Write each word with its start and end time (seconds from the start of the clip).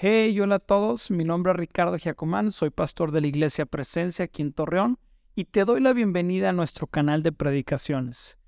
Hey, 0.00 0.38
hola 0.38 0.54
a 0.54 0.58
todos, 0.60 1.10
mi 1.10 1.24
nombre 1.24 1.50
es 1.50 1.58
Ricardo 1.58 1.98
Giacomán, 1.98 2.52
soy 2.52 2.70
pastor 2.70 3.10
de 3.10 3.20
la 3.20 3.26
Iglesia 3.26 3.66
Presencia 3.66 4.26
aquí 4.26 4.42
en 4.42 4.52
Torreón 4.52 4.96
y 5.34 5.46
te 5.46 5.64
doy 5.64 5.80
la 5.80 5.92
bienvenida 5.92 6.50
a 6.50 6.52
nuestro 6.52 6.86
canal 6.86 7.24
de 7.24 7.32
predicaciones. 7.32 8.38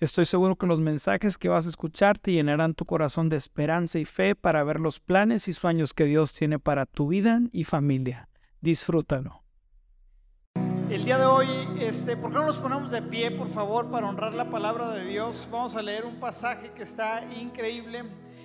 Estoy 0.00 0.24
seguro 0.24 0.56
que 0.56 0.66
los 0.66 0.80
mensajes 0.80 1.38
que 1.38 1.48
vas 1.48 1.64
a 1.64 1.68
escuchar 1.68 2.18
te 2.18 2.32
llenarán 2.32 2.74
tu 2.74 2.84
corazón 2.84 3.28
de 3.28 3.36
esperanza 3.36 4.00
y 4.00 4.04
fe 4.04 4.34
para 4.34 4.64
ver 4.64 4.80
los 4.80 4.98
planes 4.98 5.46
y 5.46 5.52
sueños 5.52 5.94
que 5.94 6.06
Dios 6.06 6.32
tiene 6.32 6.58
para 6.58 6.86
tu 6.86 7.06
vida 7.06 7.40
y 7.52 7.62
familia. 7.62 8.28
Disfrútalo. 8.60 9.44
El 10.90 11.04
día 11.04 11.18
de 11.18 11.26
hoy, 11.26 11.46
este, 11.78 12.16
¿por 12.16 12.32
qué 12.32 12.38
no 12.38 12.46
nos 12.46 12.58
ponemos 12.58 12.90
de 12.90 13.02
pie, 13.02 13.30
por 13.30 13.48
favor, 13.48 13.92
para 13.92 14.08
honrar 14.08 14.34
la 14.34 14.50
palabra 14.50 14.90
de 14.90 15.04
Dios? 15.04 15.46
Vamos 15.52 15.76
a 15.76 15.82
leer 15.82 16.04
un 16.04 16.18
pasaje 16.18 16.72
que 16.74 16.82
está 16.82 17.32
increíble. 17.32 18.02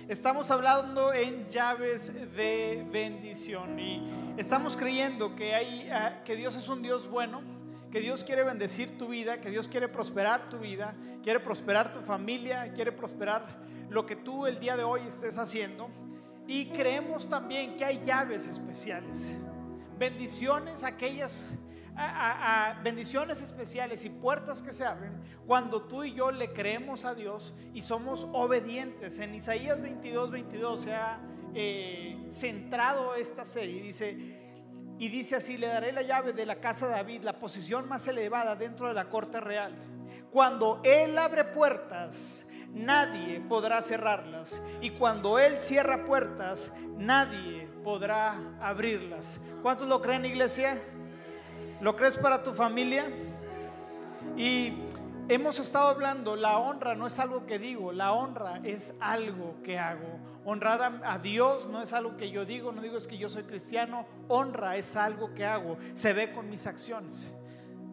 Estamos 0.08 0.50
hablando 0.50 1.12
en 1.12 1.48
llaves 1.48 2.12
de 2.34 2.84
bendición 2.90 3.78
y 3.78 4.02
estamos 4.36 4.76
creyendo 4.76 5.36
que, 5.36 5.54
hay, 5.54 5.88
ah, 5.90 6.22
que 6.24 6.34
Dios 6.34 6.56
es 6.56 6.68
un 6.68 6.82
Dios 6.82 7.08
bueno, 7.08 7.40
que 7.92 8.00
Dios 8.00 8.24
quiere 8.24 8.42
bendecir 8.42 8.98
tu 8.98 9.08
vida, 9.08 9.40
que 9.40 9.48
Dios 9.48 9.68
quiere 9.68 9.86
prosperar 9.86 10.50
tu 10.50 10.58
vida, 10.58 10.96
quiere 11.22 11.38
prosperar 11.38 11.92
tu 11.92 12.00
familia, 12.00 12.72
quiere 12.74 12.90
prosperar 12.90 13.46
lo 13.90 14.04
que 14.04 14.16
tú 14.16 14.46
el 14.46 14.58
día 14.58 14.76
de 14.76 14.82
hoy 14.82 15.02
estés 15.06 15.38
haciendo. 15.38 15.88
Y 16.48 16.66
creemos 16.66 17.28
también 17.28 17.76
que 17.76 17.84
hay 17.84 18.02
llaves 18.04 18.48
especiales, 18.48 19.38
bendiciones 19.98 20.82
aquellas 20.82 21.54
a, 21.96 22.80
bendiciones 22.82 23.40
especiales 23.40 24.04
y 24.04 24.10
puertas 24.10 24.62
que 24.62 24.72
se 24.72 24.84
abren 24.84 25.20
cuando 25.46 25.82
tú 25.82 26.04
y 26.04 26.14
yo 26.14 26.30
le 26.30 26.52
creemos 26.52 27.04
a 27.04 27.14
Dios 27.14 27.54
y 27.74 27.80
somos 27.80 28.26
obedientes. 28.32 29.18
En 29.18 29.34
Isaías 29.34 29.80
22, 29.80 30.30
22 30.30 30.80
se 30.80 30.94
ha 30.94 31.20
eh, 31.54 32.26
centrado 32.30 33.14
esta 33.14 33.44
serie. 33.44 33.82
Dice, 33.82 34.16
y 34.98 35.08
dice 35.08 35.36
así, 35.36 35.56
le 35.56 35.66
daré 35.66 35.92
la 35.92 36.02
llave 36.02 36.32
de 36.32 36.46
la 36.46 36.60
casa 36.60 36.86
de 36.86 36.92
David, 36.92 37.22
la 37.22 37.38
posición 37.38 37.88
más 37.88 38.06
elevada 38.06 38.56
dentro 38.56 38.86
de 38.86 38.94
la 38.94 39.08
corte 39.08 39.40
real. 39.40 39.74
Cuando 40.30 40.80
Él 40.84 41.18
abre 41.18 41.44
puertas, 41.44 42.48
nadie 42.72 43.40
podrá 43.40 43.82
cerrarlas. 43.82 44.62
Y 44.80 44.90
cuando 44.90 45.38
Él 45.38 45.58
cierra 45.58 46.04
puertas, 46.04 46.76
nadie 46.96 47.68
podrá 47.82 48.38
abrirlas. 48.60 49.40
¿Cuántos 49.62 49.88
lo 49.88 50.00
creen, 50.00 50.24
iglesia? 50.24 50.80
¿Lo 51.82 51.96
crees 51.96 52.16
para 52.16 52.44
tu 52.44 52.52
familia? 52.52 53.10
Y 54.36 54.72
hemos 55.28 55.58
estado 55.58 55.88
hablando, 55.88 56.36
la 56.36 56.58
honra 56.58 56.94
no 56.94 57.08
es 57.08 57.18
algo 57.18 57.44
que 57.44 57.58
digo, 57.58 57.90
la 57.90 58.12
honra 58.12 58.60
es 58.62 58.94
algo 59.00 59.56
que 59.64 59.80
hago. 59.80 60.20
Honrar 60.44 61.00
a, 61.02 61.18
Dios 61.18 61.68
no 61.68 61.82
es 61.82 61.92
algo 61.92 62.16
que 62.16 62.30
yo 62.30 62.44
digo, 62.44 62.70
no 62.70 62.82
digo 62.82 62.96
es 62.96 63.08
que 63.08 63.18
yo 63.18 63.28
soy 63.28 63.42
cristiano, 63.42 64.06
honra 64.28 64.76
es 64.76 64.94
algo 64.94 65.34
que 65.34 65.44
hago, 65.44 65.76
se 65.92 66.12
ve 66.12 66.32
con 66.32 66.48
mis 66.48 66.68
acciones. 66.68 67.34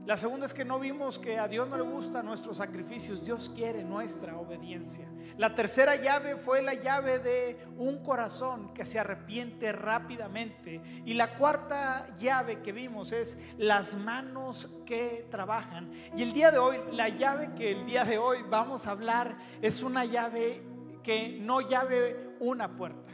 La 0.10 0.18
segunda 0.18 0.48
es 0.48 0.56
que 0.56 0.66
no 0.66 0.80
vimos 0.80 1.20
que 1.20 1.38
a 1.38 1.48
Dios 1.48 1.70
no 1.70 1.78
le 1.78 1.84
gustan 1.84 2.26
nuestros 2.26 2.58
sacrificios, 2.58 3.24
Dios 3.24 3.48
quiere 3.56 3.84
nuestra 3.84 4.38
obediencia. 4.38 5.08
La 5.38 5.54
tercera 5.54 5.96
llave 5.98 6.36
fue 6.36 6.64
la 6.64 6.74
llave 6.74 7.20
de 7.20 7.68
un 7.78 8.02
corazón 8.02 8.74
que 8.74 8.88
se 8.88 8.98
arrepiente 8.98 9.72
rápidamente. 9.72 10.82
Y 11.06 11.14
la 11.14 11.36
cuarta 11.36 12.08
llave 12.16 12.60
que 12.64 12.72
vimos 12.72 13.12
es 13.12 13.38
las 13.60 13.98
manos 13.98 14.68
que 14.84 15.28
trabajan. 15.30 15.92
Y 16.18 16.23
el 16.23 16.34
día 16.34 16.50
de 16.50 16.58
hoy, 16.58 16.78
la 16.92 17.10
llave 17.10 17.54
que 17.54 17.73
el 17.73 17.86
día 17.86 18.04
de 18.04 18.18
hoy 18.18 18.40
vamos 18.50 18.88
a 18.88 18.92
hablar 18.94 19.38
es 19.62 19.84
una 19.84 20.06
llave 20.06 20.64
que 21.04 21.38
no 21.40 21.62
llave 21.62 22.36
una 22.40 22.76
puerta 22.76 23.14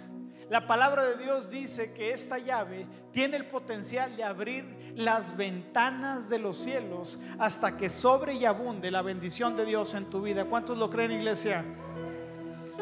la 0.50 0.68
palabra 0.68 1.06
de 1.06 1.18
Dios 1.18 1.50
dice 1.50 1.94
que 1.94 2.12
esta 2.12 2.38
llave 2.38 2.86
tiene 3.12 3.38
el 3.38 3.48
potencial 3.48 4.16
de 4.16 4.24
abrir 4.24 4.94
las 4.96 5.36
ventanas 5.36 6.30
de 6.30 6.40
los 6.40 6.58
cielos 6.58 7.22
hasta 7.40 7.78
que 7.78 7.90
sobre 7.90 8.36
y 8.36 8.46
abunde 8.46 8.92
la 8.92 9.02
bendición 9.02 9.56
de 9.56 9.66
Dios 9.66 9.94
en 9.96 10.06
tu 10.10 10.22
vida. 10.22 10.46
¿Cuántos 10.46 10.78
lo 10.78 10.90
creen, 10.90 11.14
iglesia? 11.14 11.66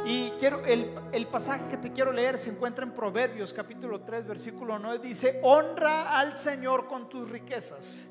Y 0.06 0.32
quiero 0.32 0.66
el, 0.66 0.94
el, 1.14 1.28
pasaje 1.28 1.70
que 1.70 1.78
te 1.78 1.94
quiero 1.94 2.12
leer 2.12 2.38
se 2.38 2.50
encuentra 2.50 2.84
en 2.84 2.92
Proverbios 2.92 3.54
capítulo 3.54 4.02
3 4.02 4.28
versículo 4.28 4.78
9 4.78 5.00
dice, 5.00 5.40
"Honra 5.44 6.20
al 6.20 6.36
Señor 6.36 6.88
con 6.88 7.08
tus 7.08 7.30
riquezas 7.30 8.10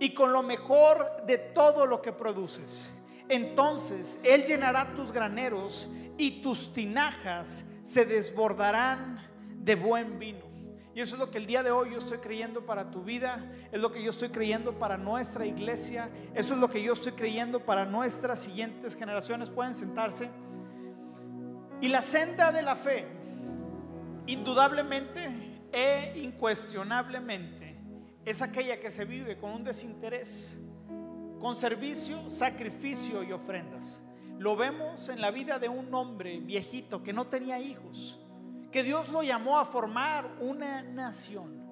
y 0.00 0.14
con 0.14 0.32
lo 0.32 0.42
mejor 0.42 1.24
de 1.26 1.36
todo 1.38 1.86
lo 1.86 2.00
que 2.02 2.10
produces. 2.10 2.92
Entonces 3.28 4.22
él 4.24 4.44
llenará 4.44 4.94
tus 4.94 5.12
graneros 5.12 5.88
y 6.16 6.40
tus 6.40 6.72
tinajas 6.72 7.66
se 7.90 8.04
desbordarán 8.04 9.18
de 9.64 9.74
buen 9.74 10.20
vino. 10.20 10.44
Y 10.94 11.00
eso 11.00 11.16
es 11.16 11.18
lo 11.18 11.28
que 11.28 11.38
el 11.38 11.46
día 11.46 11.64
de 11.64 11.72
hoy 11.72 11.90
yo 11.90 11.98
estoy 11.98 12.18
creyendo 12.18 12.64
para 12.64 12.92
tu 12.92 13.02
vida, 13.02 13.44
es 13.72 13.80
lo 13.80 13.90
que 13.90 14.00
yo 14.00 14.10
estoy 14.10 14.28
creyendo 14.28 14.78
para 14.78 14.96
nuestra 14.96 15.44
iglesia, 15.44 16.08
eso 16.32 16.54
es 16.54 16.60
lo 16.60 16.70
que 16.70 16.80
yo 16.84 16.92
estoy 16.92 17.12
creyendo 17.12 17.58
para 17.58 17.84
nuestras 17.86 18.38
siguientes 18.38 18.94
generaciones. 18.94 19.50
Pueden 19.50 19.74
sentarse. 19.74 20.30
Y 21.80 21.88
la 21.88 22.00
senda 22.00 22.52
de 22.52 22.62
la 22.62 22.76
fe, 22.76 23.08
indudablemente 24.26 25.58
e 25.72 26.12
incuestionablemente, 26.14 27.76
es 28.24 28.40
aquella 28.40 28.78
que 28.78 28.92
se 28.92 29.04
vive 29.04 29.36
con 29.36 29.50
un 29.50 29.64
desinterés, 29.64 30.60
con 31.40 31.56
servicio, 31.56 32.30
sacrificio 32.30 33.24
y 33.24 33.32
ofrendas. 33.32 34.00
Lo 34.40 34.56
vemos 34.56 35.10
en 35.10 35.20
la 35.20 35.30
vida 35.30 35.58
de 35.58 35.68
un 35.68 35.92
hombre 35.92 36.40
viejito 36.40 37.02
que 37.02 37.12
no 37.12 37.26
tenía 37.26 37.58
hijos, 37.58 38.18
que 38.72 38.82
Dios 38.82 39.10
lo 39.10 39.22
llamó 39.22 39.58
a 39.58 39.66
formar 39.66 40.34
una 40.40 40.80
nación. 40.80 41.62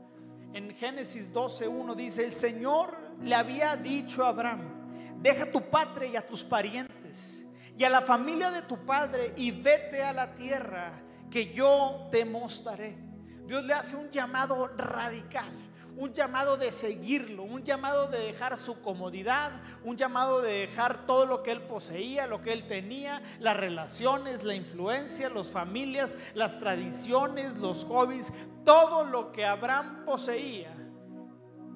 En 0.53 0.77
Génesis 0.77 1.33
12.1 1.33 1.95
dice, 1.95 2.27
el 2.27 2.31
Señor 2.31 2.95
le 3.23 3.35
había 3.35 3.75
dicho 3.75 4.23
a 4.23 4.29
Abraham, 4.29 5.17
deja 5.23 5.51
tu 5.51 5.63
patria 5.71 6.11
y 6.11 6.17
a 6.17 6.27
tus 6.27 6.45
parientes 6.45 7.47
y 7.79 7.85
a 7.85 7.89
la 7.89 8.03
familia 8.03 8.51
de 8.51 8.61
tu 8.61 8.85
padre 8.85 9.33
y 9.39 9.51
vete 9.51 10.03
a 10.03 10.13
la 10.13 10.35
tierra 10.35 11.01
que 11.31 11.51
yo 11.51 12.07
te 12.11 12.27
mostraré. 12.27 12.99
Dios 13.47 13.65
le 13.65 13.73
hace 13.73 13.97
un 13.97 14.11
llamado 14.11 14.69
radical 14.77 15.68
un 15.99 16.13
llamado 16.13 16.57
de 16.57 16.71
seguirlo, 16.71 17.43
un 17.43 17.65
llamado 17.65 18.07
de 18.07 18.19
dejar 18.19 18.57
su 18.57 18.81
comodidad, 18.83 19.51
un 19.83 19.97
llamado 19.97 20.41
de 20.41 20.61
dejar 20.61 21.07
todo 21.07 21.27
lo 21.27 21.43
que 21.43 21.51
él 21.51 21.63
poseía, 21.63 22.29
lo 22.29 22.41
que 22.41 22.53
él 22.53 22.69
tenía, 22.69 23.21
las 23.41 23.57
relaciones, 23.57 24.45
la 24.45 24.55
influencia, 24.55 25.29
las 25.29 25.49
familias, 25.49 26.17
las 26.35 26.61
tradiciones, 26.61 27.57
los 27.57 27.85
hobbies, 27.85 28.33
todo 28.65 29.03
lo 29.03 29.33
que 29.33 29.45
Abraham 29.45 30.05
poseía, 30.05 30.73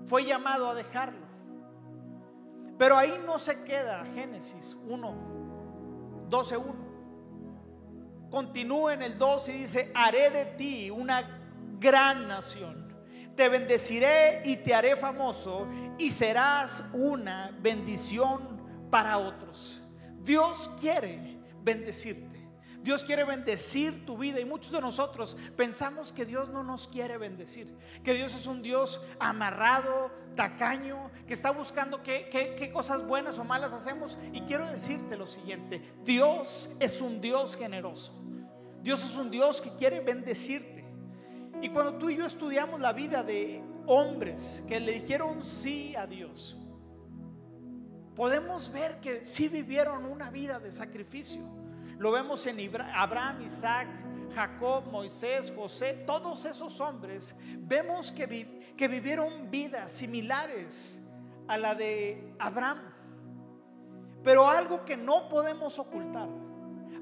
fue 0.06 0.24
llamado 0.24 0.70
a 0.70 0.74
dejarlo. 0.76 1.26
Pero 2.78 2.96
ahí 2.96 3.20
no 3.26 3.40
se 3.40 3.64
queda 3.64 4.04
Génesis 4.14 4.76
1, 4.86 6.26
12, 6.28 6.56
1. 6.56 6.74
Continúa 8.30 8.94
en 8.94 9.02
el 9.02 9.18
2 9.18 9.48
y 9.48 9.52
dice, 9.52 9.90
haré 9.96 10.30
de 10.30 10.44
ti 10.44 10.90
una 10.92 11.40
gran 11.80 12.28
nación 12.28 12.81
te 13.36 13.48
bendeciré 13.48 14.42
y 14.44 14.56
te 14.56 14.74
haré 14.74 14.96
famoso 14.96 15.66
y 15.98 16.10
serás 16.10 16.90
una 16.92 17.56
bendición 17.60 18.62
para 18.90 19.18
otros. 19.18 19.82
Dios 20.22 20.70
quiere 20.80 21.38
bendecirte. 21.62 22.32
Dios 22.82 23.04
quiere 23.04 23.22
bendecir 23.22 24.04
tu 24.04 24.18
vida 24.18 24.40
y 24.40 24.44
muchos 24.44 24.72
de 24.72 24.80
nosotros 24.80 25.36
pensamos 25.56 26.12
que 26.12 26.26
Dios 26.26 26.48
no 26.48 26.64
nos 26.64 26.88
quiere 26.88 27.16
bendecir, 27.16 27.72
que 28.02 28.14
Dios 28.14 28.34
es 28.34 28.46
un 28.46 28.60
Dios 28.60 29.06
amarrado, 29.20 30.10
tacaño, 30.34 31.10
que 31.28 31.34
está 31.34 31.52
buscando 31.52 32.02
qué, 32.02 32.70
cosas 32.72 33.06
buenas 33.06 33.38
o 33.38 33.44
malas 33.44 33.72
hacemos. 33.72 34.18
Y 34.32 34.40
quiero 34.40 34.66
decirte 34.66 35.16
lo 35.16 35.26
siguiente, 35.26 35.80
Dios 36.04 36.70
es 36.80 37.00
un 37.00 37.20
Dios 37.20 37.56
generoso, 37.56 38.20
Dios 38.82 39.04
es 39.04 39.14
un 39.14 39.30
Dios 39.30 39.62
que 39.62 39.70
quiere 39.76 40.00
bendecirte. 40.00 40.81
Y 41.62 41.68
cuando 41.68 41.94
tú 41.94 42.10
y 42.10 42.16
yo 42.16 42.26
estudiamos 42.26 42.80
la 42.80 42.92
vida 42.92 43.22
de 43.22 43.62
hombres 43.86 44.64
que 44.66 44.80
le 44.80 44.94
dijeron 44.94 45.44
sí 45.44 45.94
a 45.94 46.08
Dios, 46.08 46.58
podemos 48.16 48.72
ver 48.72 48.98
que 48.98 49.24
sí 49.24 49.46
vivieron 49.46 50.04
una 50.04 50.28
vida 50.28 50.58
de 50.58 50.72
sacrificio. 50.72 51.40
Lo 51.98 52.10
vemos 52.10 52.44
en 52.46 52.58
Abraham, 52.92 53.42
Isaac, 53.42 53.86
Jacob, 54.34 54.90
Moisés, 54.90 55.52
José, 55.54 56.02
todos 56.04 56.44
esos 56.46 56.80
hombres, 56.80 57.36
vemos 57.58 58.10
que, 58.10 58.74
que 58.76 58.88
vivieron 58.88 59.48
vidas 59.48 59.92
similares 59.92 61.00
a 61.46 61.56
la 61.58 61.76
de 61.76 62.34
Abraham. 62.40 62.80
Pero 64.24 64.48
algo 64.48 64.84
que 64.84 64.96
no 64.96 65.28
podemos 65.28 65.78
ocultar 65.78 66.28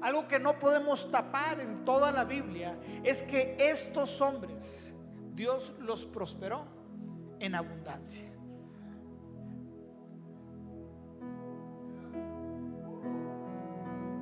algo 0.01 0.27
que 0.27 0.39
no 0.39 0.57
podemos 0.57 1.09
tapar 1.11 1.59
en 1.59 1.85
toda 1.85 2.11
la 2.11 2.23
Biblia 2.23 2.75
es 3.03 3.21
que 3.21 3.55
estos 3.59 4.19
hombres, 4.21 4.95
Dios 5.33 5.73
los 5.79 6.05
prosperó 6.05 6.65
en 7.39 7.55
abundancia. 7.55 8.23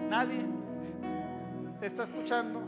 Nadie 0.10 0.46
te 1.80 1.86
está 1.86 2.04
escuchando. 2.04 2.62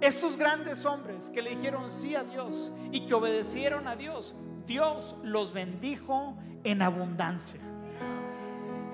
Estos 0.00 0.36
grandes 0.36 0.84
hombres 0.84 1.30
que 1.30 1.42
le 1.42 1.50
dijeron 1.50 1.90
sí 1.90 2.14
a 2.14 2.24
Dios 2.24 2.72
y 2.92 3.06
que 3.06 3.14
obedecieron 3.14 3.88
a 3.88 3.96
Dios, 3.96 4.34
Dios 4.66 5.16
los 5.22 5.52
bendijo 5.52 6.36
en 6.62 6.82
abundancia. 6.82 7.60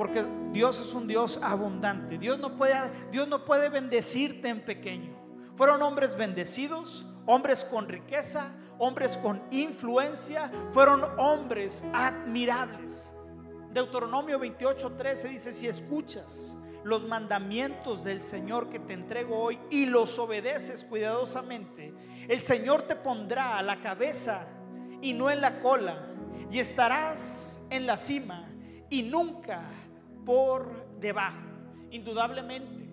Porque 0.00 0.24
Dios 0.50 0.80
es 0.80 0.94
un 0.94 1.06
Dios 1.06 1.40
abundante. 1.42 2.16
Dios 2.16 2.38
no 2.38 2.56
puede, 2.56 2.74
Dios 3.12 3.28
no 3.28 3.44
puede 3.44 3.68
bendecirte 3.68 4.48
en 4.48 4.64
pequeño. 4.64 5.14
Fueron 5.56 5.82
hombres 5.82 6.16
bendecidos, 6.16 7.04
hombres 7.26 7.66
con 7.66 7.86
riqueza, 7.86 8.50
hombres 8.78 9.18
con 9.18 9.42
influencia, 9.50 10.50
fueron 10.70 11.04
hombres 11.18 11.84
admirables. 11.92 13.14
Deuteronomio 13.74 14.40
28:13 14.40 15.28
dice, 15.28 15.52
si 15.52 15.68
escuchas 15.68 16.56
los 16.82 17.06
mandamientos 17.06 18.02
del 18.02 18.22
Señor 18.22 18.70
que 18.70 18.78
te 18.78 18.94
entrego 18.94 19.38
hoy 19.38 19.58
y 19.68 19.84
los 19.84 20.18
obedeces 20.18 20.82
cuidadosamente, 20.82 21.92
el 22.26 22.40
Señor 22.40 22.84
te 22.84 22.96
pondrá 22.96 23.58
a 23.58 23.62
la 23.62 23.82
cabeza 23.82 24.48
y 25.02 25.12
no 25.12 25.30
en 25.30 25.42
la 25.42 25.60
cola, 25.60 26.06
y 26.50 26.58
estarás 26.58 27.66
en 27.68 27.86
la 27.86 27.98
cima 27.98 28.46
y 28.88 29.02
nunca 29.02 29.62
por 30.24 30.98
debajo. 31.00 31.38
Indudablemente, 31.90 32.88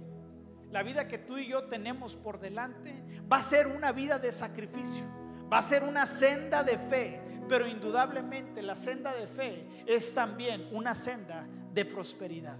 la 0.72 0.84
vida 0.84 1.08
que 1.08 1.18
tú 1.18 1.38
y 1.38 1.48
yo 1.48 1.64
tenemos 1.64 2.16
por 2.16 2.40
delante 2.40 2.94
va 3.32 3.38
a 3.38 3.44
ser 3.44 3.68
una 3.68 3.92
vida 3.92 4.20
de 4.20 4.32
sacrificio, 4.32 5.04
va 5.52 5.60
a 5.60 5.64
ser 5.64 5.84
una 5.84 6.06
senda 6.06 6.64
de 6.64 6.78
fe, 6.78 7.22
pero 7.48 7.68
indudablemente 7.68 8.62
la 8.62 8.76
senda 8.76 9.14
de 9.14 9.28
fe 9.28 9.68
es 9.86 10.14
también 10.14 10.68
una 10.72 10.94
senda 10.96 11.48
de 11.74 11.86
prosperidad. 11.86 12.58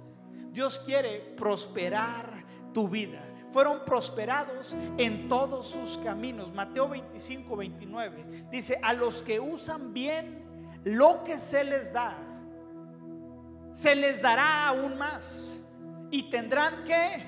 Dios 0.52 0.80
quiere 0.80 1.20
prosperar 1.38 2.46
tu 2.74 2.88
vida. 2.88 3.22
Fueron 3.52 3.84
prosperados 3.86 4.76
en 4.98 5.28
todos 5.28 5.68
sus 5.68 5.98
caminos. 5.98 6.54
Mateo 6.54 6.90
25, 6.90 7.56
29 7.56 8.48
dice, 8.52 8.80
a 8.84 8.94
los 8.94 9.24
que 9.24 9.40
usan 9.40 9.94
bien 9.94 10.46
lo 10.84 11.24
que 11.24 11.40
se 11.40 11.64
les 11.64 11.94
da, 11.94 12.18
se 13.78 13.96
les 13.96 14.24
dará 14.24 14.70
aún 14.70 14.98
más. 14.98 15.60
Y 16.10 16.32
tendrán 16.32 16.84
que 16.84 17.28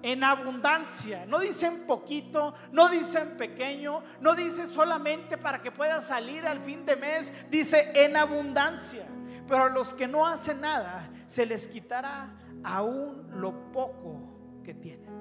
en 0.00 0.24
abundancia. 0.24 1.26
No 1.26 1.38
dicen 1.38 1.86
poquito, 1.86 2.54
no 2.72 2.88
dicen 2.88 3.36
pequeño, 3.36 4.02
no 4.20 4.34
dice 4.34 4.66
solamente 4.66 5.36
para 5.36 5.60
que 5.60 5.70
pueda 5.70 6.00
salir 6.00 6.46
al 6.46 6.60
fin 6.60 6.86
de 6.86 6.96
mes, 6.96 7.50
dice 7.50 7.92
en 7.94 8.16
abundancia. 8.16 9.04
Pero 9.46 9.64
a 9.64 9.68
los 9.68 9.92
que 9.92 10.08
no 10.08 10.26
hacen 10.26 10.62
nada, 10.62 11.10
se 11.26 11.44
les 11.44 11.68
quitará 11.68 12.34
aún 12.64 13.28
lo 13.38 13.70
poco 13.70 14.62
que 14.64 14.72
tienen. 14.72 15.14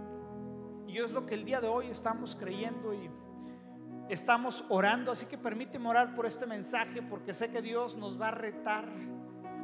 Y 0.87 0.99
es 0.99 1.11
lo 1.11 1.25
que 1.25 1.35
el 1.35 1.43
día 1.43 1.59
de 1.59 1.67
hoy 1.67 1.87
estamos 1.87 2.33
creyendo 2.33 2.93
y 2.93 3.09
estamos 4.07 4.63
orando. 4.69 5.11
Así 5.11 5.25
que 5.25 5.37
permíteme 5.37 5.89
orar 5.89 6.15
por 6.15 6.25
este 6.25 6.45
mensaje 6.45 7.01
porque 7.01 7.33
sé 7.33 7.51
que 7.51 7.61
Dios 7.61 7.97
nos 7.97 8.19
va 8.21 8.29
a 8.29 8.31
retar 8.31 8.85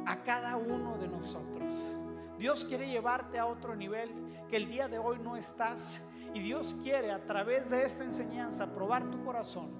a 0.06 0.22
cada 0.22 0.56
uno 0.56 0.96
de 0.98 1.08
nosotros. 1.08 1.96
Dios 2.38 2.64
quiere 2.64 2.88
llevarte 2.88 3.38
a 3.38 3.46
otro 3.46 3.76
nivel 3.76 4.10
que 4.48 4.56
el 4.56 4.68
día 4.68 4.88
de 4.88 4.98
hoy 4.98 5.18
no 5.18 5.36
estás. 5.36 6.08
Y 6.34 6.40
Dios 6.40 6.74
quiere 6.82 7.12
a 7.12 7.24
través 7.24 7.70
de 7.70 7.84
esta 7.84 8.04
enseñanza 8.04 8.74
probar 8.74 9.10
tu 9.10 9.22
corazón, 9.22 9.70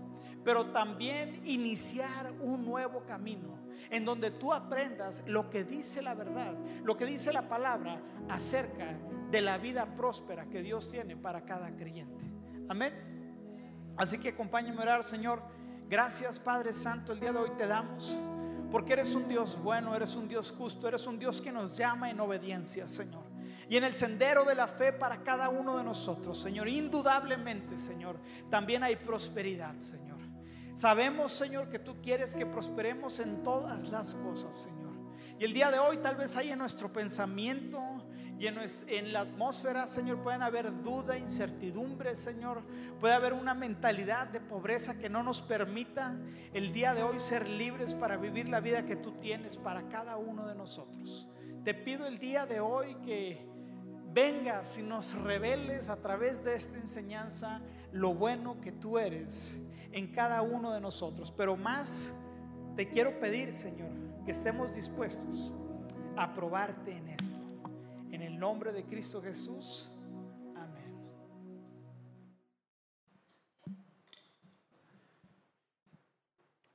pero 0.44 0.66
también 0.66 1.40
iniciar 1.44 2.32
un 2.40 2.64
nuevo 2.64 3.04
camino 3.06 3.58
en 3.90 4.04
donde 4.04 4.30
tú 4.30 4.52
aprendas 4.52 5.22
lo 5.26 5.50
que 5.50 5.64
dice 5.64 6.02
la 6.02 6.14
verdad, 6.14 6.54
lo 6.84 6.96
que 6.96 7.06
dice 7.06 7.32
la 7.32 7.48
palabra 7.48 8.00
acerca 8.28 8.96
de 9.30 9.40
la 9.40 9.58
vida 9.58 9.86
próspera 9.96 10.46
que 10.46 10.62
Dios 10.62 10.90
tiene 10.90 11.16
para 11.16 11.44
cada 11.44 11.74
creyente. 11.74 12.24
Amén. 12.69 12.92
Así 13.96 14.19
que 14.19 14.30
acompáñame 14.30 14.78
a 14.78 14.82
orar, 14.82 15.04
Señor. 15.04 15.42
Gracias, 15.88 16.38
Padre 16.38 16.72
Santo. 16.72 17.12
El 17.12 17.20
día 17.20 17.32
de 17.32 17.38
hoy 17.38 17.50
te 17.56 17.66
damos. 17.66 18.16
Porque 18.72 18.94
eres 18.94 19.14
un 19.14 19.28
Dios 19.28 19.62
bueno, 19.62 19.94
eres 19.94 20.16
un 20.16 20.26
Dios 20.26 20.50
justo, 20.50 20.88
eres 20.88 21.06
un 21.06 21.19
Dios 21.19 21.42
que 21.42 21.52
nos 21.52 21.76
llama 21.76 22.10
en 22.10 22.19
obediencia, 22.19 22.86
Señor. 22.86 23.22
Y 23.69 23.76
en 23.76 23.84
el 23.84 23.92
sendero 23.92 24.44
de 24.44 24.54
la 24.54 24.66
fe 24.66 24.94
para 24.94 25.22
cada 25.22 25.50
uno 25.50 25.76
de 25.76 25.84
nosotros, 25.84 26.38
Señor, 26.38 26.69
indudablemente, 26.69 27.76
Señor, 27.76 28.19
también 28.48 28.82
hay 28.82 28.96
prosperidad, 28.96 29.76
Señor. 29.76 30.19
Sabemos, 30.74 31.32
Señor, 31.32 31.69
que 31.69 31.78
tú 31.78 32.00
quieres 32.00 32.34
que 32.34 32.46
prosperemos 32.46 33.19
en 33.19 33.42
todas 33.42 33.90
las 33.90 34.14
cosas, 34.14 34.56
Señor. 34.56 34.94
Y 35.38 35.44
el 35.44 35.52
día 35.52 35.70
de 35.70 35.78
hoy 35.78 35.98
tal 35.98 36.16
vez 36.16 36.34
hay 36.36 36.50
en 36.50 36.58
nuestro 36.58 36.90
pensamiento 36.90 37.78
y 38.42 38.48
en, 38.48 39.12
la 39.12 39.20
atmósfera, 39.20 39.86
Señor, 39.86 40.20
pueden 40.20 40.42
haber 40.42 40.82
duda, 40.82 41.16
incertidumbre, 41.16 42.16
Señor. 42.16 42.60
Puede 42.98 43.14
haber 43.14 43.34
una 43.34 43.54
mentalidad 43.54 44.26
de 44.26 44.40
pobreza 44.40 44.98
que 44.98 45.08
no 45.08 45.22
nos 45.22 45.40
permita 45.40 46.16
el 46.52 46.72
día 46.72 46.92
de 46.92 47.04
hoy 47.04 47.20
ser 47.20 47.46
libres 47.46 47.94
para 47.94 48.16
vivir 48.16 48.48
la 48.48 48.58
vida 48.58 48.84
que 48.84 48.96
tú 48.96 49.12
tienes 49.12 49.56
para 49.56 49.86
cada 49.88 50.16
uno 50.16 50.48
de 50.48 50.56
nosotros. 50.56 51.28
Te 51.62 51.72
pido 51.72 52.04
el 52.04 52.18
día 52.18 52.44
de 52.44 52.58
hoy 52.58 52.96
que 53.06 53.46
vengas 54.12 54.76
y 54.76 54.82
nos 54.82 55.14
reveles 55.14 55.88
a 55.88 56.02
través 56.02 56.42
de 56.42 56.56
esta 56.56 56.78
enseñanza 56.78 57.60
lo 57.92 58.12
bueno 58.12 58.60
que 58.60 58.72
tú 58.72 58.98
eres 58.98 59.62
en 59.92 60.08
cada 60.08 60.42
uno 60.42 60.72
de 60.72 60.80
nosotros. 60.80 61.30
Pero 61.30 61.56
más 61.56 62.12
te 62.74 62.88
quiero 62.88 63.20
pedir, 63.20 63.52
Señor, 63.52 63.92
que 64.24 64.32
estemos 64.32 64.74
dispuestos 64.74 65.52
a 66.16 66.34
probarte 66.34 66.90
en 66.90 67.10
esto. 67.10 67.51
En 68.22 68.34
el 68.34 68.38
nombre 68.38 68.70
de 68.70 68.84
Cristo 68.84 69.20
Jesús. 69.20 69.90
Amén. 70.54 70.94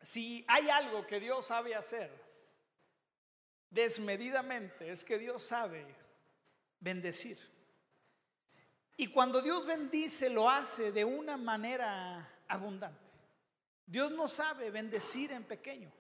Si 0.02 0.44
hay 0.46 0.68
algo 0.70 1.08
que 1.08 1.22
Dios 1.22 1.46
sabe 1.46 1.74
hacer 1.74 2.12
desmedidamente, 3.70 4.92
es 4.92 5.06
que 5.06 5.18
Dios 5.18 5.42
sabe 5.42 5.86
bendecir. 6.82 7.40
Y 8.98 9.08
cuando 9.08 9.42
Dios 9.42 9.66
bendice, 9.66 10.30
lo 10.30 10.50
hace 10.50 10.92
de 10.92 11.06
una 11.06 11.38
manera 11.38 12.30
abundante. 12.50 13.10
Dios 13.86 14.12
no 14.12 14.28
sabe 14.28 14.70
bendecir 14.70 15.32
en 15.32 15.46
pequeño, 15.46 15.94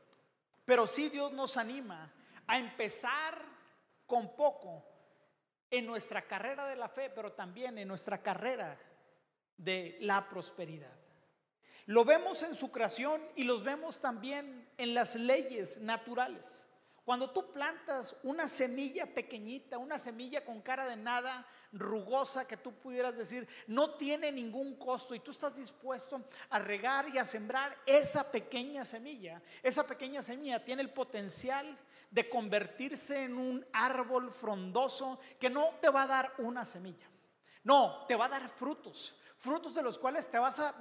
pero 0.65 0.85
sí 0.85 1.07
Dios 1.07 1.31
nos 1.31 1.55
anima 1.55 2.13
a 2.45 2.59
empezar 2.59 3.41
con 4.05 4.35
poco 4.35 4.96
en 5.71 5.85
nuestra 5.85 6.21
carrera 6.21 6.67
de 6.67 6.75
la 6.75 6.89
fe, 6.89 7.09
pero 7.09 7.33
también 7.33 7.77
en 7.77 7.87
nuestra 7.87 8.21
carrera 8.21 8.79
de 9.57 9.97
la 10.01 10.29
prosperidad. 10.29 10.93
Lo 11.85 12.03
vemos 12.03 12.43
en 12.43 12.53
su 12.53 12.71
creación 12.71 13.21
y 13.35 13.45
los 13.45 13.63
vemos 13.63 13.99
también 13.99 14.69
en 14.77 14.93
las 14.93 15.15
leyes 15.15 15.79
naturales. 15.79 16.66
Cuando 17.07 17.29
tú 17.29 17.53
plantas 17.53 18.19
una 18.23 18.49
semilla 18.49 19.05
pequeñita, 19.05 19.77
una 19.77 19.97
semilla 19.97 20.43
con 20.43 20.59
cara 20.59 20.85
de 20.85 20.97
nada, 20.97 21.47
rugosa, 21.71 22.45
que 22.45 22.57
tú 22.57 22.73
pudieras 22.73 23.15
decir, 23.15 23.47
no 23.65 23.91
tiene 23.91 24.29
ningún 24.29 24.75
costo 24.75 25.15
y 25.15 25.21
tú 25.21 25.31
estás 25.31 25.55
dispuesto 25.55 26.21
a 26.49 26.59
regar 26.59 27.07
y 27.07 27.17
a 27.17 27.23
sembrar 27.23 27.77
esa 27.85 28.29
pequeña 28.29 28.83
semilla, 28.83 29.41
esa 29.63 29.87
pequeña 29.87 30.21
semilla 30.21 30.65
tiene 30.65 30.81
el 30.81 30.89
potencial 30.89 31.79
de 32.11 32.27
convertirse 32.27 33.23
en 33.23 33.37
un 33.37 33.65
árbol 33.71 34.29
frondoso 34.29 35.17
que 35.39 35.49
no 35.49 35.75
te 35.79 35.87
va 35.87 36.03
a 36.03 36.07
dar 36.07 36.33
una 36.39 36.65
semilla, 36.65 37.07
no, 37.63 38.05
te 38.05 38.17
va 38.17 38.25
a 38.25 38.29
dar 38.31 38.49
frutos 38.49 39.21
frutos 39.37 39.75
de 39.75 39.83
los 39.83 39.99
cuales 39.99 40.29
te 40.29 40.39
vas 40.39 40.59
a, 40.59 40.75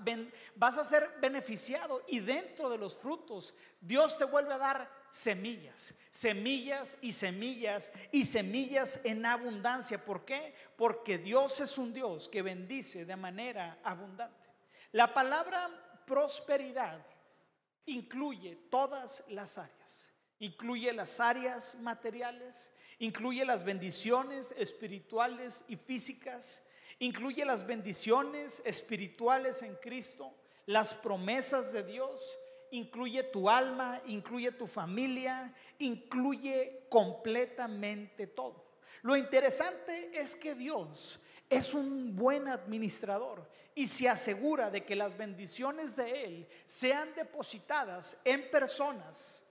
vas 0.54 0.78
a 0.78 0.84
ser 0.84 1.08
beneficiado 1.20 2.02
y 2.08 2.20
dentro 2.20 2.70
de 2.70 2.78
los 2.78 2.96
frutos 2.96 3.54
Dios 3.80 4.16
te 4.16 4.24
vuelve 4.24 4.54
a 4.54 4.58
dar 4.58 4.90
semillas, 5.10 5.94
semillas 6.10 6.98
y 7.02 7.12
semillas 7.12 7.92
y 8.12 8.24
semillas 8.24 9.00
en 9.04 9.24
abundancia. 9.26 10.04
¿Por 10.04 10.24
qué? 10.24 10.54
Porque 10.76 11.18
Dios 11.18 11.60
es 11.60 11.78
un 11.78 11.92
Dios 11.92 12.28
que 12.28 12.42
bendice 12.42 13.04
de 13.04 13.16
manera 13.16 13.78
abundante. 13.82 14.48
La 14.92 15.12
palabra 15.12 15.70
prosperidad 16.06 17.04
incluye 17.84 18.56
todas 18.70 19.22
las 19.28 19.58
áreas, 19.58 20.10
incluye 20.38 20.92
las 20.92 21.20
áreas 21.20 21.76
materiales, 21.76 22.72
incluye 22.98 23.44
las 23.44 23.64
bendiciones 23.64 24.54
espirituales 24.56 25.64
y 25.68 25.76
físicas, 25.76 26.66
incluye 26.98 27.44
las 27.44 27.66
bendiciones 27.66 28.62
espirituales 28.64 29.62
en 29.62 29.74
Cristo, 29.76 30.32
las 30.66 30.94
promesas 30.94 31.72
de 31.72 31.82
Dios 31.82 32.36
incluye 32.70 33.22
tu 33.22 33.48
alma, 33.48 34.00
incluye 34.06 34.52
tu 34.52 34.66
familia, 34.66 35.54
incluye 35.78 36.86
completamente 36.88 38.26
todo. 38.26 38.64
Lo 39.02 39.16
interesante 39.16 40.10
es 40.18 40.34
que 40.34 40.54
Dios 40.54 41.20
es 41.48 41.74
un 41.74 42.16
buen 42.16 42.48
administrador 42.48 43.48
y 43.74 43.86
se 43.86 44.08
asegura 44.08 44.70
de 44.70 44.84
que 44.84 44.96
las 44.96 45.16
bendiciones 45.16 45.96
de 45.96 46.24
Él 46.24 46.48
sean 46.64 47.14
depositadas 47.14 48.20
en 48.24 48.50
personas 48.50 49.44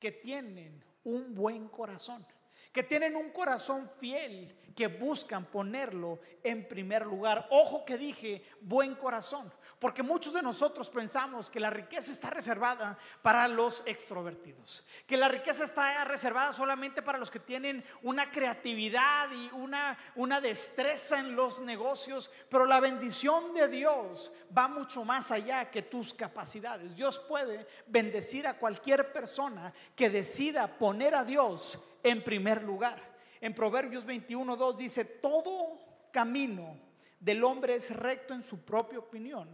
que 0.00 0.10
tienen 0.10 0.82
un 1.04 1.34
buen 1.34 1.68
corazón, 1.68 2.26
que 2.72 2.82
tienen 2.82 3.16
un 3.16 3.30
corazón 3.30 3.88
fiel, 3.88 4.54
que 4.76 4.86
buscan 4.86 5.46
ponerlo 5.46 6.20
en 6.42 6.68
primer 6.68 7.04
lugar. 7.04 7.46
Ojo 7.50 7.84
que 7.84 7.98
dije, 7.98 8.44
buen 8.60 8.94
corazón, 8.94 9.52
porque 9.78 10.02
muchos 10.02 10.32
de 10.32 10.42
nosotros 10.42 10.90
pensamos 10.90 11.48
que 11.50 11.60
la 11.60 11.70
riqueza 11.70 12.10
está 12.10 12.30
reservada 12.30 12.98
para 13.22 13.46
los 13.46 13.82
extrovertidos, 13.86 14.84
que 15.06 15.16
la 15.16 15.28
riqueza 15.28 15.64
está 15.64 16.04
reservada 16.04 16.52
solamente 16.52 17.00
para 17.02 17.18
los 17.18 17.30
que 17.30 17.38
tienen 17.38 17.84
una 18.02 18.30
creatividad 18.30 19.30
y 19.30 19.50
una, 19.54 19.96
una 20.16 20.40
destreza 20.40 21.20
en 21.20 21.36
los 21.36 21.60
negocios, 21.60 22.30
pero 22.48 22.66
la 22.66 22.80
bendición 22.80 23.54
de 23.54 23.68
Dios 23.68 24.32
va 24.56 24.66
mucho 24.66 25.04
más 25.04 25.30
allá 25.30 25.70
que 25.70 25.82
tus 25.82 26.12
capacidades. 26.12 26.96
Dios 26.96 27.20
puede 27.20 27.66
bendecir 27.86 28.46
a 28.48 28.58
cualquier 28.58 29.12
persona 29.12 29.72
que 29.94 30.10
decida 30.10 30.66
poner 30.66 31.14
a 31.14 31.24
Dios 31.24 31.78
en 32.02 32.24
primer 32.24 32.62
lugar. 32.64 33.00
En 33.40 33.54
Proverbios 33.54 34.04
21.2 34.04 34.76
dice, 34.76 35.04
todo 35.04 35.78
camino 36.10 36.87
del 37.20 37.42
hombre 37.44 37.74
es 37.74 37.94
recto 37.94 38.34
en 38.34 38.42
su 38.42 38.64
propia 38.64 38.98
opinión, 38.98 39.48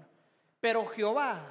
pero 0.60 0.86
Jehová 0.86 1.46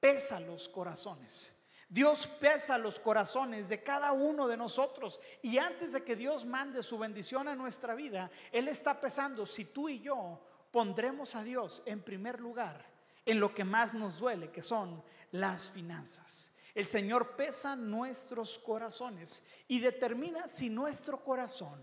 pesa 0.00 0.40
los 0.40 0.68
corazones. 0.68 1.60
Dios 1.88 2.26
pesa 2.26 2.76
los 2.76 2.98
corazones 2.98 3.68
de 3.68 3.82
cada 3.82 4.12
uno 4.12 4.48
de 4.48 4.56
nosotros. 4.56 5.20
Y 5.42 5.58
antes 5.58 5.92
de 5.92 6.02
que 6.02 6.16
Dios 6.16 6.44
mande 6.44 6.82
su 6.82 6.98
bendición 6.98 7.46
a 7.46 7.54
nuestra 7.54 7.94
vida, 7.94 8.30
Él 8.50 8.68
está 8.68 9.00
pesando 9.00 9.46
si 9.46 9.66
tú 9.66 9.88
y 9.88 10.00
yo 10.00 10.40
pondremos 10.72 11.36
a 11.36 11.44
Dios 11.44 11.82
en 11.86 12.02
primer 12.02 12.40
lugar 12.40 12.84
en 13.24 13.40
lo 13.40 13.54
que 13.54 13.64
más 13.64 13.94
nos 13.94 14.18
duele, 14.18 14.50
que 14.50 14.62
son 14.62 15.02
las 15.30 15.70
finanzas. 15.70 16.54
El 16.74 16.84
Señor 16.84 17.36
pesa 17.36 17.76
nuestros 17.76 18.58
corazones 18.58 19.46
y 19.68 19.78
determina 19.78 20.48
si 20.48 20.68
nuestro 20.68 21.22
corazón 21.22 21.80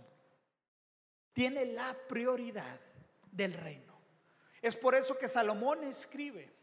tiene 1.33 1.65
la 1.65 1.95
prioridad 2.09 2.79
del 3.31 3.53
reino. 3.53 3.99
Es 4.61 4.75
por 4.75 4.95
eso 4.95 5.17
que 5.17 5.27
Salomón 5.27 5.83
escribe 5.83 6.53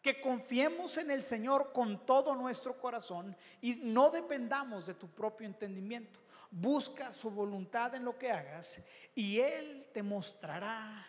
que 0.00 0.20
confiemos 0.20 0.96
en 0.96 1.10
el 1.10 1.22
Señor 1.22 1.72
con 1.72 2.04
todo 2.04 2.34
nuestro 2.34 2.78
corazón 2.78 3.36
y 3.60 3.74
no 3.76 4.10
dependamos 4.10 4.84
de 4.86 4.94
tu 4.94 5.08
propio 5.08 5.46
entendimiento. 5.46 6.20
Busca 6.50 7.12
su 7.12 7.30
voluntad 7.30 7.94
en 7.94 8.04
lo 8.04 8.18
que 8.18 8.30
hagas 8.30 8.84
y 9.14 9.38
Él 9.38 9.88
te 9.92 10.02
mostrará 10.02 11.06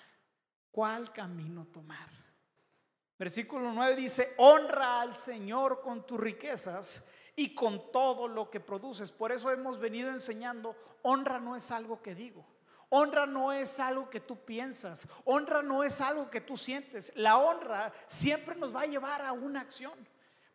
cuál 0.72 1.12
camino 1.12 1.66
tomar. 1.66 2.10
Versículo 3.18 3.72
9 3.74 3.96
dice, 3.96 4.34
honra 4.38 5.02
al 5.02 5.16
Señor 5.16 5.82
con 5.82 6.06
tus 6.06 6.20
riquezas 6.20 7.10
y 7.36 7.56
con 7.56 7.92
todo 7.92 8.28
lo 8.28 8.50
que 8.50 8.60
produces. 8.60 9.12
Por 9.12 9.32
eso 9.32 9.52
hemos 9.52 9.80
venido 9.80 10.10
enseñando, 10.10 10.76
honra 11.02 11.40
no 11.40 11.56
es 11.56 11.72
algo 11.72 12.02
que 12.02 12.16
digo. 12.16 12.46
Honra 12.96 13.26
no 13.26 13.52
es 13.52 13.80
algo 13.80 14.08
que 14.08 14.20
tú 14.20 14.38
piensas, 14.46 15.08
honra 15.26 15.64
no 15.64 15.84
es 15.84 16.00
algo 16.00 16.30
que 16.30 16.42
tú 16.42 16.56
sientes. 16.56 17.12
La 17.16 17.40
honra 17.40 17.92
siempre 18.06 18.56
nos 18.56 18.76
va 18.76 18.82
a 18.82 18.86
llevar 18.86 19.24
a 19.24 19.32
una 19.32 19.62
acción. 19.62 19.94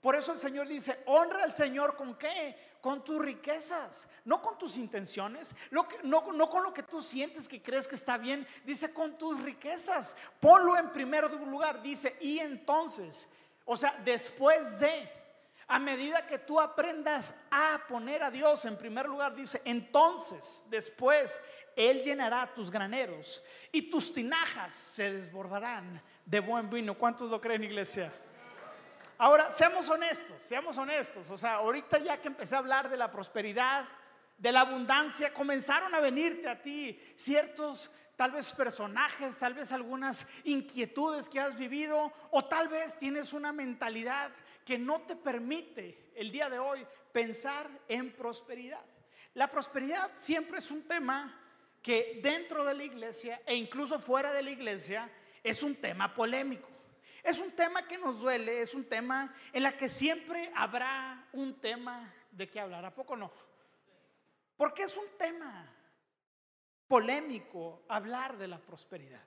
Por 0.01 0.15
eso 0.15 0.31
el 0.31 0.39
Señor 0.39 0.69
dice, 0.69 1.03
honra 1.07 1.43
al 1.43 1.53
Señor 1.53 1.97
con 1.97 2.15
qué? 2.15 2.77
Con 2.81 3.03
tus 3.03 3.21
riquezas, 3.21 4.07
no 4.25 4.41
con 4.41 4.57
tus 4.57 4.77
intenciones, 4.77 5.57
no, 5.73 5.89
no 6.05 6.49
con 6.49 6.63
lo 6.63 6.73
que 6.73 6.85
tú 6.85 7.03
sientes 7.03 7.49
que 7.49 7.61
crees 7.61 7.89
que 7.89 7.97
está 7.97 8.17
bien, 8.17 8.47
dice 8.65 8.95
con 8.95 9.19
tus 9.19 9.43
riquezas. 9.43 10.15
Ponlo 10.39 10.77
en 10.79 10.91
primer 10.91 11.29
lugar, 11.33 11.83
dice, 11.83 12.17
y 12.21 12.39
entonces, 12.39 13.31
o 13.65 13.77
sea, 13.77 14.01
después 14.05 14.79
de, 14.79 15.11
a 15.67 15.81
medida 15.81 16.25
que 16.25 16.39
tú 16.39 16.61
aprendas 16.61 17.35
a 17.51 17.81
poner 17.89 18.23
a 18.23 18.31
Dios 18.31 18.65
en 18.65 18.79
primer 18.79 19.07
lugar, 19.07 19.35
dice, 19.35 19.61
entonces, 19.65 20.67
después, 20.71 21.41
Él 21.79 22.03
llenará 22.03 22.53
tus 22.53 22.73
graneros 22.73 23.41
y 23.71 23.83
tus 23.83 24.13
tinajas 24.13 24.75
se 24.75 25.13
desbordarán 25.13 26.03
de 26.27 26.41
buen 26.41 26.69
vino. 26.69 26.99
¿Cuántos 26.99 27.31
lo 27.31 27.41
creen, 27.41 27.63
iglesia? 27.63 28.13
Ahora, 29.17 29.53
seamos 29.53 29.89
honestos, 29.89 30.43
seamos 30.43 30.77
honestos. 30.77 31.31
O 31.31 31.39
sea, 31.39 31.55
ahorita 31.55 31.99
ya 31.99 32.21
que 32.21 32.27
empecé 32.27 32.57
a 32.57 32.59
hablar 32.59 32.91
de 32.91 32.97
la 32.97 33.13
prosperidad, 33.13 33.87
de 34.37 34.51
la 34.51 34.63
abundancia, 34.63 35.33
comenzaron 35.33 35.95
a 35.95 36.01
venirte 36.01 36.49
a 36.49 36.61
ti 36.61 37.01
ciertos 37.15 37.93
tal 38.17 38.33
vez 38.33 38.51
personajes, 38.51 39.39
tal 39.39 39.55
vez 39.55 39.71
algunas 39.71 40.27
inquietudes 40.43 41.29
que 41.29 41.39
has 41.39 41.57
vivido 41.57 42.13
o 42.33 42.45
tal 42.45 42.67
vez 42.67 42.99
tienes 42.99 43.33
una 43.33 43.53
mentalidad 43.53 44.33
que 44.65 44.79
no 44.79 45.03
te 45.03 45.15
permite 45.15 46.11
el 46.17 46.33
día 46.33 46.51
de 46.51 46.59
hoy 46.59 46.85
pensar 47.13 47.71
en 47.87 48.11
prosperidad. 48.11 48.85
La 49.35 49.49
prosperidad 49.49 50.11
siempre 50.13 50.59
es 50.59 50.73
un 50.73 50.83
tema 50.83 51.45
que 51.89 52.21
dentro 52.23 52.67
de 52.67 52.75
la 52.75 52.85
iglesia 52.85 53.41
e 53.47 53.55
incluso 53.55 53.99
fuera 53.99 54.31
de 54.35 54.43
la 54.43 54.51
iglesia 54.51 55.11
es 55.43 55.63
un 55.63 55.75
tema 55.75 56.13
polémico. 56.13 56.69
Es 57.23 57.39
un 57.39 57.51
tema 57.53 57.89
que 57.89 57.97
nos 57.97 58.21
duele, 58.21 58.61
es 58.61 58.75
un 58.75 58.85
tema 58.85 59.35
en 59.55 59.63
la 59.63 59.75
que 59.75 59.89
siempre 59.89 60.53
habrá 60.55 61.27
un 61.33 61.59
tema 61.59 62.13
de 62.31 62.47
qué 62.47 62.61
hablar, 62.61 62.85
¿a 62.85 62.95
poco 62.95 63.17
no? 63.17 63.33
Porque 64.55 64.83
es 64.83 64.99
un 64.99 65.07
tema 65.17 65.67
polémico 66.87 67.83
hablar 67.89 68.37
de 68.37 68.49
la 68.49 68.59
prosperidad. 68.59 69.25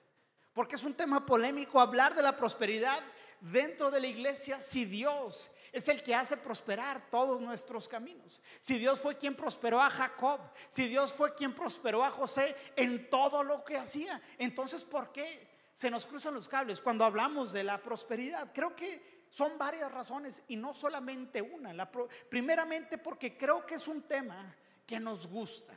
Porque 0.52 0.76
es 0.76 0.84
un 0.84 0.94
tema 0.94 1.26
polémico 1.26 1.80
hablar 1.80 2.14
de 2.14 2.22
la 2.22 2.36
prosperidad 2.36 3.02
dentro 3.40 3.90
de 3.90 3.98
la 3.98 4.06
iglesia 4.06 4.60
si 4.60 4.84
Dios 4.84 5.50
es 5.72 5.88
el 5.88 6.02
que 6.02 6.14
hace 6.14 6.36
prosperar 6.36 7.08
todos 7.10 7.40
nuestros 7.40 7.88
caminos. 7.88 8.42
Si 8.60 8.78
Dios 8.78 9.00
fue 9.00 9.16
quien 9.16 9.34
prosperó 9.34 9.82
a 9.82 9.90
Jacob, 9.90 10.40
si 10.68 10.86
Dios 10.86 11.12
fue 11.12 11.34
quien 11.34 11.54
prosperó 11.54 12.04
a 12.04 12.10
José 12.10 12.54
en 12.76 13.08
todo 13.10 13.42
lo 13.42 13.64
que 13.64 13.76
hacía, 13.76 14.20
entonces 14.38 14.84
¿por 14.84 15.10
qué 15.12 15.52
se 15.74 15.90
nos 15.90 16.06
cruzan 16.06 16.34
los 16.34 16.48
cables 16.48 16.80
cuando 16.80 17.04
hablamos 17.04 17.52
de 17.52 17.64
la 17.64 17.82
prosperidad. 17.82 18.52
Creo 18.52 18.76
que 18.76 19.24
son 19.30 19.56
varias 19.58 19.90
razones 19.90 20.42
y 20.48 20.56
no 20.56 20.74
solamente 20.74 21.40
una. 21.40 21.72
La 21.72 21.90
primeramente 21.90 22.98
porque 22.98 23.36
creo 23.36 23.64
que 23.66 23.76
es 23.76 23.88
un 23.88 24.02
tema 24.02 24.54
que 24.86 25.00
nos 25.00 25.26
gusta. 25.26 25.74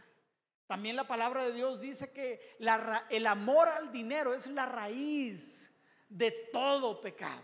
También 0.68 0.96
la 0.96 1.08
palabra 1.08 1.44
de 1.46 1.54
Dios 1.54 1.80
dice 1.80 2.12
que 2.12 2.58
el 3.10 3.28
amor 3.28 3.68
al 3.68 3.92
dinero 3.92 4.34
es 4.34 4.48
la 4.48 4.66
raíz 4.66 5.72
de 6.10 6.32
todo 6.52 7.00
pecado, 7.02 7.44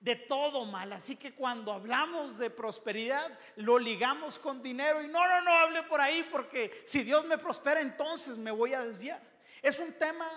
de 0.00 0.16
todo 0.16 0.64
mal. 0.64 0.92
Así 0.92 1.16
que 1.16 1.34
cuando 1.34 1.72
hablamos 1.72 2.38
de 2.38 2.50
prosperidad, 2.50 3.36
lo 3.56 3.78
ligamos 3.78 4.38
con 4.38 4.62
dinero 4.62 5.02
y 5.02 5.08
no, 5.08 5.26
no, 5.26 5.40
no 5.42 5.50
hable 5.50 5.82
por 5.84 6.00
ahí 6.00 6.26
porque 6.30 6.82
si 6.84 7.02
Dios 7.02 7.24
me 7.26 7.38
prospera, 7.38 7.80
entonces 7.80 8.38
me 8.38 8.50
voy 8.50 8.74
a 8.74 8.84
desviar. 8.84 9.22
Es 9.62 9.78
un 9.78 9.92
tema 9.94 10.28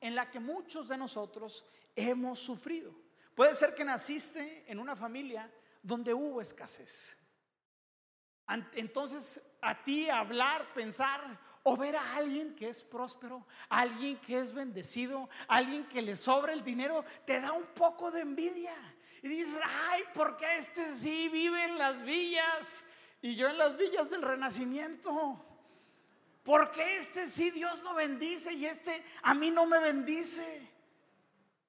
en 0.00 0.14
la 0.14 0.30
que 0.30 0.40
muchos 0.40 0.88
de 0.88 0.96
nosotros 0.96 1.64
hemos 1.96 2.38
sufrido. 2.38 2.94
Puede 3.34 3.54
ser 3.54 3.74
que 3.74 3.84
naciste 3.84 4.64
en 4.66 4.78
una 4.78 4.94
familia 4.94 5.50
donde 5.82 6.14
hubo 6.14 6.40
escasez. 6.40 7.16
Entonces, 8.74 9.56
a 9.60 9.82
ti 9.82 10.08
hablar, 10.08 10.72
pensar 10.72 11.38
o 11.62 11.76
ver 11.76 11.96
a 11.96 12.16
alguien 12.16 12.54
que 12.54 12.68
es 12.68 12.82
próspero, 12.82 13.46
alguien 13.68 14.18
que 14.20 14.38
es 14.38 14.52
bendecido, 14.52 15.28
alguien 15.48 15.86
que 15.86 16.00
le 16.00 16.16
sobra 16.16 16.52
el 16.52 16.64
dinero, 16.64 17.04
te 17.26 17.40
da 17.40 17.52
un 17.52 17.66
poco 17.66 18.10
de 18.10 18.22
envidia. 18.22 18.74
Y 19.22 19.28
dices, 19.28 19.60
ay, 19.64 20.04
porque 20.14 20.56
este 20.56 20.94
sí 20.94 21.28
vive 21.28 21.64
en 21.64 21.78
las 21.78 22.02
villas 22.02 22.84
y 23.20 23.34
yo 23.34 23.48
en 23.48 23.58
las 23.58 23.76
villas 23.76 24.10
del 24.10 24.22
renacimiento? 24.22 25.44
Porque 26.42 26.96
este 26.96 27.26
sí 27.26 27.50
Dios 27.50 27.82
lo 27.82 27.94
bendice 27.94 28.52
y 28.52 28.66
este 28.66 29.04
a 29.22 29.34
mí 29.34 29.50
no 29.50 29.66
me 29.66 29.80
bendice? 29.80 30.68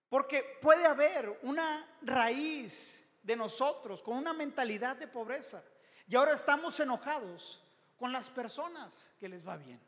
Porque 0.10 0.58
puede 0.62 0.86
haber 0.86 1.39
una 1.44 1.86
raíz 2.01 3.06
de 3.24 3.36
nosotros 3.36 4.01
con 4.01 4.18
una 4.18 4.34
mentalidad 4.34 4.96
de 4.96 5.08
pobreza. 5.08 5.63
Y 6.08 6.15
ahora 6.15 6.34
estamos 6.34 6.79
enojados 6.79 7.63
con 7.98 8.12
las 8.12 8.29
personas 8.29 9.12
que 9.20 9.29
les 9.29 9.48
va 9.48 9.58
bien. 9.58 9.79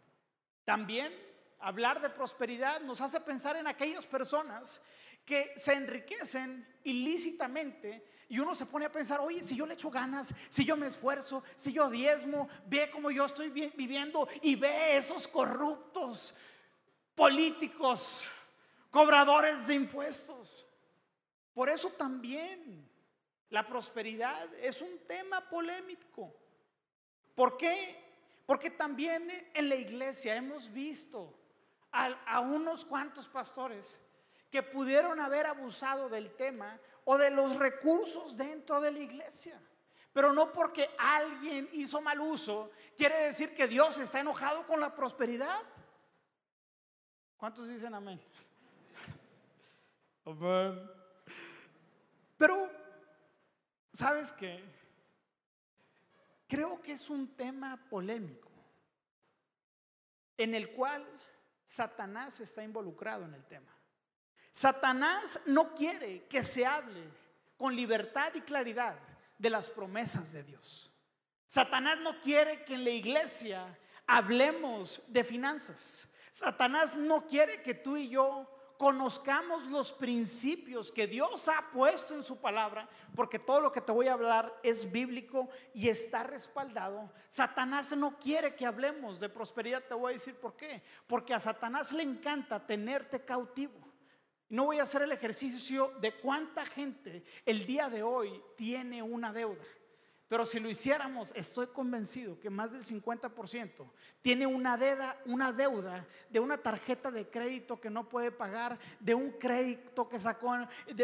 También 0.65 1.12
hablar 1.60 2.01
de 2.01 2.10
prosperidad 2.10 2.82
nos 2.82 3.01
hace 3.01 3.20
pensar 3.22 3.56
en 3.56 3.68
aquellas 3.68 4.06
personas 4.06 4.84
que 5.25 5.54
se 5.56 5.74
enriquecen 5.74 6.68
ilícitamente 6.84 8.06
y 8.32 8.40
uno 8.40 8.56
se 8.56 8.66
pone 8.66 8.86
a 8.86 8.92
pensar, 8.92 9.20
oye, 9.20 9.44
si 9.44 9.58
yo 9.58 9.66
le 9.66 9.74
echo 9.74 9.92
ganas, 9.92 10.34
si 10.50 10.63
yo 10.63 10.78
me 10.78 10.88
esfuerzo, 10.88 11.44
si 11.56 11.74
yo 11.74 11.90
diezmo, 11.90 12.48
ve 12.66 12.90
cómo 12.90 13.12
yo 13.12 13.25
estoy 13.25 13.50
viviendo 13.50 14.25
y 14.42 14.56
ve 14.56 14.96
esos 14.96 15.28
corruptos 15.28 16.38
políticos, 17.13 18.30
cobradores 18.90 19.68
de 19.68 19.74
impuestos. 19.74 20.66
Por 21.54 21.70
eso 21.70 21.90
también 21.90 22.90
la 23.50 23.68
prosperidad 23.68 24.48
es 24.62 24.82
un 24.82 25.00
tema 25.08 25.50
polémico. 25.50 26.34
¿Por 27.36 27.58
qué? 27.58 28.01
Porque 28.46 28.70
también 28.70 29.51
en 29.54 29.68
la 29.68 29.75
iglesia 29.75 30.36
hemos 30.36 30.72
visto 30.72 31.38
a, 31.92 32.06
a 32.25 32.40
unos 32.40 32.86
cuantos 32.86 33.28
pastores 33.28 34.01
que 34.51 34.62
pudieron 34.62 35.20
haber 35.20 35.48
abusado 35.48 36.10
del 36.10 36.36
tema 36.36 36.77
o 37.05 37.17
de 37.17 37.31
los 37.31 37.55
recursos 37.55 38.38
dentro 38.38 38.81
de 38.81 38.91
la 38.91 39.00
iglesia. 39.00 39.60
Pero 40.12 40.34
no 40.34 40.51
porque 40.51 40.89
alguien 40.98 41.70
hizo 41.72 42.01
mal 42.01 42.20
uso, 42.20 42.72
quiere 42.98 43.15
decir 43.24 43.55
que 43.55 43.67
Dios 43.67 43.98
está 43.98 44.20
enojado 44.20 44.67
con 44.67 44.81
la 44.81 44.93
prosperidad. 44.93 45.62
¿Cuántos 47.38 47.70
dicen 47.70 47.96
amén? 47.96 48.22
amén. 50.25 50.91
Pero, 52.38 52.70
¿sabes 53.93 54.34
qué? 54.34 54.62
Creo 56.48 56.81
que 56.81 56.91
es 56.91 57.10
un 57.10 57.36
tema 57.38 57.81
polémico 57.89 58.50
en 60.38 60.55
el 60.55 60.74
cual 60.74 61.08
Satanás 61.63 62.41
está 62.41 62.63
involucrado 62.63 63.24
en 63.24 63.34
el 63.34 63.46
tema. 63.46 63.72
Satanás 64.51 65.41
no 65.46 65.74
quiere 65.74 66.25
que 66.27 66.43
se 66.43 66.65
hable 66.65 67.03
con 67.58 67.75
libertad 67.75 68.34
y 68.36 68.41
claridad 68.41 68.98
de 69.38 69.50
las 69.50 69.70
promesas 69.70 70.31
de 70.34 70.43
Dios. 70.43 70.91
Satanás 71.48 72.00
no 72.00 72.20
quiere 72.20 72.63
que 72.63 72.75
en 72.75 72.84
la 72.84 72.91
iglesia 72.91 73.77
hablemos 74.08 75.01
de 75.08 75.24
finanzas. 75.24 76.13
Satanás 76.31 76.96
no 76.98 77.27
quiere 77.27 77.62
que 77.62 77.74
tú 77.74 77.98
y 77.98 78.10
yo 78.10 78.48
conozcamos 78.77 79.65
los 79.65 79.91
principios 79.91 80.91
que 80.91 81.05
Dios 81.05 81.48
ha 81.48 81.70
puesto 81.72 82.15
en 82.15 82.24
su 82.24 82.41
palabra, 82.41 82.89
porque 83.15 83.38
todo 83.38 83.62
lo 83.62 83.72
que 83.72 83.79
te 83.79 83.91
voy 83.91 84.08
a 84.08 84.13
hablar 84.13 84.51
es 84.63 84.91
bíblico 84.91 85.50
y 85.74 85.88
está 85.88 86.24
respaldado. 86.24 87.12
Satanás 87.27 87.96
no 87.96 88.17
quiere 88.17 88.55
que 88.55 88.65
hablemos 88.65 89.20
de 89.20 89.29
prosperidad, 89.29 89.84
te 89.84 89.93
voy 89.93 90.12
a 90.12 90.13
decir 90.13 90.36
por 90.36 90.58
qué. 90.58 90.81
Porque 91.05 91.34
a 91.34 91.39
Satanás 91.39 91.91
le 91.91 92.01
encanta 92.01 92.65
tenerte 92.65 93.24
cautivo. 93.24 93.81
No 94.51 94.65
voy 94.65 94.79
a 94.79 94.84
hacer 94.84 95.01
el 95.01 95.13
ejercicio 95.13 95.93
de 96.01 96.13
cuánta 96.13 96.65
gente 96.65 97.24
el 97.46 97.65
día 97.65 97.89
de 97.89 98.03
hoy 98.03 98.43
tiene 98.58 99.01
una 99.01 99.31
deuda. 99.31 99.63
Pero 100.27 100.46
si 100.46 100.60
lo 100.60 100.70
hiciéramos, 100.70 101.31
estoy 101.38 101.67
convencido 101.67 102.38
que 102.38 102.50
más 102.50 102.74
del 102.74 102.84
50% 102.84 103.89
tiene 104.22 104.46
una 104.46 104.75
deuda, 104.75 105.17
una 105.25 105.53
deuda 105.53 106.05
de 106.29 106.41
una 106.41 106.58
tarjeta 106.58 107.12
de 107.12 107.29
crédito 107.29 107.79
que 107.79 107.89
no 107.89 108.10
puede 108.10 108.29
pagar, 108.29 108.77
de 109.00 109.13
un 109.13 109.31
crédito 109.31 110.10
que 110.10 110.20
sacó 110.20 110.53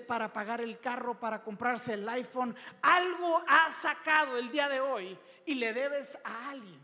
para 0.06 0.34
pagar 0.34 0.60
el 0.60 0.78
carro, 0.82 1.18
para 1.18 1.42
comprarse 1.42 1.94
el 1.94 2.08
iPhone. 2.10 2.54
Algo 2.82 3.42
ha 3.48 3.72
sacado 3.72 4.38
el 4.38 4.52
día 4.52 4.68
de 4.68 4.82
hoy 4.82 5.18
y 5.46 5.56
le 5.56 5.72
debes 5.72 6.20
a 6.26 6.50
alguien. 6.50 6.82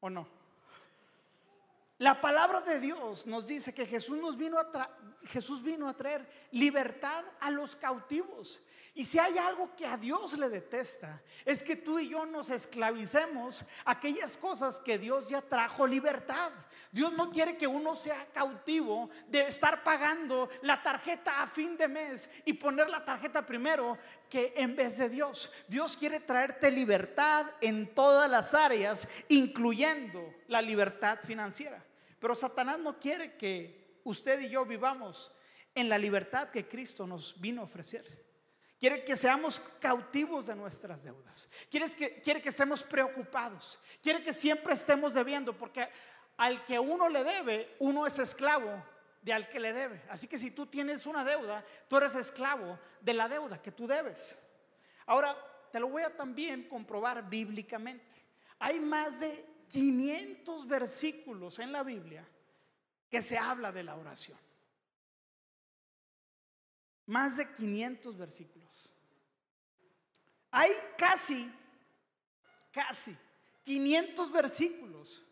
¿O 0.00 0.10
no? 0.10 0.43
La 1.98 2.20
palabra 2.20 2.60
de 2.60 2.80
Dios 2.80 3.26
nos 3.26 3.46
dice 3.46 3.72
que 3.72 3.86
Jesús 3.86 4.18
nos 4.18 4.36
vino 4.36 4.58
a 4.58 4.90
Jesús 5.26 5.62
vino 5.62 5.88
a 5.88 5.94
traer 5.94 6.28
libertad 6.50 7.24
a 7.40 7.50
los 7.50 7.76
cautivos. 7.76 8.60
Y 8.96 9.02
si 9.02 9.18
hay 9.18 9.36
algo 9.38 9.74
que 9.74 9.84
a 9.84 9.96
Dios 9.96 10.38
le 10.38 10.48
detesta, 10.48 11.20
es 11.44 11.64
que 11.64 11.74
tú 11.74 11.98
y 11.98 12.10
yo 12.10 12.24
nos 12.24 12.48
esclavicemos 12.48 13.64
aquellas 13.84 14.36
cosas 14.36 14.78
que 14.78 14.98
Dios 14.98 15.26
ya 15.26 15.42
trajo 15.42 15.84
libertad. 15.84 16.52
Dios 16.92 17.12
no 17.14 17.32
quiere 17.32 17.56
que 17.56 17.66
uno 17.66 17.96
sea 17.96 18.24
cautivo 18.32 19.10
de 19.26 19.48
estar 19.48 19.82
pagando 19.82 20.48
la 20.62 20.80
tarjeta 20.80 21.42
a 21.42 21.48
fin 21.48 21.76
de 21.76 21.88
mes 21.88 22.30
y 22.44 22.52
poner 22.52 22.88
la 22.88 23.04
tarjeta 23.04 23.44
primero 23.44 23.98
que 24.30 24.52
en 24.56 24.76
vez 24.76 24.98
de 24.98 25.08
Dios. 25.08 25.50
Dios 25.66 25.96
quiere 25.96 26.20
traerte 26.20 26.70
libertad 26.70 27.46
en 27.60 27.92
todas 27.96 28.30
las 28.30 28.54
áreas, 28.54 29.08
incluyendo 29.28 30.32
la 30.46 30.62
libertad 30.62 31.18
financiera. 31.20 31.84
Pero 32.20 32.36
Satanás 32.36 32.78
no 32.78 33.00
quiere 33.00 33.36
que 33.36 33.98
usted 34.04 34.40
y 34.42 34.50
yo 34.50 34.64
vivamos 34.64 35.32
en 35.74 35.88
la 35.88 35.98
libertad 35.98 36.50
que 36.50 36.68
Cristo 36.68 37.08
nos 37.08 37.40
vino 37.40 37.62
a 37.62 37.64
ofrecer. 37.64 38.23
Quiere 38.84 39.02
que 39.02 39.16
seamos 39.16 39.60
cautivos 39.80 40.44
de 40.44 40.54
nuestras 40.54 41.04
deudas. 41.04 41.48
Quiere 41.70 41.88
que, 41.88 42.20
quiere 42.20 42.42
que 42.42 42.50
estemos 42.50 42.82
preocupados. 42.82 43.78
Quiere 44.02 44.22
que 44.22 44.34
siempre 44.34 44.74
estemos 44.74 45.14
debiendo, 45.14 45.56
porque 45.56 45.88
al 46.36 46.62
que 46.66 46.78
uno 46.78 47.08
le 47.08 47.24
debe, 47.24 47.76
uno 47.78 48.06
es 48.06 48.18
esclavo 48.18 48.84
de 49.22 49.32
al 49.32 49.48
que 49.48 49.58
le 49.58 49.72
debe. 49.72 50.02
Así 50.10 50.28
que 50.28 50.36
si 50.36 50.50
tú 50.50 50.66
tienes 50.66 51.06
una 51.06 51.24
deuda, 51.24 51.64
tú 51.88 51.96
eres 51.96 52.14
esclavo 52.14 52.78
de 53.00 53.14
la 53.14 53.26
deuda 53.26 53.62
que 53.62 53.72
tú 53.72 53.86
debes. 53.86 54.38
Ahora, 55.06 55.34
te 55.72 55.80
lo 55.80 55.88
voy 55.88 56.02
a 56.02 56.14
también 56.14 56.68
comprobar 56.68 57.26
bíblicamente. 57.26 58.14
Hay 58.58 58.80
más 58.80 59.20
de 59.20 59.46
500 59.68 60.68
versículos 60.68 61.58
en 61.58 61.72
la 61.72 61.84
Biblia 61.84 62.28
que 63.08 63.22
se 63.22 63.38
habla 63.38 63.72
de 63.72 63.82
la 63.82 63.96
oración. 63.96 64.38
Más 67.06 67.38
de 67.38 67.50
500 67.50 68.18
versículos. 68.18 68.63
Hay 70.56 70.70
casi, 70.96 71.50
casi 72.70 73.16
500 73.62 74.30
versículos 74.30 75.26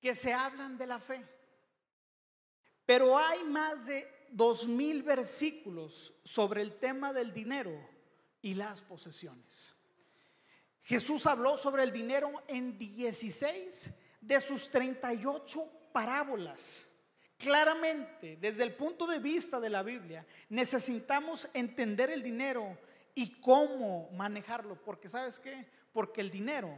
que 0.00 0.12
se 0.12 0.32
hablan 0.32 0.76
de 0.76 0.88
la 0.88 0.98
fe. 0.98 1.24
Pero 2.84 3.16
hay 3.16 3.44
más 3.44 3.86
de 3.86 4.26
2000 4.32 5.04
versículos 5.04 6.14
sobre 6.24 6.62
el 6.62 6.80
tema 6.80 7.12
del 7.12 7.32
dinero 7.32 7.78
y 8.42 8.54
las 8.54 8.82
posesiones. 8.82 9.76
Jesús 10.82 11.26
habló 11.26 11.56
sobre 11.56 11.84
el 11.84 11.92
dinero 11.92 12.42
en 12.48 12.76
16 12.76 13.90
de 14.20 14.40
sus 14.40 14.68
38 14.70 15.90
parábolas. 15.92 16.88
Claramente, 17.38 18.36
desde 18.40 18.64
el 18.64 18.74
punto 18.74 19.06
de 19.06 19.20
vista 19.20 19.60
de 19.60 19.70
la 19.70 19.84
Biblia, 19.84 20.26
necesitamos 20.48 21.48
entender 21.54 22.10
el 22.10 22.24
dinero 22.24 22.76
y 23.16 23.40
cómo 23.40 24.10
manejarlo, 24.12 24.76
porque 24.84 25.08
sabes 25.08 25.40
qué? 25.40 25.66
Porque 25.90 26.20
el 26.20 26.30
dinero 26.30 26.70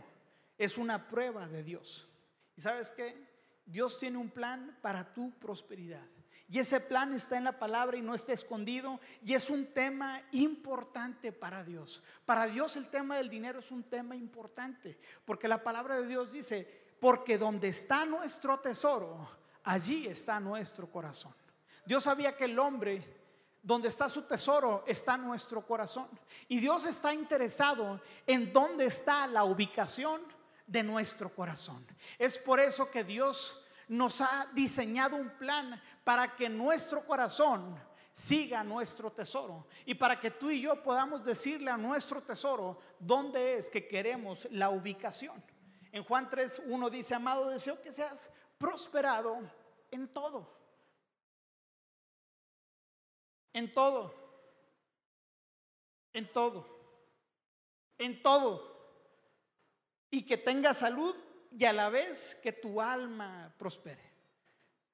es 0.57 0.79
una 0.79 1.09
prueba 1.09 1.49
de 1.49 1.65
Dios. 1.65 2.09
¿Y 2.57 2.61
sabes 2.61 2.93
qué? 2.93 3.29
Dios 3.67 3.99
tiene 3.99 4.19
un 4.19 4.31
plan 4.31 4.79
para 4.81 5.13
tu 5.13 5.33
prosperidad. 5.33 6.07
Y 6.49 6.61
ese 6.61 6.79
plan 6.79 7.13
está 7.13 7.37
en 7.37 7.43
la 7.43 7.59
palabra 7.59 7.97
y 7.97 8.03
no 8.03 8.15
está 8.15 8.33
escondido. 8.33 9.01
Y 9.21 9.35
es 9.35 9.51
un 9.51 9.67
tema 9.67 10.23
importante 10.31 11.33
para 11.33 11.65
Dios. 11.65 12.05
Para 12.25 12.47
Dios 12.47 12.77
el 12.77 12.87
tema 12.87 13.17
del 13.17 13.29
dinero 13.29 13.59
es 13.59 13.73
un 13.73 13.83
tema 13.83 14.15
importante. 14.15 14.97
Porque 15.25 15.49
la 15.49 15.65
palabra 15.65 16.01
de 16.01 16.07
Dios 16.07 16.33
dice, 16.33 16.95
porque 17.01 17.37
donde 17.37 17.69
está 17.69 18.07
nuestro 18.07 18.61
tesoro, 18.61 19.29
allí 19.65 20.07
está 20.07 20.39
nuestro 20.39 20.89
corazón. 20.91 21.35
Dios 21.85 22.05
sabía 22.05 22.37
que 22.37 22.45
el 22.45 22.59
hombre, 22.61 23.18
donde 23.69 23.89
está 23.89 24.09
su 24.09 24.23
tesoro, 24.23 24.83
está 24.87 25.19
nuestro 25.19 25.61
corazón. 25.61 26.09
Y 26.49 26.59
Dios 26.59 26.87
está 26.87 27.13
interesado 27.13 28.01
en 28.27 28.51
dónde 28.51 28.87
está 28.87 29.27
la 29.27 29.45
ubicación 29.45 30.23
de 30.67 30.83
nuestro 30.83 31.29
corazón. 31.29 31.87
Es 32.19 32.39
por 32.39 32.61
eso 32.61 32.91
que 32.91 33.05
Dios 33.05 33.63
nos 33.89 34.23
ha 34.23 34.49
diseñado 34.55 35.17
un 35.17 35.29
plan 35.29 35.79
para 36.03 36.35
que 36.35 36.49
nuestro 36.49 37.05
corazón 37.05 37.79
siga 38.11 38.65
nuestro 38.65 39.13
tesoro 39.13 39.67
y 39.85 39.95
para 39.95 40.19
que 40.19 40.31
tú 40.31 40.49
y 40.49 40.63
yo 40.63 40.83
podamos 40.83 41.27
decirle 41.27 41.71
a 41.71 41.77
nuestro 41.77 42.23
tesoro 42.23 42.79
dónde 42.99 43.59
es 43.59 43.69
que 43.69 43.87
queremos 43.87 44.49
la 44.51 44.71
ubicación. 44.71 45.45
En 45.93 46.05
Juan 46.05 46.31
3, 46.31 46.63
1 46.69 46.89
dice, 46.89 47.15
amado, 47.15 47.51
deseo 47.51 47.83
que 47.83 47.93
seas 47.93 48.31
prosperado 48.57 49.39
en 49.91 50.09
todo. 50.09 50.58
En 53.53 53.73
todo. 53.73 54.15
En 56.13 56.33
todo. 56.33 56.67
En 57.99 58.23
todo. 58.23 58.77
Y 60.11 60.25
que 60.25 60.37
tenga 60.37 60.75
salud 60.75 61.15
y 61.51 61.65
a 61.65 61.73
la 61.73 61.89
vez 61.89 62.39
que 62.43 62.53
tu 62.53 62.81
alma 62.81 63.55
prospere. 63.59 64.09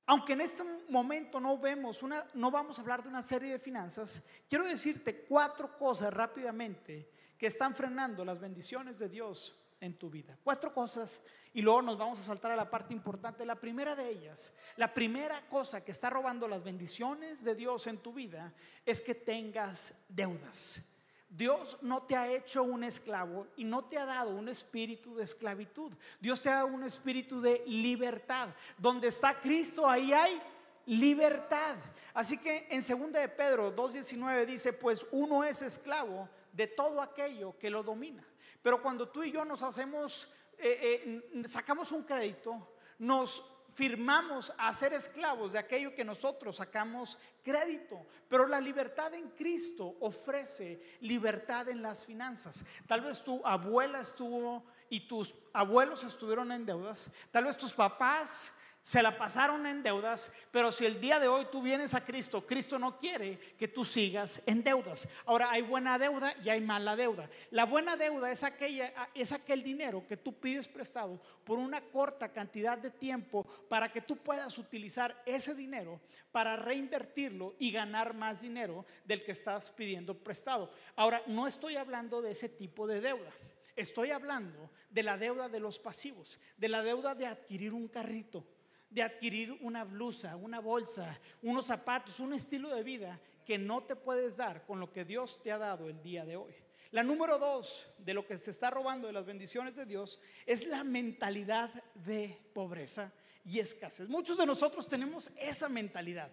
Aunque 0.07 0.35
en 0.35 0.43
este 0.43 0.63
momento 0.89 1.41
no 1.41 1.59
vemos 1.59 2.03
una, 2.03 2.27
no 2.35 2.51
vamos 2.51 2.79
a 2.79 2.83
hablar 2.83 3.03
de 3.03 3.09
una 3.09 3.23
serie 3.23 3.53
de 3.53 3.59
finanzas, 3.59 4.27
quiero 4.49 4.65
decirte 4.65 5.25
cuatro 5.25 5.79
cosas 5.79 6.13
rápidamente 6.13 7.11
que 7.39 7.47
están 7.47 7.75
frenando 7.75 8.25
las 8.25 8.39
bendiciones 8.39 8.99
de 8.99 9.09
Dios 9.09 9.64
en 9.85 9.95
tu 9.95 10.11
vida. 10.11 10.37
Cuatro 10.43 10.73
cosas 10.73 11.21
y 11.53 11.63
luego 11.63 11.83
nos 11.83 11.99
vamos 11.99 12.19
a 12.19 12.23
saltar 12.23 12.53
a 12.53 12.57
la 12.57 12.71
parte 12.71 12.93
importante. 12.93 13.47
La 13.47 13.61
primera 13.61 13.95
de 13.95 14.09
ellas, 14.09 14.55
la 14.77 14.93
primera 14.93 15.47
cosa 15.49 15.85
que 15.85 15.93
está 15.93 16.11
robando 16.11 16.49
las 16.49 16.65
bendiciones 16.65 17.45
de 17.45 17.55
Dios 17.55 17.87
en 17.87 17.99
tu 17.99 18.13
vida 18.13 18.53
es 18.85 19.01
que 19.01 19.15
tengas 19.15 20.05
deudas. 20.09 20.83
Dios 21.29 21.79
no 21.83 22.03
te 22.03 22.17
ha 22.17 22.29
hecho 22.29 22.63
un 22.63 22.85
esclavo 22.85 23.49
y 23.57 23.65
no 23.65 23.85
te 23.85 23.99
ha 23.99 24.05
dado 24.05 24.35
un 24.35 24.49
espíritu 24.49 25.17
de 25.17 25.25
esclavitud. 25.25 25.93
Dios 26.21 26.41
te 26.41 26.49
ha 26.49 26.57
dado 26.57 26.69
un 26.69 26.85
espíritu 26.85 27.41
de 27.41 27.63
libertad. 27.67 28.49
Donde 28.79 29.09
está 29.09 29.41
Cristo, 29.41 29.89
ahí 29.89 30.13
hay 30.13 30.41
libertad. 30.87 31.77
Así 32.13 32.39
que 32.39 32.69
en 32.71 32.81
2 32.81 33.13
de 33.13 33.29
Pedro 33.29 33.75
2.19 33.75 34.47
dice, 34.47 34.73
pues 34.73 35.07
uno 35.11 35.43
es 35.43 35.63
esclavo 35.63 36.29
de 36.53 36.69
todo 36.69 37.03
aquello 37.03 37.59
que 37.59 37.71
lo 37.71 37.83
domina. 37.83 38.25
Pero 38.65 38.81
cuando 38.81 39.11
tú 39.11 39.23
y 39.23 39.31
yo 39.31 39.45
nos 39.45 39.63
hacemos, 39.63 40.27
eh, 40.57 41.23
eh, 41.37 41.43
sacamos 41.47 41.93
un 41.93 42.03
crédito, 42.03 42.77
nos 42.99 43.45
firmamos 43.75 44.55
a 44.57 44.73
ser 44.73 44.95
esclavos 44.95 45.53
de 45.53 45.59
aquello 45.59 45.95
que 45.95 46.03
nosotros 46.03 46.57
sacamos 46.57 47.19
crédito. 47.43 48.07
Pero 48.27 48.47
la 48.47 48.63
libertad 48.63 49.13
en 49.13 49.29
Cristo 49.33 49.97
ofrece 50.01 50.97
libertad 51.01 51.69
en 51.69 51.83
las 51.83 52.07
finanzas. 52.07 52.65
Tal 52.87 53.03
vez 53.03 53.23
tu 53.23 53.47
abuela 53.47 54.01
estuvo 54.01 54.65
y 54.89 55.07
tus 55.07 55.35
abuelos 55.53 56.03
estuvieron 56.03 56.51
en 56.51 56.65
deudas. 56.65 57.13
Tal 57.31 57.45
vez 57.45 57.59
tus 57.59 57.75
papás 57.75 58.61
se 58.85 59.03
la 59.03 59.17
pasaron 59.17 59.67
en 59.67 59.83
deudas, 59.83 60.31
pero 60.51 60.71
si 60.71 60.85
el 60.85 61.01
día 61.01 61.19
de 61.19 61.27
hoy 61.27 61.47
tú 61.51 61.63
vienes 61.63 61.95
a 61.95 62.05
Cristo, 62.05 62.47
Cristo 62.47 62.79
no 62.79 62.99
quiere 62.99 63.39
que 63.59 63.67
tú 63.67 63.83
sigas 63.83 64.47
en 64.47 64.63
deudas. 64.63 65.09
Ahora 65.25 65.51
hay 65.51 65.63
buena 65.63 65.99
deuda 65.99 66.35
y 66.45 66.51
hay 66.51 66.61
mala 66.61 66.95
deuda. 66.95 67.31
La 67.51 67.65
buena 67.65 67.97
deuda 67.97 68.31
es 68.31 68.45
aquella 68.45 68.93
es 69.15 69.33
aquel 69.33 69.63
dinero 69.63 70.07
que 70.07 70.19
tú 70.19 70.39
pides 70.39 70.69
prestado 70.69 71.19
por 71.45 71.59
una 71.59 71.81
corta 71.81 72.31
cantidad 72.31 72.77
de 72.77 72.91
tiempo 72.91 73.47
para 73.71 73.91
que 73.91 74.03
tú 74.03 74.19
puedas 74.19 74.59
utilizar 74.59 75.19
ese 75.25 75.55
dinero 75.55 76.03
para 76.31 76.55
reinvertirlo 76.57 77.55
y 77.59 77.73
ganar 77.73 78.13
más 78.13 78.43
dinero 78.43 78.85
del 79.07 79.25
que 79.25 79.33
estás 79.33 79.71
pidiendo 79.71 80.19
prestado. 80.19 80.71
Ahora, 80.95 81.23
no 81.27 81.47
estoy 81.47 81.77
hablando 81.77 82.21
de 82.21 82.33
ese 82.33 82.51
tipo 82.51 82.87
de 82.87 83.01
deuda. 83.01 83.33
Estoy 83.77 84.11
hablando 84.11 84.71
de 84.91 85.03
la 85.03 85.17
deuda 85.17 85.49
de 85.49 85.59
los 85.59 85.79
pasivos, 85.79 86.39
de 86.57 86.69
la 86.69 86.83
deuda 86.83 87.15
de 87.15 87.27
adquirir 87.27 87.73
un 87.73 87.89
carrito, 87.89 88.47
de 88.95 89.03
adquirir 89.03 89.51
una 89.61 89.83
blusa, 89.83 90.37
una 90.37 90.61
bolsa, 90.61 91.19
unos 91.43 91.67
zapatos, 91.67 92.21
un 92.21 92.33
estilo 92.33 92.73
de 92.73 92.85
vida 92.85 93.21
que 93.45 93.59
no 93.59 93.83
te 93.83 93.97
puedes 93.97 94.37
dar 94.37 94.65
con 94.65 94.79
lo 94.79 94.93
que 94.93 95.05
Dios 95.05 95.43
te 95.43 95.51
ha 95.51 95.59
dado 95.59 95.89
el 95.89 96.01
día 96.01 96.25
de 96.25 96.37
hoy. 96.37 96.55
La 96.93 97.03
número 97.03 97.37
dos 97.41 97.89
de 97.99 98.15
lo 98.15 98.25
que 98.25 98.37
se 98.37 98.53
está 98.53 98.71
robando 98.71 99.09
de 99.09 99.13
las 99.13 99.27
bendiciones 99.27 99.75
de 99.75 99.85
Dios 99.85 100.21
es 100.47 100.69
la 100.69 100.85
mentalidad 100.85 101.71
de 102.07 102.39
pobreza 102.55 103.13
y 103.45 103.59
escasez. 103.59 104.09
Muchos 104.09 104.39
de 104.39 104.47
nosotros 104.47 104.87
tenemos 104.87 105.33
esa 105.41 105.69
mentalidad. 105.69 106.31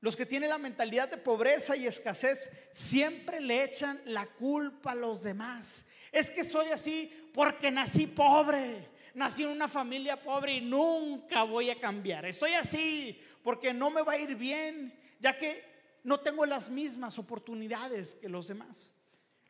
Los 0.00 0.16
que 0.16 0.26
tienen 0.26 0.50
la 0.50 0.58
mentalidad 0.58 1.08
de 1.08 1.16
pobreza 1.16 1.76
y 1.76 1.86
escasez 1.86 2.50
siempre 2.72 3.40
le 3.40 3.62
echan 3.62 4.00
la 4.04 4.26
culpa 4.26 4.92
a 4.92 4.96
los 4.96 5.22
demás. 5.22 5.90
Es 6.10 6.28
que 6.28 6.42
soy 6.42 6.68
así 6.68 7.30
porque 7.32 7.70
nací 7.70 8.08
pobre 8.08 8.97
nací 9.18 9.42
en 9.42 9.48
una 9.50 9.66
familia 9.66 10.22
pobre 10.22 10.54
y 10.54 10.60
nunca 10.60 11.42
voy 11.42 11.70
a 11.70 11.80
cambiar. 11.80 12.24
Estoy 12.24 12.52
así 12.52 13.20
porque 13.42 13.74
no 13.74 13.90
me 13.90 14.02
va 14.02 14.12
a 14.12 14.18
ir 14.18 14.36
bien, 14.36 14.96
ya 15.18 15.36
que 15.36 15.64
no 16.04 16.20
tengo 16.20 16.46
las 16.46 16.70
mismas 16.70 17.18
oportunidades 17.18 18.14
que 18.14 18.28
los 18.28 18.46
demás. 18.46 18.92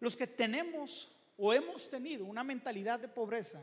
Los 0.01 0.17
que 0.17 0.27
tenemos 0.27 1.13
o 1.37 1.53
hemos 1.53 1.91
tenido 1.91 2.25
una 2.25 2.43
mentalidad 2.43 2.99
de 2.99 3.09
pobreza 3.09 3.61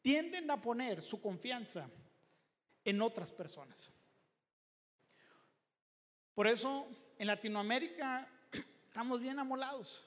tienden 0.00 0.50
a 0.50 0.60
poner 0.60 1.02
su 1.02 1.20
confianza 1.20 1.90
en 2.82 3.02
otras 3.02 3.30
personas. 3.30 3.92
Por 6.34 6.46
eso 6.46 6.86
en 7.18 7.26
Latinoamérica 7.26 8.26
estamos 8.88 9.20
bien 9.20 9.38
amolados, 9.38 10.06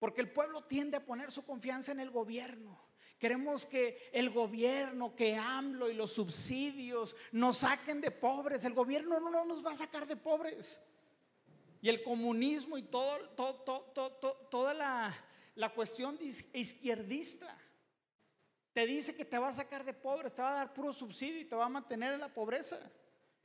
porque 0.00 0.20
el 0.20 0.30
pueblo 0.30 0.64
tiende 0.64 0.96
a 0.96 1.04
poner 1.04 1.30
su 1.30 1.46
confianza 1.46 1.92
en 1.92 2.00
el 2.00 2.10
gobierno 2.10 2.81
Queremos 3.22 3.66
que 3.66 4.10
el 4.12 4.30
gobierno, 4.30 5.14
que 5.14 5.36
AMLO 5.36 5.88
y 5.88 5.94
los 5.94 6.12
subsidios 6.12 7.14
nos 7.30 7.58
saquen 7.58 8.00
de 8.00 8.10
pobres. 8.10 8.64
El 8.64 8.74
gobierno 8.74 9.20
no, 9.20 9.44
nos 9.44 9.64
va 9.64 9.70
a 9.70 9.76
sacar 9.76 10.08
de 10.08 10.16
pobres. 10.16 10.80
Y 11.80 11.88
el 11.88 12.02
comunismo 12.02 12.76
y 12.76 12.82
todo, 12.82 13.20
toda 14.50 14.74
la, 14.74 15.16
la 15.54 15.68
cuestión 15.72 16.18
izquierdista 16.20 17.56
te 18.72 18.86
dice 18.86 19.14
que 19.14 19.24
te 19.24 19.38
va 19.38 19.50
a 19.50 19.54
sacar 19.54 19.84
de 19.84 19.94
pobres, 19.94 20.34
te 20.34 20.42
va 20.42 20.50
a 20.50 20.54
dar 20.54 20.74
puro 20.74 20.92
subsidio 20.92 21.42
y 21.42 21.44
te 21.44 21.54
va 21.54 21.66
a 21.66 21.68
mantener 21.68 22.14
en 22.14 22.20
la 22.20 22.34
pobreza. 22.34 22.76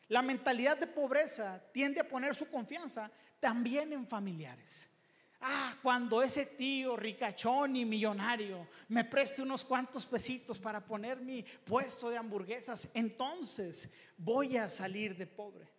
La 0.07 0.23
mentalidad 0.23 0.79
de 0.79 0.87
pobreza 0.87 1.61
tiende 1.71 2.01
a 2.01 2.09
poner 2.09 2.33
su 2.33 2.49
confianza 2.49 3.11
también 3.39 3.93
en 3.93 4.07
familiares. 4.07 4.89
Ah, 5.39 5.77
cuando 5.83 6.23
ese 6.23 6.45
tío 6.45 6.95
ricachón 6.95 7.75
y 7.75 7.85
millonario 7.85 8.67
me 8.89 9.03
preste 9.03 9.43
unos 9.43 9.63
cuantos 9.63 10.05
pesitos 10.05 10.57
para 10.57 10.83
poner 10.83 11.21
mi 11.21 11.43
puesto 11.43 12.09
de 12.09 12.17
hamburguesas, 12.17 12.89
entonces 12.95 13.93
voy 14.17 14.57
a 14.57 14.69
salir 14.69 15.15
de 15.15 15.27
pobre. 15.27 15.69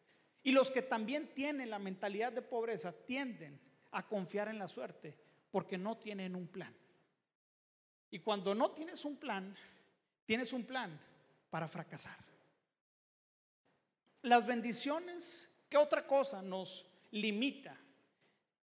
Y 0.45 0.53
los 0.53 0.71
que 0.71 0.83
también 0.83 1.35
tienen 1.35 1.71
la 1.71 1.81
mentalidad 1.81 2.33
de 2.33 2.43
pobreza 2.43 2.93
tienden 2.93 3.61
a 3.91 4.07
confiar 4.07 4.49
en 4.49 4.59
la 4.59 4.69
suerte 4.69 5.19
porque 5.51 5.77
no 5.77 5.97
tienen 5.97 6.37
un 6.37 6.47
plan. 6.47 6.75
Y 8.11 8.21
cuando 8.21 8.55
no 8.55 8.71
tienes 8.71 9.05
un 9.05 9.17
plan, 9.17 9.55
tienes 10.25 10.53
un 10.53 10.65
plan 10.65 10.99
para 11.51 11.67
fracasar. 11.67 12.17
Las 14.23 14.47
bendiciones, 14.47 15.51
¿qué 15.69 15.77
otra 15.77 16.07
cosa 16.07 16.43
nos 16.43 16.89
limita 17.11 17.77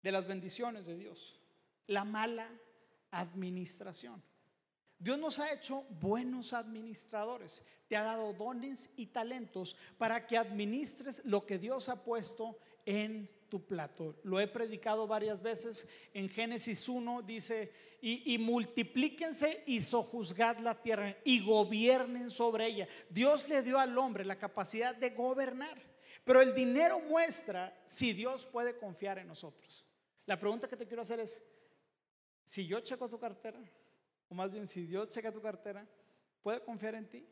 de 0.01 0.11
las 0.11 0.27
bendiciones 0.27 0.85
de 0.85 0.97
Dios, 0.97 1.39
la 1.87 2.03
mala 2.03 2.49
administración. 3.11 4.21
Dios 4.97 5.17
nos 5.17 5.39
ha 5.39 5.51
hecho 5.51 5.83
buenos 5.99 6.53
administradores, 6.53 7.63
te 7.87 7.97
ha 7.97 8.03
dado 8.03 8.33
dones 8.33 8.91
y 8.97 9.07
talentos 9.07 9.75
para 9.97 10.27
que 10.27 10.37
administres 10.37 11.25
lo 11.25 11.45
que 11.45 11.57
Dios 11.57 11.89
ha 11.89 12.03
puesto 12.03 12.57
en 12.85 13.27
tu 13.49 13.65
plato. 13.65 14.15
Lo 14.23 14.39
he 14.39 14.47
predicado 14.47 15.07
varias 15.07 15.41
veces. 15.41 15.87
En 16.13 16.29
Génesis 16.29 16.87
1 16.87 17.23
dice, 17.23 17.71
y, 17.99 18.33
y, 18.33 18.37
multiplíquense 18.37 19.63
y 19.67 19.81
sojuzgad 19.81 20.59
la 20.59 20.81
tierra 20.81 21.17
y 21.25 21.43
gobiernen 21.43 22.29
sobre 22.29 22.67
ella. 22.67 22.87
Dios 23.09 23.49
le 23.49 23.61
dio 23.63 23.79
al 23.79 23.97
hombre 23.97 24.23
la 24.23 24.37
capacidad 24.37 24.95
de 24.95 25.09
gobernar, 25.09 25.81
pero 26.23 26.41
el 26.41 26.53
dinero 26.55 26.99
muestra 27.01 27.75
si 27.85 28.13
Dios 28.13 28.45
puede 28.45 28.77
confiar 28.77 29.19
en 29.19 29.27
nosotros. 29.27 29.85
La 30.25 30.39
pregunta 30.39 30.67
que 30.67 30.77
te 30.77 30.87
quiero 30.87 31.01
hacer 31.01 31.19
es, 31.19 31.43
si 32.43 32.67
yo 32.67 32.79
checo 32.81 33.09
tu 33.09 33.19
cartera, 33.19 33.59
o 34.29 34.35
más 34.35 34.51
bien 34.51 34.67
si 34.67 34.85
Dios 34.85 35.09
checa 35.09 35.31
tu 35.31 35.41
cartera, 35.41 35.87
¿puede 36.41 36.63
confiar 36.63 36.95
en 36.95 37.09
ti 37.09 37.27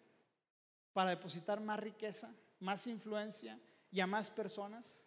para 0.93 1.12
depositar 1.12 1.62
más 1.62 1.80
riqueza, 1.80 2.34
más 2.60 2.88
influencia 2.88 3.60
y 3.91 3.99
a 3.99 4.08
más 4.08 4.30
personas? 4.30 5.04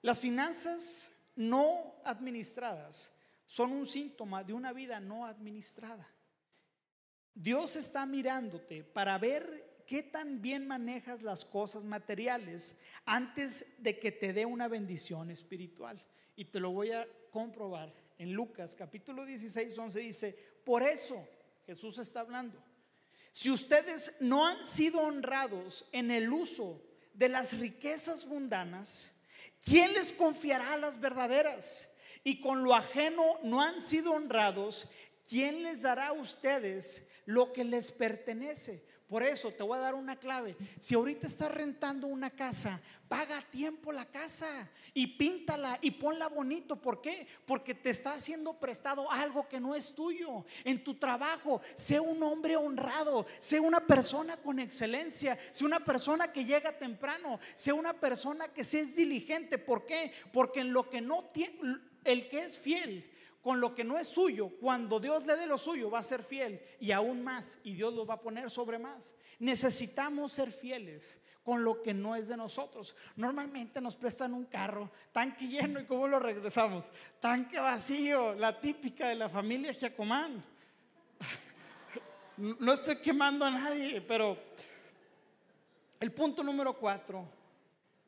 Las 0.00 0.20
finanzas 0.20 1.12
no 1.36 1.94
administradas 2.04 3.16
son 3.46 3.72
un 3.72 3.86
síntoma 3.86 4.42
de 4.42 4.52
una 4.52 4.72
vida 4.72 4.98
no 4.98 5.26
administrada. 5.26 6.08
Dios 7.34 7.76
está 7.76 8.04
mirándote 8.04 8.84
para 8.84 9.16
ver 9.18 9.84
qué 9.86 10.02
tan 10.02 10.42
bien 10.42 10.66
manejas 10.66 11.22
las 11.22 11.44
cosas 11.44 11.84
materiales 11.84 12.80
antes 13.04 13.82
de 13.82 13.98
que 13.98 14.12
te 14.12 14.32
dé 14.32 14.44
una 14.44 14.68
bendición 14.68 15.30
espiritual. 15.30 16.02
Y 16.36 16.46
te 16.46 16.60
lo 16.60 16.70
voy 16.70 16.92
a 16.92 17.06
comprobar. 17.30 17.92
En 18.18 18.32
Lucas 18.32 18.74
capítulo 18.74 19.24
16, 19.24 19.76
11 19.76 20.00
dice, 20.00 20.38
por 20.64 20.82
eso 20.82 21.26
Jesús 21.66 21.98
está 21.98 22.20
hablando. 22.20 22.62
Si 23.32 23.50
ustedes 23.50 24.16
no 24.20 24.46
han 24.46 24.64
sido 24.66 25.00
honrados 25.00 25.88
en 25.92 26.10
el 26.10 26.32
uso 26.32 26.82
de 27.14 27.28
las 27.28 27.58
riquezas 27.58 28.26
mundanas, 28.26 29.16
¿quién 29.64 29.92
les 29.94 30.12
confiará 30.12 30.76
las 30.76 31.00
verdaderas? 31.00 31.88
Y 32.24 32.40
con 32.40 32.62
lo 32.62 32.74
ajeno 32.74 33.40
no 33.42 33.62
han 33.62 33.80
sido 33.80 34.12
honrados, 34.12 34.88
¿quién 35.28 35.62
les 35.62 35.82
dará 35.82 36.08
a 36.08 36.12
ustedes 36.12 37.10
lo 37.24 37.52
que 37.52 37.64
les 37.64 37.90
pertenece? 37.90 38.84
Por 39.12 39.22
eso 39.22 39.50
te 39.50 39.62
voy 39.62 39.76
a 39.76 39.82
dar 39.82 39.94
una 39.94 40.16
clave. 40.16 40.56
Si 40.80 40.94
ahorita 40.94 41.26
estás 41.26 41.52
rentando 41.52 42.06
una 42.06 42.30
casa, 42.30 42.80
paga 43.08 43.36
a 43.36 43.42
tiempo 43.42 43.92
la 43.92 44.06
casa 44.06 44.70
y 44.94 45.06
píntala 45.06 45.78
y 45.82 45.90
ponla 45.90 46.28
bonito. 46.28 46.80
¿Por 46.80 47.02
qué? 47.02 47.26
Porque 47.44 47.74
te 47.74 47.90
está 47.90 48.14
haciendo 48.14 48.54
prestado 48.54 49.12
algo 49.12 49.46
que 49.50 49.60
no 49.60 49.74
es 49.74 49.94
tuyo. 49.94 50.46
En 50.64 50.82
tu 50.82 50.94
trabajo, 50.94 51.60
sé 51.74 52.00
un 52.00 52.22
hombre 52.22 52.56
honrado, 52.56 53.26
sé 53.38 53.60
una 53.60 53.86
persona 53.86 54.38
con 54.38 54.58
excelencia, 54.58 55.38
sé 55.50 55.66
una 55.66 55.84
persona 55.84 56.32
que 56.32 56.46
llega 56.46 56.78
temprano, 56.78 57.38
sé 57.54 57.70
una 57.70 57.92
persona 57.92 58.48
que 58.48 58.64
se 58.64 58.80
es 58.80 58.96
diligente. 58.96 59.58
¿Por 59.58 59.84
qué? 59.84 60.10
Porque 60.32 60.60
en 60.60 60.72
lo 60.72 60.88
que 60.88 61.02
no 61.02 61.24
tiene, 61.24 61.80
el 62.04 62.30
que 62.30 62.44
es 62.44 62.58
fiel 62.58 63.11
con 63.42 63.60
lo 63.60 63.74
que 63.74 63.82
no 63.82 63.98
es 63.98 64.06
suyo, 64.06 64.50
cuando 64.60 65.00
Dios 65.00 65.26
le 65.26 65.34
dé 65.34 65.46
lo 65.46 65.58
suyo, 65.58 65.90
va 65.90 65.98
a 65.98 66.04
ser 66.04 66.22
fiel 66.22 66.62
y 66.78 66.92
aún 66.92 67.24
más, 67.24 67.58
y 67.64 67.74
Dios 67.74 67.92
lo 67.92 68.06
va 68.06 68.14
a 68.14 68.20
poner 68.20 68.48
sobre 68.50 68.78
más. 68.78 69.14
Necesitamos 69.40 70.32
ser 70.32 70.52
fieles 70.52 71.20
con 71.44 71.64
lo 71.64 71.82
que 71.82 71.92
no 71.92 72.14
es 72.14 72.28
de 72.28 72.36
nosotros. 72.36 72.94
Normalmente 73.16 73.80
nos 73.80 73.96
prestan 73.96 74.32
un 74.32 74.44
carro, 74.44 74.92
tanque 75.10 75.48
lleno 75.48 75.80
y 75.80 75.86
cómo 75.86 76.06
lo 76.06 76.20
regresamos, 76.20 76.92
tanque 77.18 77.58
vacío, 77.58 78.34
la 78.34 78.60
típica 78.60 79.08
de 79.08 79.16
la 79.16 79.28
familia 79.28 79.72
Giacomán. 79.72 80.42
No 82.38 82.72
estoy 82.72 82.96
quemando 82.96 83.44
a 83.44 83.50
nadie, 83.50 84.00
pero 84.00 84.38
el 86.00 86.10
punto 86.12 86.42
número 86.42 86.72
cuatro, 86.78 87.28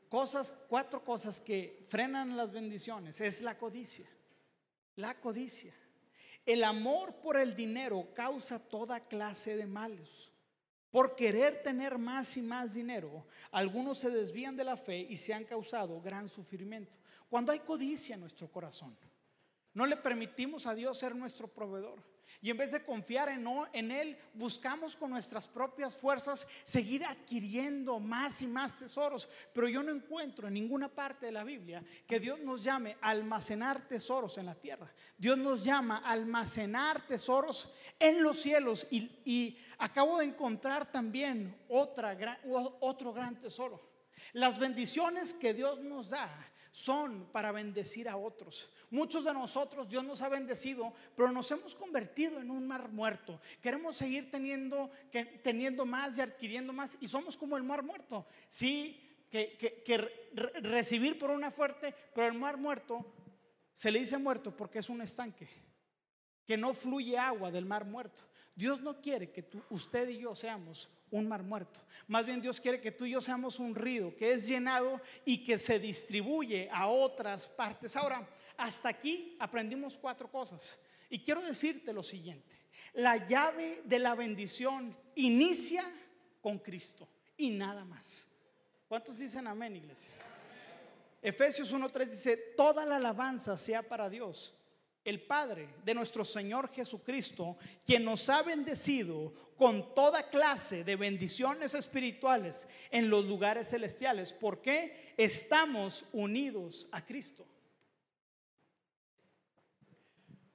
cosas, 0.08 0.64
cuatro 0.66 1.04
cosas 1.04 1.38
que 1.38 1.84
frenan 1.88 2.34
las 2.34 2.50
bendiciones, 2.50 3.20
es 3.20 3.42
la 3.42 3.56
codicia. 3.58 4.06
La 4.96 5.20
codicia. 5.20 5.74
El 6.46 6.62
amor 6.62 7.16
por 7.16 7.36
el 7.36 7.56
dinero 7.56 8.08
causa 8.14 8.58
toda 8.58 9.00
clase 9.00 9.56
de 9.56 9.66
males. 9.66 10.30
Por 10.90 11.16
querer 11.16 11.62
tener 11.62 11.98
más 11.98 12.36
y 12.36 12.42
más 12.42 12.74
dinero, 12.74 13.26
algunos 13.50 13.98
se 13.98 14.10
desvían 14.10 14.56
de 14.56 14.62
la 14.62 14.76
fe 14.76 14.98
y 15.08 15.16
se 15.16 15.34
han 15.34 15.44
causado 15.44 16.00
gran 16.00 16.28
sufrimiento. 16.28 16.96
Cuando 17.28 17.50
hay 17.50 17.58
codicia 17.60 18.14
en 18.14 18.20
nuestro 18.20 18.46
corazón, 18.48 18.96
no 19.72 19.86
le 19.86 19.96
permitimos 19.96 20.66
a 20.66 20.74
Dios 20.74 20.96
ser 20.96 21.16
nuestro 21.16 21.48
proveedor. 21.48 22.00
Y 22.42 22.50
en 22.50 22.56
vez 22.56 22.72
de 22.72 22.84
confiar 22.84 23.28
en, 23.28 23.90
Él, 23.90 24.18
buscamos 24.34 24.96
con 24.96 25.10
nuestras 25.10 25.46
propias 25.46 25.96
fuerzas 25.96 26.46
seguir 26.64 27.04
adquiriendo 27.04 27.98
más 27.98 28.42
y 28.42 28.46
más 28.46 28.78
tesoros. 28.78 29.28
Pero 29.52 29.68
yo 29.68 29.82
no 29.82 29.92
encuentro 29.92 30.48
en 30.48 30.54
ninguna 30.54 30.88
parte 30.88 31.26
de 31.26 31.32
la 31.32 31.44
Biblia 31.44 31.82
que 32.06 32.20
Dios 32.20 32.40
nos 32.40 32.62
llame 32.62 32.96
a 33.00 33.10
almacenar 33.10 33.88
tesoros 33.88 34.36
en 34.38 34.46
la 34.46 34.54
tierra. 34.54 34.92
Dios 35.16 35.38
nos 35.38 35.64
llama 35.64 36.02
a 36.04 36.10
almacenar 36.10 37.06
tesoros 37.06 37.74
en 37.98 38.22
los 38.22 38.40
cielos. 38.40 38.86
Y, 38.90 39.10
y 39.24 39.58
acabo 39.78 40.18
de 40.18 40.26
encontrar 40.26 40.90
también 40.90 41.56
otra, 41.68 42.38
otro 42.80 43.12
gran 43.12 43.40
tesoro. 43.40 43.94
Las 44.32 44.58
bendiciones 44.58 45.34
que 45.34 45.54
Dios 45.54 45.80
nos 45.80 46.10
da 46.10 46.30
son 46.74 47.28
para 47.30 47.52
bendecir 47.52 48.08
a 48.08 48.16
otros. 48.16 48.68
Muchos 48.90 49.22
de 49.24 49.32
nosotros 49.32 49.88
Dios 49.88 50.02
nos 50.02 50.22
ha 50.22 50.28
bendecido, 50.28 50.92
pero 51.14 51.30
nos 51.30 51.48
hemos 51.52 51.72
convertido 51.72 52.40
en 52.40 52.50
un 52.50 52.66
mar 52.66 52.88
muerto. 52.88 53.40
Queremos 53.62 53.94
seguir 53.94 54.28
teniendo, 54.28 54.90
que, 55.12 55.24
teniendo 55.24 55.86
más 55.86 56.18
y 56.18 56.22
adquiriendo 56.22 56.72
más 56.72 56.98
y 57.00 57.06
somos 57.06 57.36
como 57.36 57.56
el 57.56 57.62
mar 57.62 57.84
muerto. 57.84 58.26
Sí, 58.48 59.00
que, 59.30 59.56
que 59.56 59.98
recibir 60.62 61.16
por 61.16 61.30
una 61.30 61.52
fuerte, 61.52 61.94
pero 62.12 62.26
el 62.26 62.34
mar 62.36 62.56
muerto 62.56 63.06
se 63.72 63.92
le 63.92 64.00
dice 64.00 64.18
muerto 64.18 64.56
porque 64.56 64.80
es 64.80 64.88
un 64.88 65.00
estanque, 65.00 65.48
que 66.44 66.56
no 66.56 66.74
fluye 66.74 67.16
agua 67.16 67.52
del 67.52 67.66
mar 67.66 67.84
muerto. 67.84 68.22
Dios 68.56 68.80
no 68.80 69.00
quiere 69.00 69.30
que 69.30 69.44
tú, 69.44 69.62
usted 69.70 70.08
y 70.08 70.18
yo 70.18 70.34
seamos 70.34 70.90
un 71.14 71.28
mar 71.28 71.44
muerto. 71.44 71.80
Más 72.08 72.26
bien 72.26 72.40
Dios 72.40 72.60
quiere 72.60 72.80
que 72.80 72.90
tú 72.90 73.04
y 73.04 73.12
yo 73.12 73.20
seamos 73.20 73.60
un 73.60 73.74
río 73.74 74.16
que 74.16 74.32
es 74.32 74.48
llenado 74.48 75.00
y 75.24 75.44
que 75.44 75.60
se 75.60 75.78
distribuye 75.78 76.68
a 76.72 76.88
otras 76.88 77.46
partes. 77.46 77.96
Ahora, 77.96 78.28
hasta 78.56 78.88
aquí 78.88 79.36
aprendimos 79.38 79.96
cuatro 79.96 80.28
cosas. 80.28 80.78
Y 81.08 81.20
quiero 81.20 81.40
decirte 81.40 81.92
lo 81.92 82.02
siguiente. 82.02 82.56
La 82.94 83.26
llave 83.26 83.82
de 83.84 83.98
la 84.00 84.16
bendición 84.16 84.96
inicia 85.14 85.84
con 86.40 86.58
Cristo 86.58 87.08
y 87.36 87.50
nada 87.50 87.84
más. 87.84 88.32
¿Cuántos 88.88 89.16
dicen 89.16 89.46
amén, 89.46 89.76
iglesia? 89.76 90.10
Efesios 91.22 91.72
1.3 91.72 92.06
dice, 92.06 92.36
toda 92.56 92.84
la 92.84 92.96
alabanza 92.96 93.56
sea 93.56 93.82
para 93.82 94.10
Dios 94.10 94.58
el 95.04 95.20
Padre 95.20 95.68
de 95.84 95.94
nuestro 95.94 96.24
Señor 96.24 96.72
Jesucristo, 96.72 97.58
quien 97.84 98.04
nos 98.04 98.28
ha 98.30 98.42
bendecido 98.42 99.32
con 99.56 99.94
toda 99.94 100.30
clase 100.30 100.82
de 100.82 100.96
bendiciones 100.96 101.74
espirituales 101.74 102.66
en 102.90 103.10
los 103.10 103.24
lugares 103.24 103.68
celestiales, 103.68 104.32
porque 104.32 105.14
estamos 105.16 106.06
unidos 106.12 106.88
a 106.90 107.04
Cristo. 107.04 107.46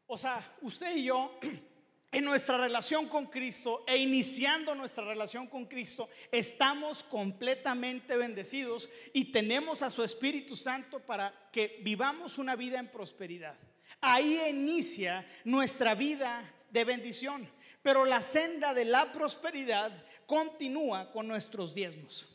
O 0.08 0.18
sea, 0.18 0.42
usted 0.62 0.96
y 0.96 1.04
yo, 1.04 1.38
en 2.12 2.26
nuestra 2.26 2.58
relación 2.58 3.08
con 3.08 3.28
Cristo 3.28 3.84
e 3.88 3.98
iniciando 3.98 4.74
nuestra 4.74 5.06
relación 5.06 5.46
con 5.46 5.68
Cristo, 5.68 6.10
estamos 6.32 7.04
completamente 7.04 8.18
bendecidos 8.18 8.90
y 9.14 9.26
tenemos 9.26 9.84
a 9.84 9.92
su 9.92 10.04
Espíritu 10.04 10.56
Santo 10.56 11.00
para 11.00 11.52
que 11.52 11.80
vivamos 11.84 12.40
una 12.40 12.56
vida 12.56 12.80
en 12.80 12.88
prosperidad. 12.88 13.56
Ahí 14.02 14.40
inicia 14.50 15.26
nuestra 15.44 15.96
vida 15.96 16.42
de 16.70 16.84
bendición. 16.84 17.50
Pero 17.82 18.06
la 18.06 18.22
senda 18.22 18.74
de 18.74 18.86
la 18.86 19.12
prosperidad 19.12 19.92
continúa 20.26 21.12
con 21.12 21.28
nuestros 21.28 21.74
diezmos. 21.74 22.28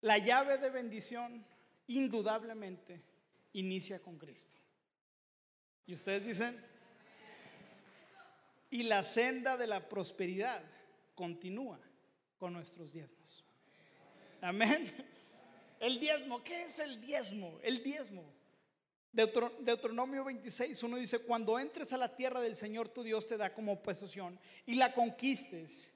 La 0.00 0.18
llave 0.18 0.58
de 0.58 0.68
bendición 0.68 1.46
indudablemente 1.86 3.00
inicia 3.52 4.00
con 4.02 4.18
Cristo. 4.18 4.56
Y 5.86 5.94
ustedes 5.94 6.26
dicen, 6.26 6.60
y 8.70 8.82
la 8.84 9.04
senda 9.04 9.56
de 9.56 9.66
la 9.66 9.88
prosperidad 9.88 10.62
continúa 11.14 11.78
con 12.42 12.54
nuestros 12.54 12.90
diezmos. 12.90 13.44
Amén. 14.40 14.92
El 15.78 16.00
diezmo, 16.00 16.42
¿qué 16.42 16.64
es 16.64 16.80
el 16.80 17.00
diezmo? 17.00 17.60
El 17.62 17.84
diezmo. 17.84 18.24
Deuteronomio 19.12 20.24
26, 20.24 20.82
uno 20.82 20.96
dice, 20.96 21.20
cuando 21.20 21.56
entres 21.60 21.92
a 21.92 21.96
la 21.96 22.16
tierra 22.16 22.40
del 22.40 22.56
Señor 22.56 22.88
tu 22.88 23.04
Dios 23.04 23.28
te 23.28 23.36
da 23.36 23.54
como 23.54 23.80
posesión 23.80 24.40
y 24.66 24.74
la 24.74 24.92
conquistes 24.92 25.94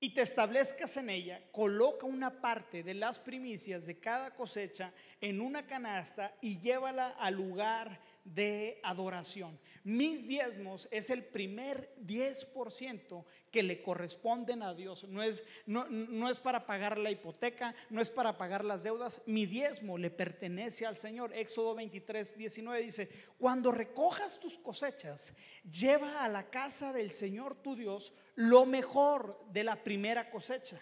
y 0.00 0.12
te 0.12 0.22
establezcas 0.22 0.96
en 0.96 1.10
ella, 1.10 1.40
coloca 1.52 2.06
una 2.06 2.40
parte 2.40 2.82
de 2.82 2.94
las 2.94 3.20
primicias 3.20 3.86
de 3.86 4.00
cada 4.00 4.34
cosecha 4.34 4.92
en 5.20 5.40
una 5.40 5.64
canasta 5.64 6.34
y 6.40 6.58
llévala 6.58 7.10
al 7.10 7.34
lugar 7.34 8.00
de 8.24 8.80
adoración. 8.82 9.56
Mis 9.84 10.26
diezmos 10.26 10.88
es 10.90 11.10
el 11.10 11.22
primer 11.22 11.94
10% 12.06 13.24
que 13.50 13.62
le 13.62 13.82
corresponden 13.82 14.62
a 14.62 14.72
Dios. 14.72 15.04
No 15.04 15.22
es, 15.22 15.44
no, 15.66 15.86
no 15.90 16.30
es 16.30 16.38
para 16.38 16.64
pagar 16.64 16.96
la 16.96 17.10
hipoteca, 17.10 17.74
no 17.90 18.00
es 18.00 18.08
para 18.08 18.38
pagar 18.38 18.64
las 18.64 18.82
deudas. 18.82 19.20
Mi 19.26 19.44
diezmo 19.44 19.98
le 19.98 20.10
pertenece 20.10 20.86
al 20.86 20.96
Señor. 20.96 21.34
Éxodo 21.34 21.74
23, 21.74 22.38
19 22.38 22.82
dice, 22.82 23.10
cuando 23.38 23.72
recojas 23.72 24.40
tus 24.40 24.56
cosechas, 24.56 25.36
lleva 25.70 26.24
a 26.24 26.28
la 26.28 26.48
casa 26.48 26.94
del 26.94 27.10
Señor 27.10 27.54
tu 27.54 27.76
Dios 27.76 28.14
lo 28.36 28.64
mejor 28.64 29.38
de 29.52 29.64
la 29.64 29.84
primera 29.84 30.30
cosecha. 30.30 30.80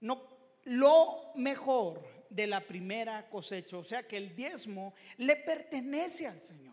No, 0.00 0.26
lo 0.64 1.32
mejor 1.36 2.02
de 2.28 2.48
la 2.48 2.66
primera 2.66 3.28
cosecha. 3.30 3.78
O 3.78 3.84
sea 3.84 4.06
que 4.06 4.16
el 4.16 4.34
diezmo 4.34 4.92
le 5.18 5.36
pertenece 5.36 6.26
al 6.26 6.40
Señor. 6.40 6.69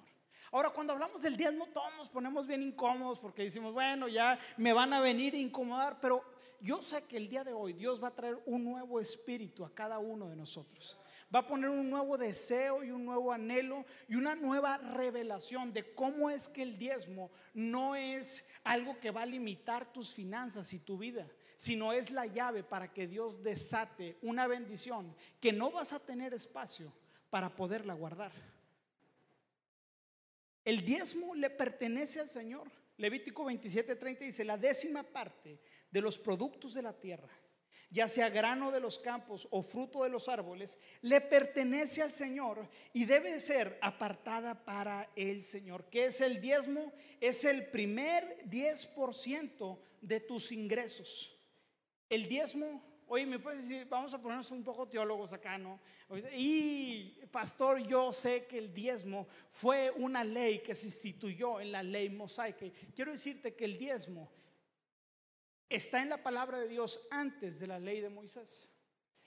Ahora, 0.57 0.71
cuando 0.71 0.93
hablamos 0.93 1.21
del 1.21 1.37
diezmo, 1.37 1.67
todos 1.67 1.95
nos 1.97 2.09
ponemos 2.09 2.47
bien 2.47 2.63
incómodos 2.63 3.19
porque 3.19 3.43
decimos, 3.43 3.73
bueno, 3.73 4.07
ya 4.07 4.39
me 4.57 4.73
van 4.73 4.91
a 4.91 4.99
venir 4.99 5.35
a 5.35 5.37
incomodar, 5.37 6.01
pero 6.01 6.23
yo 6.61 6.81
sé 6.81 7.03
que 7.05 7.17
el 7.17 7.29
día 7.29 7.43
de 7.43 7.53
hoy 7.53 7.73
Dios 7.73 8.03
va 8.03 8.07
a 8.07 8.15
traer 8.15 8.41
un 8.47 8.63
nuevo 8.63 8.99
espíritu 8.99 9.63
a 9.63 9.71
cada 9.71 9.99
uno 9.99 10.27
de 10.27 10.35
nosotros. 10.35 10.97
Va 11.33 11.41
a 11.41 11.47
poner 11.47 11.69
un 11.69 11.87
nuevo 11.91 12.17
deseo 12.17 12.83
y 12.83 12.89
un 12.89 13.05
nuevo 13.05 13.31
anhelo 13.31 13.85
y 14.07 14.15
una 14.15 14.33
nueva 14.33 14.79
revelación 14.79 15.73
de 15.73 15.93
cómo 15.93 16.27
es 16.31 16.47
que 16.47 16.63
el 16.63 16.79
diezmo 16.79 17.29
no 17.53 17.95
es 17.95 18.49
algo 18.63 18.99
que 18.99 19.11
va 19.11 19.21
a 19.21 19.27
limitar 19.27 19.93
tus 19.93 20.11
finanzas 20.11 20.73
y 20.73 20.79
tu 20.79 20.97
vida, 20.97 21.27
sino 21.55 21.93
es 21.93 22.09
la 22.09 22.25
llave 22.25 22.63
para 22.63 22.91
que 22.91 23.05
Dios 23.05 23.43
desate 23.43 24.17
una 24.23 24.47
bendición 24.47 25.15
que 25.39 25.53
no 25.53 25.69
vas 25.69 25.93
a 25.93 25.99
tener 25.99 26.33
espacio 26.33 26.91
para 27.29 27.55
poderla 27.55 27.93
guardar. 27.93 28.56
El 30.67 30.83
diezmo 30.83 31.33
le 31.33 31.49
pertenece 31.49 32.19
al 32.19 32.27
Señor. 32.27 32.69
Levítico 32.97 33.45
27:30 33.45 34.19
dice, 34.19 34.43
la 34.43 34.57
décima 34.57 35.01
parte 35.01 35.61
de 35.89 36.01
los 36.01 36.17
productos 36.17 36.73
de 36.73 36.81
la 36.81 36.91
tierra, 36.91 37.29
ya 37.89 38.09
sea 38.09 38.27
grano 38.27 38.69
de 38.69 38.81
los 38.81 38.99
campos 38.99 39.47
o 39.51 39.63
fruto 39.63 40.03
de 40.03 40.09
los 40.09 40.27
árboles, 40.27 40.77
le 41.03 41.21
pertenece 41.21 42.01
al 42.01 42.11
Señor 42.11 42.67
y 42.91 43.05
debe 43.05 43.39
ser 43.39 43.77
apartada 43.81 44.65
para 44.65 45.09
el 45.15 45.41
Señor. 45.41 45.85
¿Qué 45.89 46.07
es 46.07 46.19
el 46.19 46.41
diezmo? 46.41 46.91
Es 47.21 47.45
el 47.45 47.67
primer 47.67 48.45
10% 48.49 49.79
de 50.01 50.19
tus 50.19 50.51
ingresos. 50.51 51.33
El 52.09 52.27
diezmo 52.27 52.83
Oye, 53.09 53.25
¿me 53.25 53.39
puedes 53.39 53.61
decir, 53.61 53.87
vamos 53.89 54.13
a 54.13 54.21
ponernos 54.21 54.51
un 54.51 54.63
poco 54.63 54.85
teólogos 54.85 55.31
acá, 55.31 55.57
¿no? 55.57 55.79
Y, 56.33 57.13
pastor, 57.31 57.79
yo 57.87 58.11
sé 58.11 58.45
que 58.45 58.57
el 58.57 58.73
diezmo 58.73 59.27
fue 59.49 59.91
una 59.91 60.25
ley 60.25 60.59
que 60.59 60.75
se 60.75 60.87
instituyó 60.87 61.61
en 61.61 61.71
la 61.71 61.81
ley 61.81 62.09
mosaica. 62.09 62.65
Quiero 62.93 63.13
decirte 63.13 63.55
que 63.55 63.63
el 63.63 63.77
diezmo 63.77 64.29
está 65.69 66.01
en 66.01 66.09
la 66.09 66.21
palabra 66.21 66.59
de 66.59 66.67
Dios 66.67 67.07
antes 67.09 67.59
de 67.59 67.67
la 67.67 67.79
ley 67.79 68.01
de 68.01 68.09
Moisés. 68.09 68.69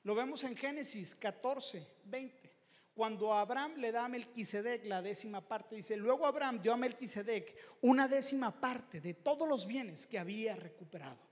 Lo 0.02 0.14
vemos 0.14 0.44
en 0.44 0.56
Génesis 0.56 1.14
14, 1.14 1.86
20. 2.04 2.50
Cuando 2.92 3.32
Abraham 3.32 3.76
le 3.76 3.92
da 3.92 4.04
a 4.04 4.08
Melquisedec 4.08 4.84
la 4.84 5.00
décima 5.00 5.40
parte, 5.40 5.76
dice, 5.76 5.96
luego 5.96 6.26
Abraham 6.26 6.60
dio 6.60 6.74
a 6.74 6.76
Melquisedec 6.76 7.56
una 7.80 8.08
décima 8.08 8.50
parte 8.60 9.00
de 9.00 9.14
todos 9.14 9.48
los 9.48 9.66
bienes 9.66 10.06
que 10.06 10.18
había 10.18 10.54
recuperado. 10.54 11.29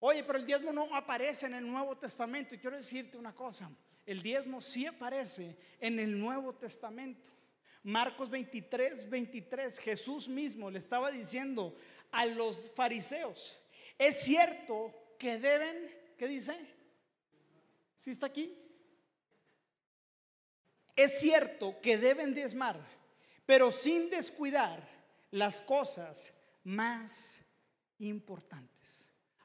Oye, 0.00 0.22
pero 0.24 0.38
el 0.38 0.46
diezmo 0.46 0.72
no 0.72 0.94
aparece 0.94 1.46
en 1.46 1.54
el 1.54 1.66
Nuevo 1.66 1.96
Testamento. 1.96 2.54
Y 2.54 2.58
quiero 2.58 2.76
decirte 2.76 3.16
una 3.16 3.34
cosa, 3.34 3.70
el 4.06 4.22
diezmo 4.22 4.60
sí 4.60 4.86
aparece 4.86 5.56
en 5.80 5.98
el 5.98 6.18
Nuevo 6.18 6.54
Testamento. 6.54 7.30
Marcos 7.82 8.30
23, 8.30 9.10
23, 9.10 9.78
Jesús 9.78 10.28
mismo 10.28 10.70
le 10.70 10.78
estaba 10.78 11.10
diciendo 11.10 11.76
a 12.12 12.24
los 12.24 12.70
fariseos, 12.74 13.58
es 13.98 14.20
cierto 14.20 14.94
que 15.18 15.38
deben, 15.38 15.76
¿qué 16.16 16.26
dice? 16.26 16.56
¿Sí 17.94 18.10
está 18.10 18.26
aquí? 18.26 18.56
Es 20.96 21.18
cierto 21.20 21.78
que 21.80 21.98
deben 21.98 22.34
diezmar, 22.34 22.78
pero 23.44 23.70
sin 23.70 24.10
descuidar 24.10 24.86
las 25.30 25.60
cosas 25.60 26.38
más 26.62 27.40
importantes. 27.98 28.73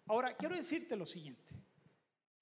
Ahora, 0.09 0.35
quiero 0.35 0.55
decirte 0.55 0.95
lo 0.95 1.05
siguiente. 1.05 1.53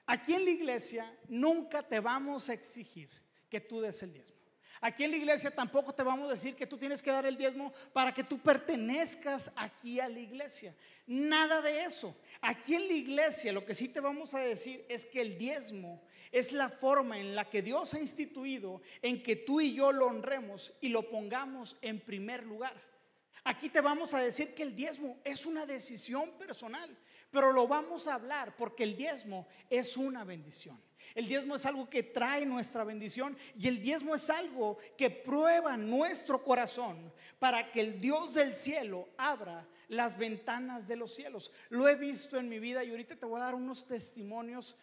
Aquí 0.06 0.34
en 0.34 0.46
la 0.46 0.52
iglesia 0.52 1.14
nunca 1.28 1.84
te 1.84 2.00
vamos 2.00 2.48
a 2.50 2.54
exigir 2.54 3.10
que 3.50 3.60
tú 3.60 3.82
des 3.82 4.02
el 4.04 4.14
diezmo. 4.14 4.38
Aquí 4.80 5.04
en 5.04 5.12
la 5.12 5.18
iglesia 5.18 5.52
tampoco 5.52 5.94
te 5.94 6.02
vamos 6.02 6.30
a 6.30 6.32
decir 6.32 6.56
que 6.56 6.66
tú 6.66 6.78
tienes 6.78 7.02
que 7.02 7.12
dar 7.12 7.26
el 7.26 7.36
diezmo 7.36 7.74
para 7.92 8.14
que 8.14 8.24
tú 8.24 8.40
pertenezcas 8.40 9.52
aquí 9.58 10.00
a 10.00 10.08
la 10.08 10.20
iglesia. 10.20 10.74
Nada 11.08 11.62
de 11.62 11.82
eso. 11.82 12.16
Aquí 12.40 12.76
en 12.76 12.88
la 12.88 12.94
iglesia 12.94 13.52
lo 13.52 13.66
que 13.66 13.76
sí 13.76 13.90
te 13.90 14.00
vamos 14.00 14.34
a 14.34 14.40
decir 14.40 14.86
es 14.88 15.06
que 15.06 15.20
el 15.20 15.38
diezmo 15.38 16.02
es 16.32 16.54
la 16.54 16.70
forma 16.70 17.20
en 17.20 17.36
la 17.36 17.50
que 17.50 17.62
Dios 17.62 17.94
ha 17.94 18.00
instituido 18.00 18.82
en 19.02 19.22
que 19.22 19.36
tú 19.36 19.60
y 19.60 19.74
yo 19.74 19.92
lo 19.92 20.08
honremos 20.08 20.72
y 20.80 20.88
lo 20.88 21.10
pongamos 21.10 21.76
en 21.82 22.00
primer 22.00 22.46
lugar. 22.46 22.76
Aquí 23.44 23.70
te 23.70 23.80
vamos 23.80 24.14
a 24.14 24.20
decir 24.20 24.54
que 24.54 24.64
el 24.64 24.76
diezmo 24.76 25.20
es 25.24 25.46
una 25.46 25.66
decisión 25.66 26.32
personal, 26.38 26.90
pero 27.32 27.52
lo 27.52 27.68
vamos 27.68 28.08
a 28.08 28.16
hablar 28.16 28.56
porque 28.56 28.84
el 28.84 28.96
diezmo 28.96 29.48
es 29.70 29.98
una 29.98 30.24
bendición. 30.24 30.82
El 31.16 31.28
diezmo 31.28 31.56
es 31.56 31.66
algo 31.66 31.90
que 31.90 32.04
trae 32.04 32.46
nuestra 32.46 32.84
bendición 32.84 33.38
y 33.58 33.68
el 33.68 33.82
diezmo 33.82 34.16
es 34.16 34.30
algo 34.30 34.78
que 34.98 35.10
prueba 35.10 35.78
nuestro 35.78 36.44
corazón 36.44 37.12
para 37.40 37.72
que 37.72 37.82
el 37.82 38.00
Dios 38.00 38.34
del 38.34 38.54
cielo 38.54 39.10
abra 39.18 39.68
las 39.88 40.18
ventanas 40.18 40.88
de 40.88 40.96
los 40.96 41.14
cielos. 41.14 41.52
Lo 41.70 41.88
he 41.88 41.96
visto 41.96 42.38
en 42.38 42.50
mi 42.50 42.60
vida 42.60 42.84
y 42.84 42.92
ahorita 42.92 43.16
te 43.16 43.26
voy 43.26 43.40
a 43.40 43.46
dar 43.46 43.56
unos 43.56 43.88
testimonios 43.88 44.78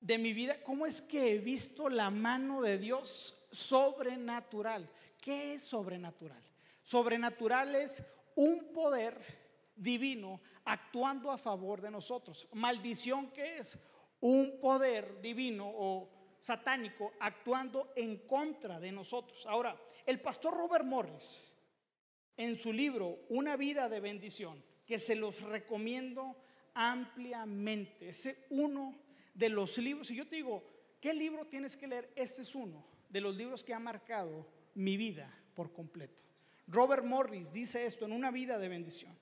de 0.00 0.18
mi 0.18 0.34
vida, 0.34 0.62
cómo 0.62 0.84
es 0.84 1.00
que 1.00 1.32
he 1.32 1.38
visto 1.38 1.88
la 1.88 2.10
mano 2.10 2.60
de 2.60 2.76
Dios 2.76 3.46
sobrenatural. 3.50 4.86
¿Qué 5.18 5.54
es 5.54 5.62
sobrenatural? 5.62 6.42
Sobrenatural 6.82 7.74
es 7.74 8.02
un 8.34 8.72
poder 8.74 9.16
divino 9.76 10.40
actuando 10.64 11.30
a 11.30 11.38
favor 11.38 11.80
de 11.80 11.90
nosotros. 11.90 12.48
Maldición, 12.52 13.30
¿qué 13.30 13.58
es? 13.58 13.78
Un 14.20 14.58
poder 14.60 15.20
divino 15.20 15.66
o 15.68 16.10
satánico 16.40 17.12
actuando 17.20 17.92
en 17.96 18.26
contra 18.26 18.78
de 18.80 18.92
nosotros. 18.92 19.46
Ahora, 19.46 19.80
el 20.06 20.20
pastor 20.20 20.54
Robert 20.54 20.84
Morris, 20.84 21.50
en 22.36 22.56
su 22.56 22.72
libro 22.72 23.20
Una 23.28 23.56
vida 23.56 23.88
de 23.88 24.00
bendición, 24.00 24.62
que 24.86 24.98
se 24.98 25.14
los 25.14 25.40
recomiendo 25.42 26.36
ampliamente, 26.74 28.10
ese 28.10 28.46
uno 28.50 28.94
de 29.32 29.48
los 29.48 29.78
libros, 29.78 30.10
y 30.10 30.16
yo 30.16 30.26
te 30.26 30.36
digo, 30.36 30.64
¿qué 31.00 31.14
libro 31.14 31.46
tienes 31.46 31.76
que 31.76 31.86
leer? 31.86 32.12
Este 32.14 32.42
es 32.42 32.54
uno 32.54 32.84
de 33.08 33.20
los 33.20 33.34
libros 33.34 33.64
que 33.64 33.72
ha 33.72 33.78
marcado 33.78 34.46
mi 34.74 34.96
vida 34.96 35.32
por 35.54 35.72
completo. 35.72 36.22
Robert 36.66 37.04
Morris 37.04 37.52
dice 37.52 37.86
esto 37.86 38.04
en 38.04 38.12
una 38.12 38.30
vida 38.30 38.58
de 38.58 38.68
bendición. 38.68 39.16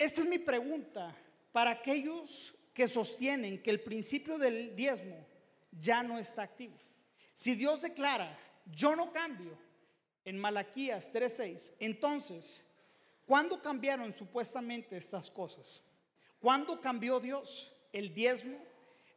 Esta 0.00 0.22
es 0.22 0.26
mi 0.26 0.38
pregunta 0.38 1.14
para 1.52 1.70
aquellos 1.70 2.54
que 2.74 2.88
sostienen 2.88 3.62
que 3.62 3.70
el 3.70 3.80
principio 3.80 4.38
del 4.38 4.74
diezmo 4.74 5.24
ya 5.70 6.02
no 6.02 6.18
está 6.18 6.42
activo. 6.42 6.76
Si 7.32 7.54
Dios 7.54 7.82
declara, 7.82 8.36
yo 8.66 8.96
no 8.96 9.12
cambio, 9.12 9.56
en 10.24 10.38
Malaquías 10.38 11.12
3:6, 11.12 11.74
entonces, 11.78 12.64
¿cuándo 13.26 13.62
cambiaron 13.62 14.12
supuestamente 14.12 14.96
estas 14.96 15.30
cosas? 15.30 15.82
¿Cuándo 16.40 16.80
cambió 16.80 17.20
Dios? 17.20 17.70
el 17.92 18.14
diezmo, 18.14 18.58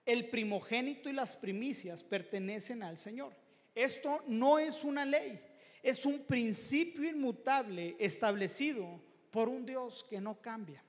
el 0.05 0.29
primogénito 0.29 1.09
y 1.09 1.13
las 1.13 1.35
primicias 1.35 2.03
pertenecen 2.03 2.83
al 2.83 2.97
Señor. 2.97 3.33
Esto 3.75 4.23
no 4.27 4.59
es 4.59 4.83
una 4.83 5.05
ley, 5.05 5.39
es 5.81 6.05
un 6.05 6.19
principio 6.25 7.09
inmutable 7.09 7.95
establecido 7.99 9.01
por 9.33 9.49
un 9.49 9.65
Dios 9.65 10.05
que 10.07 10.21
no 10.21 10.39
cambia. 10.39 10.83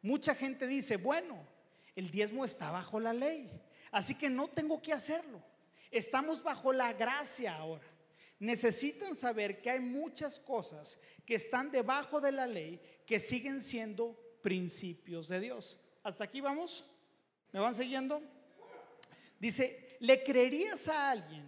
Mucha 0.00 0.34
gente 0.34 0.66
dice, 0.66 0.96
bueno, 0.96 1.46
el 1.94 2.10
diezmo 2.10 2.42
está 2.42 2.70
bajo 2.70 2.98
la 2.98 3.12
ley, 3.12 3.50
así 3.90 4.14
que 4.14 4.30
no 4.30 4.48
tengo 4.48 4.80
que 4.80 4.94
hacerlo. 4.94 5.42
Estamos 5.90 6.42
bajo 6.42 6.72
la 6.72 6.94
gracia 6.94 7.54
ahora. 7.54 7.86
Necesitan 8.38 9.14
saber 9.14 9.60
que 9.60 9.70
hay 9.70 9.80
muchas 9.80 10.40
cosas 10.40 11.02
que 11.26 11.34
están 11.34 11.70
debajo 11.70 12.18
de 12.18 12.32
la 12.32 12.46
ley 12.46 12.80
que 13.06 13.20
siguen 13.20 13.60
siendo 13.60 14.18
principios 14.40 15.28
de 15.28 15.40
Dios. 15.40 15.78
¿Hasta 16.02 16.24
aquí 16.24 16.40
vamos? 16.40 16.86
¿Me 17.52 17.60
van 17.60 17.74
siguiendo? 17.74 18.22
Dice, 19.38 19.98
¿le 20.00 20.24
creerías 20.24 20.88
a 20.88 21.10
alguien 21.10 21.44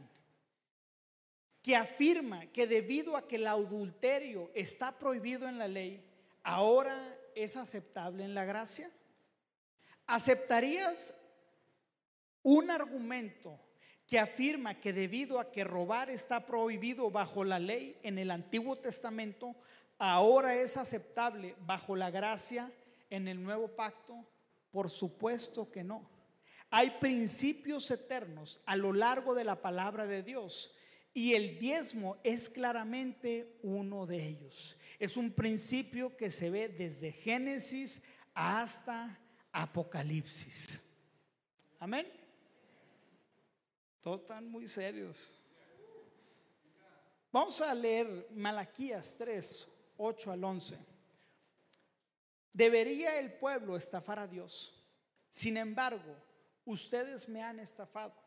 que 1.62 1.74
afirma 1.74 2.52
que 2.52 2.66
debido 2.66 3.16
a 3.16 3.26
que 3.26 3.36
el 3.36 3.46
adulterio 3.46 4.50
está 4.54 4.98
prohibido 4.98 5.48
en 5.48 5.56
la 5.56 5.68
ley, 5.68 6.04
ahora 6.44 7.18
es 7.34 7.56
aceptable 7.56 8.22
en 8.22 8.34
la 8.34 8.44
gracia? 8.44 8.88
¿Aceptarías 10.06 11.18
un 12.42 12.70
argumento 12.70 13.58
que 14.06 14.18
afirma 14.18 14.78
que 14.78 14.92
debido 14.92 15.40
a 15.40 15.50
que 15.50 15.64
robar 15.64 16.10
está 16.10 16.46
prohibido 16.46 17.10
bajo 17.10 17.42
la 17.42 17.58
ley 17.58 17.98
en 18.02 18.18
el 18.18 18.30
Antiguo 18.30 18.76
Testamento, 18.76 19.56
ahora 19.98 20.54
es 20.54 20.76
aceptable 20.76 21.56
bajo 21.60 21.96
la 21.96 22.10
gracia 22.10 22.70
en 23.10 23.28
el 23.28 23.42
nuevo 23.42 23.68
pacto? 23.68 24.14
Por 24.70 24.90
supuesto 24.90 25.70
que 25.70 25.82
no. 25.82 26.08
Hay 26.70 26.90
principios 27.00 27.90
eternos 27.90 28.60
a 28.66 28.76
lo 28.76 28.92
largo 28.92 29.34
de 29.34 29.44
la 29.44 29.62
palabra 29.62 30.06
de 30.06 30.22
Dios 30.22 30.73
y 31.14 31.34
el 31.34 31.60
diezmo 31.60 32.18
es 32.24 32.48
claramente 32.48 33.56
uno 33.62 34.04
de 34.04 34.26
ellos. 34.26 34.76
Es 34.98 35.16
un 35.16 35.32
principio 35.32 36.16
que 36.16 36.28
se 36.28 36.50
ve 36.50 36.68
desde 36.68 37.12
Génesis 37.12 38.02
hasta 38.34 39.16
Apocalipsis. 39.52 40.80
Amén. 41.78 42.06
Todos 44.00 44.22
están 44.22 44.48
muy 44.50 44.66
serios. 44.66 45.36
Vamos 47.30 47.60
a 47.60 47.72
leer 47.74 48.28
Malaquías 48.32 49.14
3, 49.16 49.68
8 49.96 50.32
al 50.32 50.42
11. 50.42 50.78
¿Debería 52.52 53.18
el 53.20 53.32
pueblo 53.34 53.76
estafar 53.76 54.18
a 54.18 54.26
Dios? 54.26 54.84
Sin 55.30 55.56
embargo, 55.56 56.16
ustedes 56.64 57.28
me 57.28 57.42
han 57.42 57.60
estafado. 57.60 58.23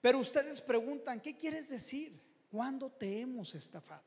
Pero 0.00 0.18
ustedes 0.18 0.60
preguntan, 0.60 1.20
¿qué 1.20 1.36
quieres 1.36 1.68
decir? 1.68 2.20
¿Cuándo 2.50 2.90
te 2.90 3.20
hemos 3.20 3.54
estafado? 3.54 4.04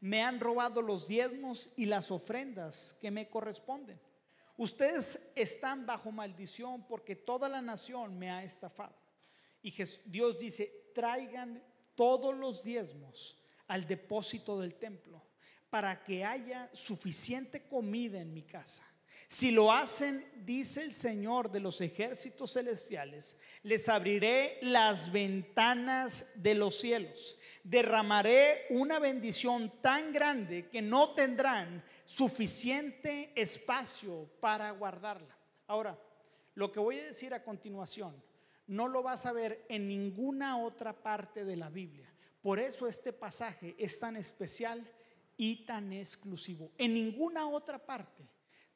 Me 0.00 0.22
han 0.22 0.40
robado 0.40 0.82
los 0.82 1.06
diezmos 1.06 1.72
y 1.76 1.86
las 1.86 2.10
ofrendas 2.10 2.98
que 3.00 3.10
me 3.10 3.28
corresponden. 3.28 4.00
Ustedes 4.56 5.32
están 5.36 5.86
bajo 5.86 6.10
maldición 6.10 6.86
porque 6.86 7.16
toda 7.16 7.48
la 7.48 7.62
nación 7.62 8.18
me 8.18 8.30
ha 8.30 8.42
estafado. 8.42 8.94
Y 9.62 9.74
Dios 10.06 10.38
dice, 10.38 10.90
traigan 10.94 11.62
todos 11.94 12.34
los 12.34 12.64
diezmos 12.64 13.38
al 13.68 13.86
depósito 13.86 14.58
del 14.58 14.74
templo 14.74 15.22
para 15.70 16.02
que 16.02 16.24
haya 16.24 16.68
suficiente 16.74 17.68
comida 17.68 18.20
en 18.20 18.34
mi 18.34 18.42
casa. 18.42 18.84
Si 19.32 19.52
lo 19.52 19.70
hacen, 19.70 20.26
dice 20.44 20.82
el 20.82 20.92
Señor 20.92 21.52
de 21.52 21.60
los 21.60 21.80
ejércitos 21.80 22.54
celestiales, 22.54 23.38
les 23.62 23.88
abriré 23.88 24.58
las 24.60 25.12
ventanas 25.12 26.42
de 26.42 26.56
los 26.56 26.74
cielos. 26.74 27.38
Derramaré 27.62 28.66
una 28.70 28.98
bendición 28.98 29.80
tan 29.80 30.12
grande 30.12 30.68
que 30.68 30.82
no 30.82 31.14
tendrán 31.14 31.80
suficiente 32.04 33.30
espacio 33.40 34.28
para 34.40 34.72
guardarla. 34.72 35.38
Ahora, 35.68 35.96
lo 36.56 36.72
que 36.72 36.80
voy 36.80 36.98
a 36.98 37.04
decir 37.04 37.32
a 37.32 37.44
continuación, 37.44 38.20
no 38.66 38.88
lo 38.88 39.04
vas 39.04 39.26
a 39.26 39.32
ver 39.32 39.64
en 39.68 39.86
ninguna 39.86 40.58
otra 40.58 40.92
parte 40.92 41.44
de 41.44 41.54
la 41.54 41.68
Biblia. 41.68 42.12
Por 42.42 42.58
eso 42.58 42.88
este 42.88 43.12
pasaje 43.12 43.76
es 43.78 44.00
tan 44.00 44.16
especial 44.16 44.84
y 45.36 45.64
tan 45.66 45.92
exclusivo. 45.92 46.72
En 46.78 46.94
ninguna 46.94 47.48
otra 47.48 47.78
parte 47.78 48.24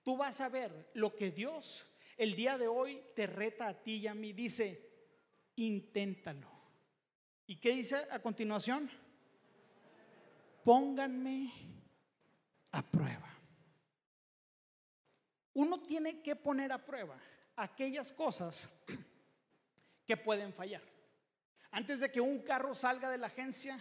tú 0.05 0.17
vas 0.17 0.41
a 0.41 0.49
ver 0.49 0.91
lo 0.95 1.17
que 1.17 1.33
Dios 1.33 1.91
el 2.17 2.37
día 2.37 2.57
de 2.59 2.69
hoy 2.69 3.03
te 3.17 3.27
reta 3.27 3.67
a 3.67 3.83
ti 3.83 3.97
y 3.97 4.07
a 4.07 4.15
mí. 4.15 4.33
Dice, 4.33 4.89
inténtalo. 5.57 6.49
¿Y 7.47 7.57
qué 7.57 7.73
dice 7.73 7.97
a 8.11 8.21
continuación? 8.21 8.89
Pónganme 10.63 11.53
a 12.71 12.83
prueba. 12.83 13.31
Uno 15.55 15.81
tiene 15.83 16.23
que 16.23 16.37
poner 16.37 16.73
a 16.73 16.85
prueba 16.85 17.19
aquellas 17.57 18.13
cosas 18.13 18.85
que 20.07 20.17
pueden 20.17 20.53
fallar. 20.53 20.83
Antes 21.71 22.01
de 22.01 22.11
que 22.11 22.21
un 22.21 22.41
carro 22.41 22.75
salga 22.75 23.11
de 23.11 23.19
la 23.19 23.27
agencia, 23.27 23.79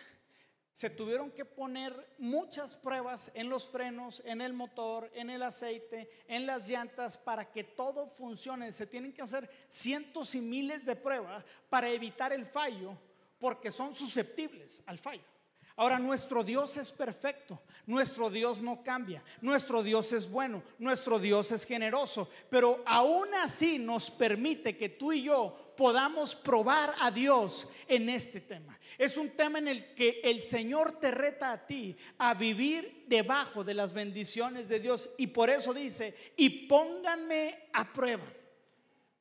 se 0.73 0.89
tuvieron 0.89 1.29
que 1.29 1.45
poner 1.45 2.15
muchas 2.17 2.75
pruebas 2.75 3.31
en 3.35 3.47
los 3.47 3.69
frenos, 3.69 4.23
en 4.25 4.41
el 4.41 4.53
motor, 4.53 5.09
en 5.13 5.29
el 5.29 5.43
aceite, 5.43 6.09
en 6.27 6.47
las 6.47 6.67
llantas, 6.67 7.15
para 7.15 7.51
que 7.51 7.63
todo 7.63 8.07
funcione. 8.07 8.71
Se 8.71 8.87
tienen 8.87 9.13
que 9.13 9.21
hacer 9.21 9.49
cientos 9.69 10.33
y 10.33 10.41
miles 10.41 10.85
de 10.85 10.95
pruebas 10.95 11.45
para 11.69 11.89
evitar 11.91 12.33
el 12.33 12.47
fallo, 12.47 12.97
porque 13.37 13.69
son 13.69 13.95
susceptibles 13.95 14.81
al 14.87 14.97
fallo. 14.97 15.32
Ahora, 15.75 15.97
nuestro 15.97 16.43
Dios 16.43 16.77
es 16.77 16.91
perfecto, 16.91 17.63
nuestro 17.87 18.29
Dios 18.29 18.61
no 18.61 18.83
cambia, 18.83 19.23
nuestro 19.41 19.81
Dios 19.81 20.13
es 20.13 20.29
bueno, 20.29 20.61
nuestro 20.77 21.17
Dios 21.17 21.51
es 21.51 21.65
generoso, 21.65 22.29
pero 22.51 22.83
aún 22.85 23.33
así 23.33 23.79
nos 23.79 24.11
permite 24.11 24.77
que 24.77 24.89
tú 24.89 25.11
y 25.11 25.23
yo 25.23 25.73
podamos 25.75 26.35
probar 26.35 26.93
a 26.99 27.09
Dios 27.09 27.67
en 27.87 28.07
este 28.09 28.41
tema. 28.41 28.79
Es 28.99 29.17
un 29.17 29.31
tema 29.31 29.57
en 29.57 29.67
el 29.67 29.95
que 29.95 30.21
el 30.23 30.41
Señor 30.41 30.99
te 30.99 31.09
reta 31.09 31.51
a 31.51 31.65
ti 31.65 31.97
a 32.19 32.35
vivir 32.35 33.05
debajo 33.07 33.63
de 33.63 33.73
las 33.73 33.93
bendiciones 33.93 34.69
de 34.69 34.79
Dios 34.79 35.15
y 35.17 35.27
por 35.27 35.49
eso 35.49 35.73
dice, 35.73 36.15
y 36.37 36.67
pónganme 36.67 37.69
a 37.73 37.91
prueba. 37.91 38.25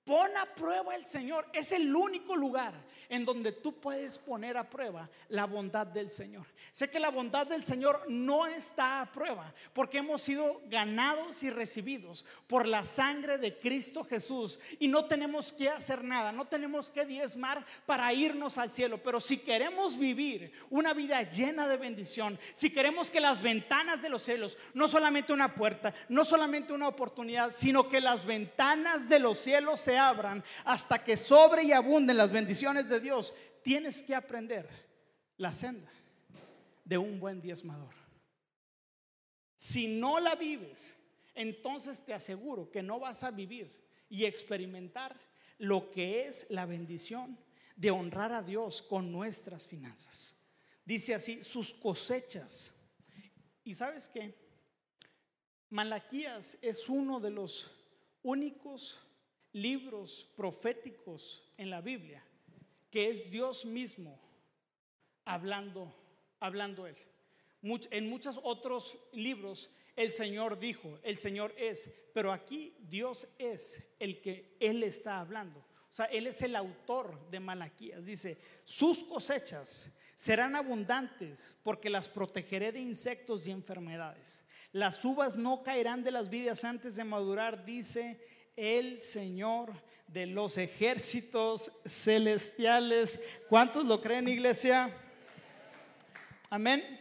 Pon 0.04 0.36
a 0.36 0.46
prueba 0.46 0.94
el 0.94 1.04
Señor. 1.04 1.46
Es 1.52 1.72
el 1.72 1.94
único 1.94 2.36
lugar 2.36 2.74
en 3.12 3.26
donde 3.26 3.52
tú 3.52 3.78
puedes 3.78 4.16
poner 4.16 4.56
a 4.56 4.70
prueba 4.70 5.06
la 5.28 5.44
bondad 5.44 5.86
del 5.86 6.08
Señor. 6.08 6.46
Sé 6.70 6.90
que 6.90 6.98
la 6.98 7.10
bondad 7.10 7.46
del 7.46 7.62
Señor 7.62 8.00
no 8.08 8.46
está 8.46 9.02
a 9.02 9.12
prueba 9.12 9.52
porque 9.74 9.98
hemos 9.98 10.22
sido 10.22 10.62
ganados 10.66 11.42
y 11.42 11.50
recibidos 11.50 12.24
por 12.46 12.66
la 12.66 12.84
sangre 12.84 13.36
de 13.36 13.58
Cristo 13.58 14.02
Jesús 14.02 14.58
y 14.78 14.88
no 14.88 15.04
tenemos 15.04 15.52
que 15.52 15.68
hacer 15.68 16.02
nada, 16.02 16.32
no 16.32 16.46
tenemos 16.46 16.90
que 16.90 17.04
diezmar 17.04 17.66
para 17.84 18.12
irnos 18.14 18.56
al 18.56 18.70
cielo. 18.70 19.02
Pero 19.02 19.20
si 19.20 19.36
queremos 19.36 19.98
vivir 19.98 20.50
una 20.70 20.94
vida 20.94 21.22
llena 21.22 21.68
de 21.68 21.76
bendición, 21.76 22.38
si 22.54 22.70
queremos 22.70 23.10
que 23.10 23.20
las 23.20 23.42
ventanas 23.42 24.00
de 24.00 24.08
los 24.08 24.22
cielos, 24.22 24.56
no 24.72 24.88
solamente 24.88 25.34
una 25.34 25.54
puerta, 25.54 25.92
no 26.08 26.24
solamente 26.24 26.72
una 26.72 26.88
oportunidad, 26.88 27.52
sino 27.54 27.90
que 27.90 28.00
las 28.00 28.24
ventanas 28.24 29.10
de 29.10 29.18
los 29.18 29.36
cielos 29.36 29.80
se 29.80 29.91
abran 29.98 30.42
hasta 30.64 31.02
que 31.02 31.16
sobre 31.16 31.64
y 31.64 31.72
abunden 31.72 32.16
las 32.16 32.30
bendiciones 32.30 32.88
de 32.88 33.00
Dios, 33.00 33.34
tienes 33.62 34.02
que 34.02 34.14
aprender 34.14 34.68
la 35.36 35.52
senda 35.52 35.90
de 36.84 36.98
un 36.98 37.18
buen 37.20 37.40
diezmador. 37.40 37.94
Si 39.56 39.86
no 39.86 40.18
la 40.18 40.34
vives, 40.34 40.94
entonces 41.34 42.04
te 42.04 42.14
aseguro 42.14 42.70
que 42.70 42.82
no 42.82 42.98
vas 42.98 43.22
a 43.22 43.30
vivir 43.30 43.72
y 44.08 44.24
experimentar 44.24 45.16
lo 45.58 45.90
que 45.90 46.26
es 46.26 46.50
la 46.50 46.66
bendición 46.66 47.38
de 47.76 47.90
honrar 47.90 48.32
a 48.32 48.42
Dios 48.42 48.82
con 48.82 49.12
nuestras 49.12 49.68
finanzas. 49.68 50.50
Dice 50.84 51.14
así, 51.14 51.42
sus 51.42 51.72
cosechas. 51.72 52.74
¿Y 53.64 53.74
sabes 53.74 54.08
qué? 54.08 54.34
Malaquías 55.70 56.58
es 56.60 56.88
uno 56.88 57.20
de 57.20 57.30
los 57.30 57.70
únicos 58.22 58.98
libros 59.52 60.28
proféticos 60.36 61.50
en 61.56 61.70
la 61.70 61.80
Biblia, 61.80 62.22
que 62.90 63.10
es 63.10 63.30
Dios 63.30 63.64
mismo 63.64 64.18
hablando, 65.24 65.94
hablando 66.40 66.86
Él. 66.86 66.96
en 67.62 68.08
muchos 68.08 68.40
otros 68.42 68.98
libros 69.12 69.70
el 69.96 70.10
Señor 70.10 70.58
dijo, 70.58 70.98
el 71.02 71.18
Señor 71.18 71.54
es, 71.58 71.92
pero 72.14 72.32
aquí 72.32 72.74
Dios 72.80 73.26
es 73.38 73.94
el 73.98 74.20
que 74.20 74.56
Él 74.58 74.82
está 74.82 75.20
hablando. 75.20 75.58
O 75.58 75.92
sea, 75.92 76.06
Él 76.06 76.26
es 76.26 76.40
el 76.40 76.56
autor 76.56 77.30
de 77.30 77.40
Malaquías. 77.40 78.06
Dice, 78.06 78.38
sus 78.64 79.04
cosechas 79.04 79.98
serán 80.14 80.56
abundantes 80.56 81.54
porque 81.62 81.90
las 81.90 82.08
protegeré 82.08 82.72
de 82.72 82.80
insectos 82.80 83.46
y 83.46 83.50
enfermedades. 83.50 84.46
Las 84.72 85.04
uvas 85.04 85.36
no 85.36 85.62
caerán 85.62 86.02
de 86.02 86.10
las 86.10 86.30
vidas 86.30 86.64
antes 86.64 86.96
de 86.96 87.04
madurar, 87.04 87.66
dice 87.66 88.18
el 88.56 88.98
Señor 88.98 89.72
de 90.06 90.26
los 90.26 90.58
ejércitos 90.58 91.72
celestiales. 91.86 93.20
¿Cuántos 93.48 93.84
lo 93.84 94.00
creen, 94.00 94.28
iglesia? 94.28 94.94
Amén. 96.50 97.00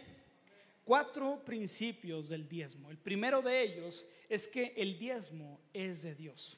Cuatro 0.85 1.43
principios 1.43 2.29
del 2.29 2.47
diezmo. 2.47 2.89
El 2.89 2.97
primero 2.97 3.41
de 3.41 3.61
ellos 3.61 4.05
es 4.29 4.47
que 4.47 4.73
el 4.77 4.97
diezmo 4.97 5.59
es 5.73 6.03
de 6.03 6.15
Dios. 6.15 6.57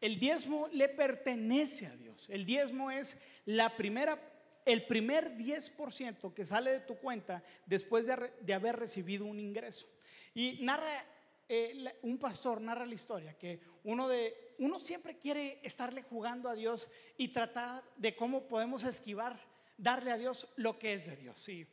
El 0.00 0.18
diezmo 0.18 0.68
le 0.72 0.88
pertenece 0.88 1.86
a 1.86 1.96
Dios. 1.96 2.28
El 2.28 2.44
diezmo 2.44 2.90
es 2.90 3.22
la 3.46 3.76
primera, 3.76 4.20
el 4.64 4.84
primer 4.86 5.36
10% 5.36 6.34
que 6.34 6.44
sale 6.44 6.72
de 6.72 6.80
tu 6.80 6.96
cuenta 6.96 7.42
después 7.66 8.06
de, 8.06 8.32
de 8.40 8.52
haber 8.52 8.76
recibido 8.76 9.24
un 9.26 9.38
ingreso. 9.38 9.86
Y 10.34 10.58
narra 10.62 11.04
eh, 11.48 11.98
un 12.02 12.18
pastor 12.18 12.60
narra 12.60 12.86
la 12.86 12.94
historia 12.94 13.36
que 13.36 13.60
uno 13.84 14.08
de 14.08 14.54
uno 14.58 14.78
siempre 14.78 15.18
quiere 15.18 15.58
estarle 15.62 16.02
jugando 16.02 16.48
a 16.48 16.54
Dios 16.54 16.90
y 17.16 17.28
tratar 17.28 17.82
de 17.96 18.14
cómo 18.14 18.46
podemos 18.46 18.84
esquivar, 18.84 19.38
darle 19.76 20.12
a 20.12 20.18
Dios 20.18 20.48
lo 20.56 20.78
que 20.78 20.94
es 20.94 21.06
de 21.06 21.16
Dios. 21.16 21.48
Y 21.48 21.66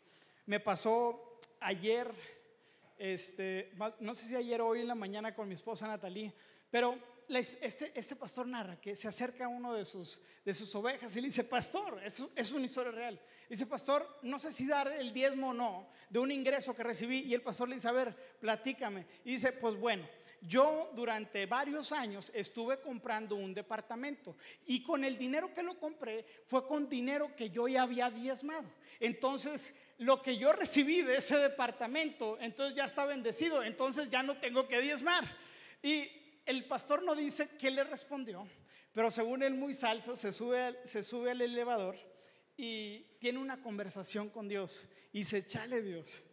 me 0.48 0.60
pasó 0.60 1.38
ayer, 1.60 2.12
este, 2.98 3.72
no 4.00 4.14
sé 4.16 4.26
si 4.26 4.36
ayer 4.36 4.62
o 4.62 4.68
hoy 4.68 4.82
en 4.82 4.88
la 4.88 4.96
mañana 4.96 5.36
con 5.36 5.48
mi 5.48 5.54
esposa 5.54 5.88
Natalie, 5.88 6.34
pero 6.72 6.98
este, 7.30 7.92
este 7.94 8.16
pastor 8.16 8.48
narra 8.48 8.80
que 8.82 8.96
se 8.96 9.08
acerca 9.08 9.46
a 9.46 9.48
uno 9.48 9.74
de 9.74 9.86
sus, 9.86 10.22
de 10.44 10.54
sus 10.54 10.74
ovejas 10.76 11.16
y 11.16 11.22
le 11.22 11.28
dice, 11.28 11.44
pastor, 11.44 12.02
es, 12.04 12.24
es 12.36 12.52
una 12.52 12.66
historia 12.66 12.92
real. 12.92 13.20
Dice, 13.50 13.66
pastor, 13.66 14.20
no 14.24 14.40
sé 14.40 14.52
si 14.52 14.68
dar 14.68 14.88
el 14.88 15.14
diezmo 15.14 15.50
o 15.50 15.54
no 15.54 15.88
de 16.10 16.20
un 16.20 16.32
ingreso 16.32 16.76
que 16.76 16.84
recibí. 16.84 17.20
Y 17.20 17.34
el 17.34 17.42
pastor 17.42 17.70
le 17.70 17.76
dice, 17.76 17.88
a 17.88 17.94
ver, 17.94 18.16
platícame. 18.40 19.06
Y 19.26 19.34
dice, 19.34 19.52
pues 19.54 19.76
bueno, 19.76 20.08
yo 20.42 20.90
durante 20.96 21.46
varios 21.46 21.92
años 21.92 22.32
estuve 22.34 22.80
comprando 22.80 23.36
un 23.36 23.54
departamento 23.54 24.36
y 24.66 24.84
con 24.84 25.04
el 25.04 25.18
dinero 25.18 25.54
que 25.54 25.64
lo 25.64 25.78
compré 25.78 26.26
fue 26.46 26.66
con 26.66 26.88
dinero 26.88 27.36
que 27.36 27.50
yo 27.50 27.68
ya 27.68 27.84
había 27.84 28.10
diezmado. 28.10 28.66
Entonces, 29.00 29.76
lo 29.98 30.22
que 30.22 30.38
yo 30.38 30.54
recibí 30.54 31.02
de 31.02 31.18
ese 31.18 31.38
departamento, 31.38 32.38
entonces 32.40 32.76
ya 32.76 32.86
está 32.86 33.06
bendecido, 33.06 33.64
entonces 33.64 34.10
ya 34.10 34.24
no 34.24 34.38
tengo 34.38 34.68
que 34.68 34.80
diezmar. 34.80 35.26
Y 35.84 36.10
el 36.50 36.66
pastor 36.66 37.04
no 37.04 37.14
dice 37.14 37.48
qué 37.60 37.70
le 37.70 37.84
respondió, 37.84 38.48
pero 38.92 39.12
según 39.12 39.44
él 39.44 39.54
muy 39.54 39.76
salsa, 39.76 40.16
se 40.16 40.32
sube, 40.32 40.80
se 40.84 41.04
sube 41.04 41.30
al 41.30 41.42
elevador 41.42 41.96
y 42.58 43.02
tiene 43.20 43.38
una 43.38 43.62
conversación 43.62 44.30
con 44.30 44.48
Dios 44.48 44.90
y 45.14 45.26
se 45.26 45.46
chale 45.46 45.84
Dios, 45.84 46.24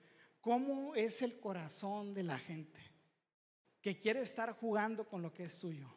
¿cómo 0.41 0.95
es 0.95 1.21
el 1.21 1.39
corazón 1.39 2.15
de 2.15 2.23
la 2.23 2.39
gente 2.39 2.81
que 3.83 4.01
quiere 4.01 4.23
estar 4.23 4.53
jugando 4.53 5.07
con 5.07 5.21
lo 5.21 5.35
que 5.35 5.45
es 5.45 5.59
tuyo? 5.59 5.95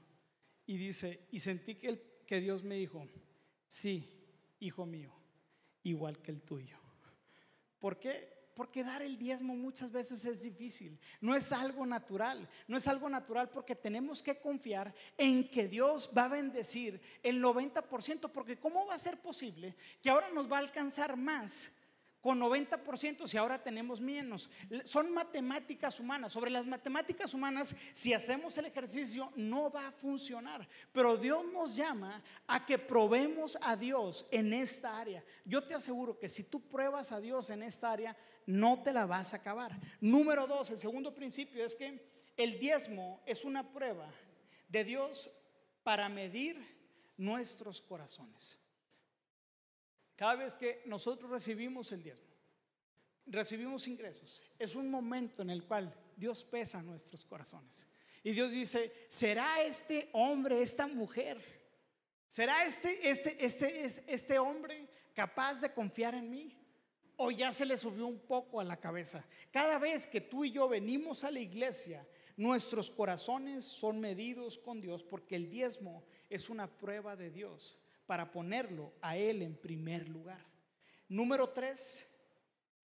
Y 0.66 0.76
dice, 0.76 1.26
y 1.32 1.40
sentí 1.40 1.76
que, 1.76 1.88
el, 1.88 2.04
que 2.28 2.42
Dios 2.42 2.64
me 2.64 2.76
dijo, 2.76 3.08
sí, 3.70 4.28
hijo 4.60 4.86
mío, 4.86 5.14
igual 5.84 6.22
que 6.22 6.32
el 6.32 6.42
tuyo. 6.42 6.78
¿Por 7.80 7.98
qué? 7.98 8.39
Porque 8.54 8.84
dar 8.84 9.02
el 9.02 9.18
diezmo 9.18 9.56
muchas 9.56 9.92
veces 9.92 10.26
es 10.26 10.42
difícil. 10.42 11.00
No 11.22 11.36
es 11.36 11.52
algo 11.52 11.86
natural. 11.86 12.48
No 12.68 12.78
es 12.78 12.88
algo 12.88 13.10
natural 13.10 13.50
porque 13.50 13.76
tenemos 13.76 14.22
que 14.22 14.38
confiar 14.38 14.94
en 15.18 15.50
que 15.50 15.68
Dios 15.68 16.12
va 16.18 16.26
a 16.26 16.30
bendecir 16.30 17.02
el 17.24 17.42
90%. 17.42 18.30
Porque 18.32 18.60
¿cómo 18.60 18.86
va 18.86 18.96
a 18.96 19.00
ser 19.00 19.18
posible 19.20 19.76
que 20.02 20.10
ahora 20.10 20.30
nos 20.32 20.52
va 20.52 20.58
a 20.58 20.62
alcanzar 20.62 21.16
más 21.16 21.79
con 22.22 22.40
90% 22.40 23.28
si 23.28 23.38
ahora 23.38 23.62
tenemos 23.62 24.02
menos. 24.02 24.50
Son 24.84 25.12
matemáticas 25.12 26.00
humanas. 26.00 26.32
Sobre 26.32 26.52
las 26.52 26.68
matemáticas 26.68 27.34
humanas, 27.34 27.76
si 27.94 28.14
hacemos 28.14 28.58
el 28.58 28.66
ejercicio, 28.66 29.32
no 29.36 29.72
va 29.72 29.88
a 29.88 29.92
funcionar. 29.92 30.68
Pero 30.92 31.18
Dios 31.18 31.46
nos 31.52 31.76
llama 31.76 32.22
a 32.48 32.66
que 32.66 32.78
probemos 32.78 33.58
a 33.62 33.76
Dios 33.76 34.28
en 34.32 34.54
esta 34.54 35.00
área. 35.00 35.24
Yo 35.46 35.64
te 35.64 35.76
aseguro 35.76 36.20
que 36.20 36.30
si 36.30 36.44
tú 36.44 36.62
pruebas 36.62 37.12
a 37.12 37.20
Dios 37.20 37.50
en 37.50 37.64
esta 37.64 37.92
área, 37.92 38.18
no 38.46 38.82
te 38.82 38.92
la 38.92 39.06
vas 39.06 39.34
a 39.34 39.38
acabar. 39.38 39.80
Número 40.02 40.48
dos, 40.48 40.70
el 40.72 40.80
segundo 40.80 41.14
principio 41.14 41.64
es 41.64 41.76
que 41.76 42.10
el 42.36 42.60
diezmo 42.60 43.22
es 43.26 43.46
una 43.46 43.72
prueba 43.72 44.10
de 44.68 44.84
Dios 44.84 45.30
para 45.84 46.10
medir 46.10 46.58
nuestros 47.18 47.82
corazones. 47.82 48.58
Cada 50.20 50.36
vez 50.36 50.54
que 50.54 50.82
nosotros 50.86 51.32
recibimos 51.32 51.94
el 51.94 52.04
diezmo, 52.04 52.28
recibimos 53.26 53.88
ingresos, 53.88 54.44
es 54.60 54.76
un 54.76 54.92
momento 54.92 55.44
en 55.44 55.50
el 55.50 55.64
cual 55.64 55.96
Dios 56.18 56.44
pesa 56.44 56.84
nuestros 56.84 57.24
corazones. 57.24 57.88
Y 58.22 58.32
Dios 58.34 58.52
dice, 58.52 58.94
¿será 59.08 59.62
este 59.62 60.10
hombre, 60.12 60.62
esta 60.62 60.88
mujer? 60.88 61.42
¿Será 62.28 62.66
este, 62.66 63.10
este, 63.10 63.46
este, 63.46 64.04
este 64.14 64.38
hombre 64.40 64.90
capaz 65.14 65.62
de 65.62 65.74
confiar 65.74 66.14
en 66.16 66.30
mí? 66.30 66.54
¿O 67.16 67.32
ya 67.32 67.54
se 67.54 67.66
le 67.66 67.78
subió 67.78 68.06
un 68.06 68.20
poco 68.20 68.60
a 68.60 68.66
la 68.66 68.76
cabeza? 68.76 69.26
Cada 69.54 69.80
vez 69.80 70.06
que 70.06 70.20
tú 70.20 70.44
y 70.44 70.52
yo 70.52 70.68
venimos 70.68 71.24
a 71.24 71.32
la 71.32 71.40
iglesia, 71.40 72.06
nuestros 72.36 72.92
corazones 72.92 73.64
son 73.64 74.02
medidos 74.02 74.58
con 74.58 74.82
Dios 74.82 75.02
porque 75.02 75.38
el 75.38 75.50
diezmo 75.50 76.04
es 76.30 76.50
una 76.50 76.68
prueba 76.68 77.16
de 77.16 77.32
Dios 77.32 77.78
para 78.10 78.32
ponerlo 78.32 78.92
a 79.04 79.18
Él 79.18 79.44
en 79.44 79.56
primer 79.56 80.10
lugar. 80.10 80.44
Número 81.10 81.50
tres, 81.50 82.10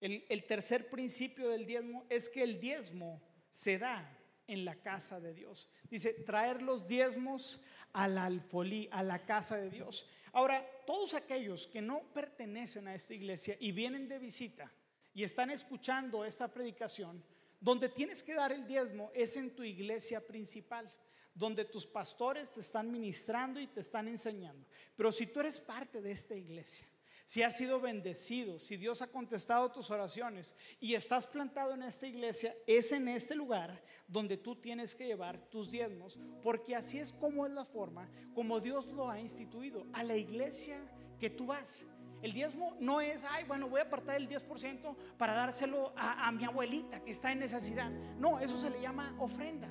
el, 0.00 0.46
tercer 0.46 0.88
principio 0.88 1.48
del 1.48 1.66
diezmo 1.66 2.06
es 2.08 2.28
que 2.28 2.44
el 2.44 2.60
diezmo 2.60 3.20
se 3.50 3.76
da 3.76 4.08
en 4.46 4.64
la 4.64 4.76
casa 4.76 5.18
de 5.18 5.34
Dios. 5.34 5.68
Dice, 5.90 6.12
traer 6.12 6.62
los 6.62 6.86
diezmos 6.86 7.60
al 7.92 8.18
alfolí, 8.18 8.88
a 8.92 9.02
la 9.02 9.26
casa 9.26 9.56
de 9.56 9.68
Dios. 9.68 10.08
Ahora, 10.30 10.64
todos 10.86 11.14
aquellos 11.14 11.66
que 11.66 11.82
no 11.82 12.04
pertenecen 12.14 12.86
a 12.86 12.94
esta 12.94 13.14
iglesia 13.14 13.56
y 13.58 13.72
vienen 13.72 14.06
de 14.06 14.20
visita 14.20 14.72
y 15.12 15.24
están 15.24 15.50
escuchando 15.50 16.24
esta 16.24 16.46
predicación, 16.46 17.20
donde 17.58 17.88
tienes 17.88 18.22
que 18.22 18.34
dar 18.34 18.52
el 18.52 18.64
diezmo 18.64 19.10
es 19.12 19.36
en 19.36 19.56
tu 19.56 19.64
iglesia 19.64 20.24
principal, 20.24 20.88
donde 21.36 21.64
tus 21.64 21.86
pastores 21.86 22.50
te 22.50 22.60
están 22.60 22.90
ministrando 22.90 23.60
y 23.60 23.66
te 23.66 23.80
están 23.80 24.08
enseñando. 24.08 24.66
Pero 24.96 25.12
si 25.12 25.26
tú 25.26 25.40
eres 25.40 25.60
parte 25.60 26.00
de 26.00 26.10
esta 26.10 26.34
iglesia, 26.34 26.86
si 27.26 27.42
has 27.42 27.56
sido 27.56 27.80
bendecido, 27.80 28.58
si 28.60 28.76
Dios 28.76 29.02
ha 29.02 29.08
contestado 29.08 29.70
tus 29.70 29.90
oraciones 29.90 30.54
y 30.80 30.94
estás 30.94 31.26
plantado 31.26 31.74
en 31.74 31.82
esta 31.82 32.06
iglesia, 32.06 32.54
es 32.66 32.92
en 32.92 33.08
este 33.08 33.34
lugar 33.34 33.82
donde 34.06 34.36
tú 34.36 34.54
tienes 34.56 34.94
que 34.94 35.06
llevar 35.06 35.38
tus 35.50 35.70
diezmos, 35.70 36.18
porque 36.42 36.76
así 36.76 36.98
es 36.98 37.12
como 37.12 37.44
es 37.44 37.52
la 37.52 37.64
forma 37.64 38.08
como 38.32 38.60
Dios 38.60 38.86
lo 38.86 39.10
ha 39.10 39.20
instituido 39.20 39.86
a 39.92 40.04
la 40.04 40.16
iglesia 40.16 40.80
que 41.18 41.28
tú 41.28 41.46
vas. 41.46 41.84
El 42.22 42.32
diezmo 42.32 42.76
no 42.80 43.00
es, 43.00 43.24
ay, 43.24 43.44
bueno, 43.44 43.68
voy 43.68 43.80
a 43.80 43.84
apartar 43.84 44.16
el 44.16 44.28
10% 44.28 44.96
para 45.18 45.34
dárselo 45.34 45.92
a, 45.96 46.30
mi 46.32 46.44
abuelita 46.44 47.02
que 47.04 47.10
está 47.10 47.32
en 47.32 47.40
necesidad. 47.40 47.90
No, 48.18 48.38
eso 48.38 48.58
se 48.58 48.70
le 48.70 48.80
llama 48.80 49.14
ofrenda. 49.18 49.68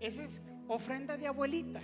Esa 0.00 0.24
es 0.24 0.40
ofrenda 0.68 1.16
de 1.16 1.26
abuelita. 1.26 1.80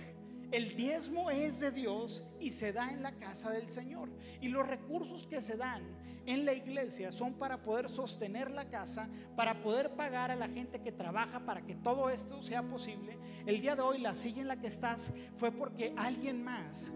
El 0.51 0.75
diezmo 0.75 1.31
es 1.31 1.59
de 1.59 1.71
Dios 1.71 2.27
y 2.39 2.49
se 2.49 2.73
da 2.73 2.91
en 2.91 3.03
la 3.03 3.13
casa 3.13 3.51
del 3.51 3.69
Señor. 3.69 4.09
Y 4.41 4.49
los 4.49 4.67
recursos 4.67 5.25
que 5.25 5.41
se 5.41 5.55
dan 5.55 5.81
en 6.25 6.45
la 6.45 6.53
iglesia 6.53 7.11
son 7.11 7.33
para 7.33 7.63
poder 7.63 7.89
sostener 7.89 8.51
la 8.51 8.69
casa, 8.69 9.09
para 9.35 9.61
poder 9.61 9.95
pagar 9.95 10.29
a 10.29 10.35
la 10.35 10.47
gente 10.47 10.81
que 10.81 10.91
trabaja 10.91 11.45
para 11.45 11.61
que 11.65 11.75
todo 11.75 12.09
esto 12.09 12.41
sea 12.41 12.61
posible. 12.63 13.17
El 13.45 13.61
día 13.61 13.75
de 13.75 13.81
hoy 13.81 13.99
la 13.99 14.13
silla 14.13 14.41
en 14.41 14.47
la 14.47 14.59
que 14.59 14.67
estás 14.67 15.13
fue 15.35 15.51
porque 15.51 15.93
alguien 15.97 16.43
más, 16.43 16.91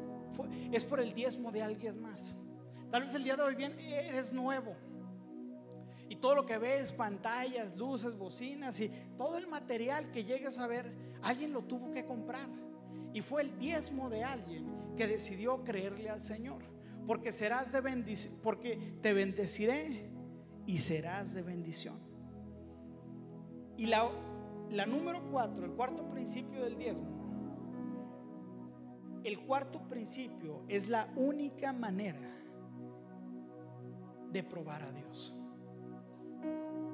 es 0.72 0.84
por 0.84 1.00
el 1.00 1.14
diezmo 1.14 1.52
de 1.52 1.62
alguien 1.62 2.02
más. 2.02 2.36
Tal 2.92 3.04
vez 3.04 3.14
el 3.16 3.24
día 3.24 3.36
de 3.36 3.44
hoy 3.44 3.56
bien 3.56 3.80
eres 3.80 4.34
nuevo. 4.34 4.76
Y 6.08 6.18
todo 6.18 6.36
lo 6.36 6.46
que 6.46 6.58
ves, 6.58 6.92
pantallas, 6.92 7.76
luces, 7.76 8.16
bocinas 8.16 8.80
y 8.80 8.90
todo 9.18 9.38
el 9.38 9.48
material 9.48 10.12
que 10.12 10.24
llegues 10.24 10.60
a 10.60 10.68
ver, 10.68 10.94
alguien 11.26 11.52
lo 11.52 11.64
tuvo 11.64 11.92
que 11.92 12.06
comprar. 12.06 12.48
Y 13.14 13.22
fue 13.22 13.42
el 13.42 13.58
diezmo 13.58 14.10
de 14.10 14.24
alguien 14.24 14.66
que 14.96 15.08
decidió 15.08 15.64
creerle 15.64 16.10
al 16.10 16.22
Señor. 16.22 16.64
Porque 17.08 17.32
serás 17.32 17.72
de 17.72 17.82
bendición, 17.82 18.36
porque 18.42 18.98
te 19.02 19.14
bendeciré 19.14 20.10
y 20.66 20.78
serás 20.78 21.34
de 21.34 21.44
bendición. 21.44 22.00
Y 23.78 23.88
la, 23.88 24.10
la 24.72 24.86
número 24.86 25.30
cuatro, 25.32 25.66
el 25.66 25.72
cuarto 25.72 26.10
principio 26.10 26.64
del 26.64 26.78
diezmo. 26.78 27.16
El 29.24 29.40
cuarto 29.46 29.88
principio 29.88 30.64
es 30.68 30.88
la 30.88 31.12
única 31.16 31.74
manera 31.74 32.32
de 34.32 34.44
probar 34.44 34.84
a 34.84 34.92
Dios. 34.92 35.36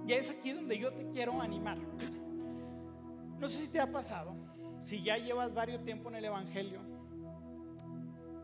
Y 0.08 0.14
es 0.14 0.30
aquí 0.30 0.52
donde 0.52 0.78
yo 0.78 0.94
te 0.94 1.08
quiero 1.10 1.42
animar. 1.42 1.78
No 3.42 3.48
sé 3.48 3.66
si 3.66 3.70
te 3.70 3.80
ha 3.80 3.92
pasado 3.92 4.36
si 4.82 5.02
ya 5.02 5.18
llevas 5.18 5.56
varios 5.56 5.84
tiempo 5.84 6.10
en 6.10 6.16
el 6.16 6.26
Evangelio, 6.26 6.80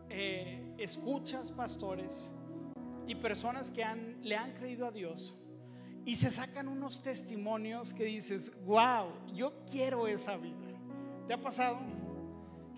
eh, 0.08 0.74
escuchas 0.76 1.52
pastores 1.52 2.32
y 3.06 3.14
personas 3.14 3.70
que 3.70 3.84
le 4.22 4.36
han 4.36 4.52
creído 4.54 4.86
a 4.86 4.90
Dios 4.90 5.36
y 6.04 6.16
se 6.16 6.30
sacan 6.30 6.66
unos 6.66 7.00
testimonios 7.02 7.94
que 7.94 8.04
dices, 8.04 8.64
wow, 8.66 9.06
yo 9.32 9.52
quiero 9.70 10.08
esa 10.08 10.36
vida. 10.36 10.56
¿Te 11.28 11.34
ha 11.34 11.40
pasado? 11.40 11.78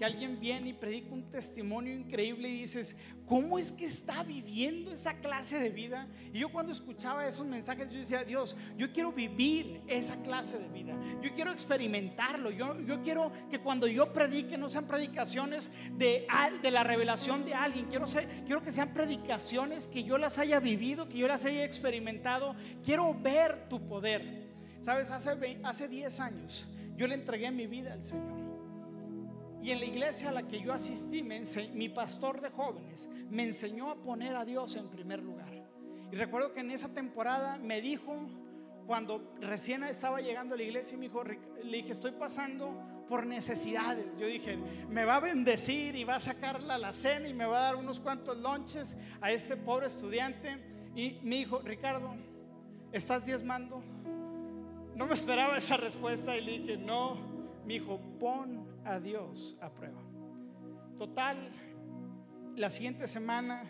Que 0.01 0.07
alguien 0.07 0.41
viene 0.41 0.71
y 0.71 0.73
predica 0.73 1.13
un 1.13 1.31
testimonio 1.31 1.93
increíble 1.93 2.49
y 2.49 2.61
dices, 2.61 2.97
¿cómo 3.27 3.59
es 3.59 3.71
que 3.71 3.85
está 3.85 4.23
viviendo 4.23 4.93
esa 4.93 5.13
clase 5.19 5.59
de 5.59 5.69
vida? 5.69 6.09
Y 6.33 6.39
yo 6.39 6.51
cuando 6.51 6.73
escuchaba 6.73 7.29
esos 7.29 7.47
mensajes, 7.47 7.93
yo 7.93 7.99
decía, 7.99 8.25
Dios, 8.25 8.57
yo 8.79 8.95
quiero 8.95 9.13
vivir 9.13 9.83
esa 9.89 10.17
clase 10.23 10.59
de 10.59 10.69
vida, 10.69 10.99
yo 11.21 11.35
quiero 11.35 11.53
experimentarlo, 11.53 12.51
yo, 12.51 12.81
yo 12.81 13.03
quiero 13.03 13.31
que 13.51 13.59
cuando 13.59 13.87
yo 13.87 14.11
predique 14.11 14.57
no 14.57 14.71
sean 14.71 14.87
predicaciones 14.87 15.71
de, 15.99 16.27
de 16.63 16.71
la 16.71 16.83
revelación 16.83 17.45
de 17.45 17.53
alguien, 17.53 17.85
quiero, 17.85 18.07
ser, 18.07 18.27
quiero 18.47 18.63
que 18.63 18.73
sean 18.73 18.95
predicaciones 18.95 19.87
que 19.87 20.03
yo 20.03 20.17
las 20.17 20.39
haya 20.39 20.61
vivido, 20.61 21.11
que 21.11 21.19
yo 21.19 21.29
las 21.29 21.45
haya 21.45 21.63
experimentado, 21.63 22.57
quiero 22.83 23.13
ver 23.21 23.69
tu 23.69 23.87
poder. 23.87 24.49
Sabes, 24.81 25.11
hace, 25.11 25.61
hace 25.63 25.89
10 25.89 26.21
años 26.21 26.67
yo 26.97 27.07
le 27.07 27.17
entregué 27.17 27.51
mi 27.51 27.67
vida 27.67 27.93
al 27.93 28.03
Señor. 28.03 28.40
Y 29.71 29.73
en 29.73 29.79
la 29.79 29.87
iglesia 29.87 30.31
a 30.31 30.33
la 30.33 30.43
que 30.43 30.61
yo 30.61 30.73
asistí, 30.73 31.23
mi 31.23 31.89
pastor 31.89 32.41
de 32.41 32.51
jóvenes 32.51 33.09
me 33.31 33.45
enseñó 33.45 33.93
a 33.93 33.95
poner 33.95 34.35
a 34.35 34.45
Dios 34.45 34.75
en 34.75 34.89
primer 34.89 35.23
lugar. 35.23 35.65
Y 36.11 36.17
recuerdo 36.17 36.53
que 36.53 36.59
en 36.59 36.73
esa 36.73 36.93
temporada 36.93 37.57
me 37.57 37.81
dijo, 37.81 38.17
cuando 38.89 39.33
recién 39.41 39.85
estaba 39.85 40.21
llegando 40.21 40.57
a 40.57 40.59
la 40.59 40.65
iglesia, 40.65 40.99
me 40.99 41.05
dijo, 41.05 41.23
le 41.23 41.77
dije, 41.77 41.93
estoy 41.93 42.11
pasando 42.11 42.75
por 43.09 43.25
necesidades. 43.25 44.19
Yo 44.19 44.27
dije, 44.27 44.59
me 44.89 45.05
va 45.05 45.15
a 45.15 45.21
bendecir 45.21 45.95
y 45.95 46.03
va 46.03 46.17
a 46.17 46.21
sacar 46.21 46.61
la 46.65 46.93
cena 46.93 47.29
y 47.29 47.33
me 47.33 47.47
va 47.47 47.59
a 47.59 47.63
dar 47.67 47.77
unos 47.77 48.01
cuantos 48.01 48.39
lonches 48.39 48.97
a 49.21 49.31
este 49.31 49.57
pobre 49.57 49.87
estudiante. 49.87 50.59
Y 50.97 51.21
me 51.23 51.37
dijo, 51.37 51.61
Ricardo, 51.61 52.17
¿estás 52.91 53.25
diezmando? 53.25 53.81
No 54.97 55.07
me 55.07 55.15
esperaba 55.15 55.57
esa 55.57 55.77
respuesta 55.77 56.37
y 56.37 56.41
le 56.41 56.59
dije, 56.59 56.77
no, 56.77 57.19
mi 57.65 57.77
hijo, 57.77 58.01
pon 58.19 58.60
a 58.85 59.01
Dios 59.01 59.57
a 59.61 59.71
prueba. 59.71 60.01
Total, 60.99 61.51
la 62.57 62.71
siguiente 62.71 63.07
semana, 63.07 63.65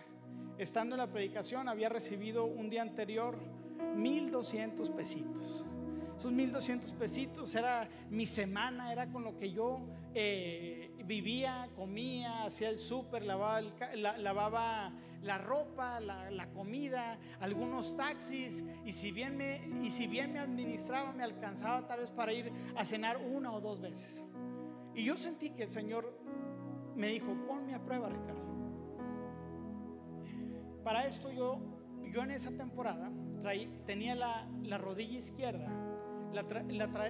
estando 0.58 0.94
en 0.94 1.00
la 1.00 1.06
predicación, 1.06 1.68
había 1.68 1.88
recibido 1.88 2.44
un 2.44 2.68
día 2.68 2.82
anterior 2.82 3.38
1200 3.96 4.90
pesitos. 4.90 5.64
Esos 6.16 6.32
1200 6.32 6.92
pesitos 6.92 7.54
era 7.54 7.88
mi 8.10 8.26
semana, 8.26 8.92
era 8.92 9.10
con 9.10 9.24
lo 9.24 9.38
que 9.38 9.52
yo 9.52 9.80
eh, 10.14 10.90
vivía, 11.06 11.68
comía, 11.76 12.44
hacía 12.44 12.68
el 12.68 12.78
súper, 12.78 13.24
lavaba, 13.24 14.92
la 15.22 15.38
ropa, 15.38 15.98
la, 16.00 16.48
comida, 16.52 17.18
algunos 17.40 17.96
taxis, 17.96 18.64
y 18.84 18.92
si, 18.92 19.12
bien 19.12 19.36
me, 19.36 19.66
y 19.82 19.90
si 19.90 20.06
bien 20.06 20.32
me 20.32 20.40
administraba, 20.40 21.12
me 21.12 21.24
alcanzaba 21.24 21.86
tal 21.86 22.00
vez 22.00 22.10
para 22.10 22.32
ir 22.32 22.52
a 22.76 22.84
cenar 22.84 23.16
una 23.16 23.52
o 23.52 23.60
dos 23.60 23.80
veces. 23.80 24.22
Y 25.00 25.04
yo 25.04 25.16
sentí 25.16 25.48
que 25.48 25.62
el 25.62 25.68
Señor 25.70 26.12
me 26.94 27.06
dijo, 27.06 27.34
ponme 27.48 27.74
a 27.74 27.82
prueba, 27.82 28.10
Ricardo. 28.10 28.42
Para 30.84 31.06
esto 31.06 31.32
yo, 31.32 31.58
yo 32.12 32.22
en 32.22 32.32
esa 32.32 32.54
temporada 32.54 33.10
tenía 33.86 34.14
la, 34.14 34.76
rodilla 34.76 35.16
izquierda, 35.16 35.70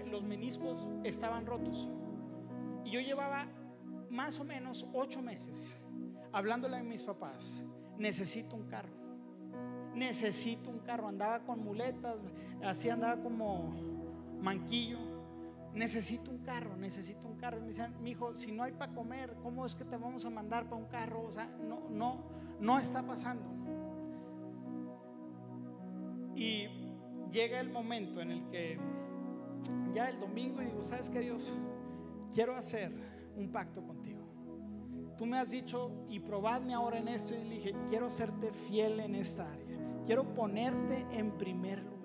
los 0.07 0.22
meniscos 0.22 0.88
estaban 1.03 1.47
rotos. 1.47 1.88
Y 2.84 2.93
yo 2.93 3.01
llevaba 3.01 3.49
más 4.09 4.38
o 4.38 4.45
menos 4.45 4.86
ocho 4.93 5.20
meses 5.20 5.76
hablándole 6.30 6.76
a 6.76 6.84
mis 6.84 7.03
papás 7.03 7.61
necesito 7.99 8.55
un 8.55 8.68
carro. 8.68 8.95
Necesito 9.97 10.70
un 10.70 10.78
carro. 10.78 11.09
Andaba 11.09 11.41
con 11.41 11.64
muletas, 11.64 12.18
así 12.62 12.88
andaba 12.88 13.20
como 13.20 13.74
manquillo. 14.41 15.10
Necesito 15.75 16.31
un 16.31 16.39
carro, 16.39 16.77
necesito 16.77 17.27
un 17.29 17.37
carro. 17.37 17.59
Y 17.59 17.61
me 17.61 17.66
decían, 17.68 17.95
mi 18.03 18.11
hijo, 18.11 18.35
si 18.35 18.53
no 18.53 18.62
hay 18.62 18.73
para 18.73 18.93
comer, 18.93 19.37
¿cómo 19.43 19.66
es 19.66 19.75
que 19.75 19.85
te 19.85 19.97
vamos 19.97 20.25
a 20.25 20.31
mandar 20.31 20.64
para 20.64 20.77
un 20.77 20.89
carro? 20.89 21.23
O 21.23 21.31
sea, 21.31 21.47
no, 21.47 21.89
no, 21.91 22.25
no 22.61 22.79
está 22.79 23.03
pasando. 23.03 23.45
Y 26.35 26.66
llega 27.31 27.61
el 27.61 27.71
momento 27.71 28.21
en 28.21 28.33
el 28.33 28.49
que 28.49 28.79
ya 29.93 30.09
el 30.09 30.18
domingo 30.18 30.62
y 30.62 30.66
digo, 30.66 30.83
¿sabes 30.83 31.11
qué 31.11 31.21
Dios? 31.21 31.57
Quiero 32.33 32.57
hacer 32.57 32.93
un 33.37 33.51
pacto 33.51 33.83
contigo 33.83 34.21
tú 35.21 35.27
me 35.27 35.39
has 35.39 35.51
dicho 35.51 35.91
y 36.09 36.18
probadme 36.18 36.73
ahora 36.73 36.97
en 36.97 37.07
esto 37.07 37.35
y 37.35 37.47
dije, 37.47 37.75
quiero 37.91 38.09
serte 38.09 38.55
fiel 38.55 39.01
en 39.01 39.14
esta 39.14 39.53
área, 39.53 39.79
quiero 40.07 40.33
ponerte 40.33 41.05
en 41.12 41.33
primer 41.33 41.83
lugar, 41.83 41.99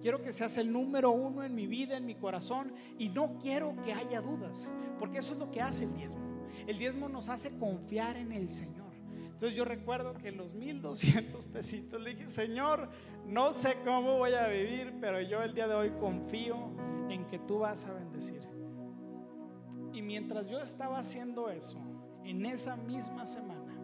quiero 0.00 0.22
que 0.22 0.32
seas 0.32 0.56
el 0.56 0.72
número 0.72 1.10
uno 1.10 1.42
en 1.42 1.54
mi 1.54 1.66
vida, 1.66 1.96
en 1.96 2.06
mi 2.06 2.14
corazón 2.14 2.72
y 2.98 3.08
no 3.08 3.38
quiero 3.38 3.74
que 3.82 3.92
haya 3.92 4.20
dudas, 4.20 4.70
porque 4.98 5.18
eso 5.18 5.32
es 5.32 5.38
lo 5.38 5.50
que 5.50 5.60
hace 5.60 5.84
el 5.84 5.94
diezmo. 5.94 6.20
El 6.66 6.78
diezmo 6.78 7.08
nos 7.08 7.28
hace 7.28 7.58
confiar 7.58 8.16
en 8.16 8.32
el 8.32 8.48
Señor. 8.48 8.90
Entonces 9.40 9.56
yo 9.56 9.64
recuerdo 9.64 10.14
que 10.14 10.32
los 10.32 10.54
1200 10.54 11.46
pesitos 11.46 12.00
le 12.00 12.14
dije, 12.14 12.28
Señor, 12.28 12.90
no 13.26 13.52
sé 13.52 13.74
cómo 13.84 14.18
voy 14.18 14.34
a 14.34 14.48
vivir, 14.48 14.98
pero 15.00 15.20
yo 15.20 15.42
el 15.42 15.54
día 15.54 15.66
de 15.66 15.74
hoy 15.74 15.90
confío 15.98 16.56
en 17.08 17.26
que 17.26 17.38
tú 17.38 17.60
vas 17.60 17.86
a 17.86 17.94
bendecir. 17.94 18.42
Y 19.92 20.02
mientras 20.02 20.48
yo 20.48 20.60
estaba 20.60 20.98
haciendo 20.98 21.48
eso, 21.48 21.78
en 22.24 22.44
esa 22.44 22.76
misma 22.76 23.24
semana, 23.24 23.74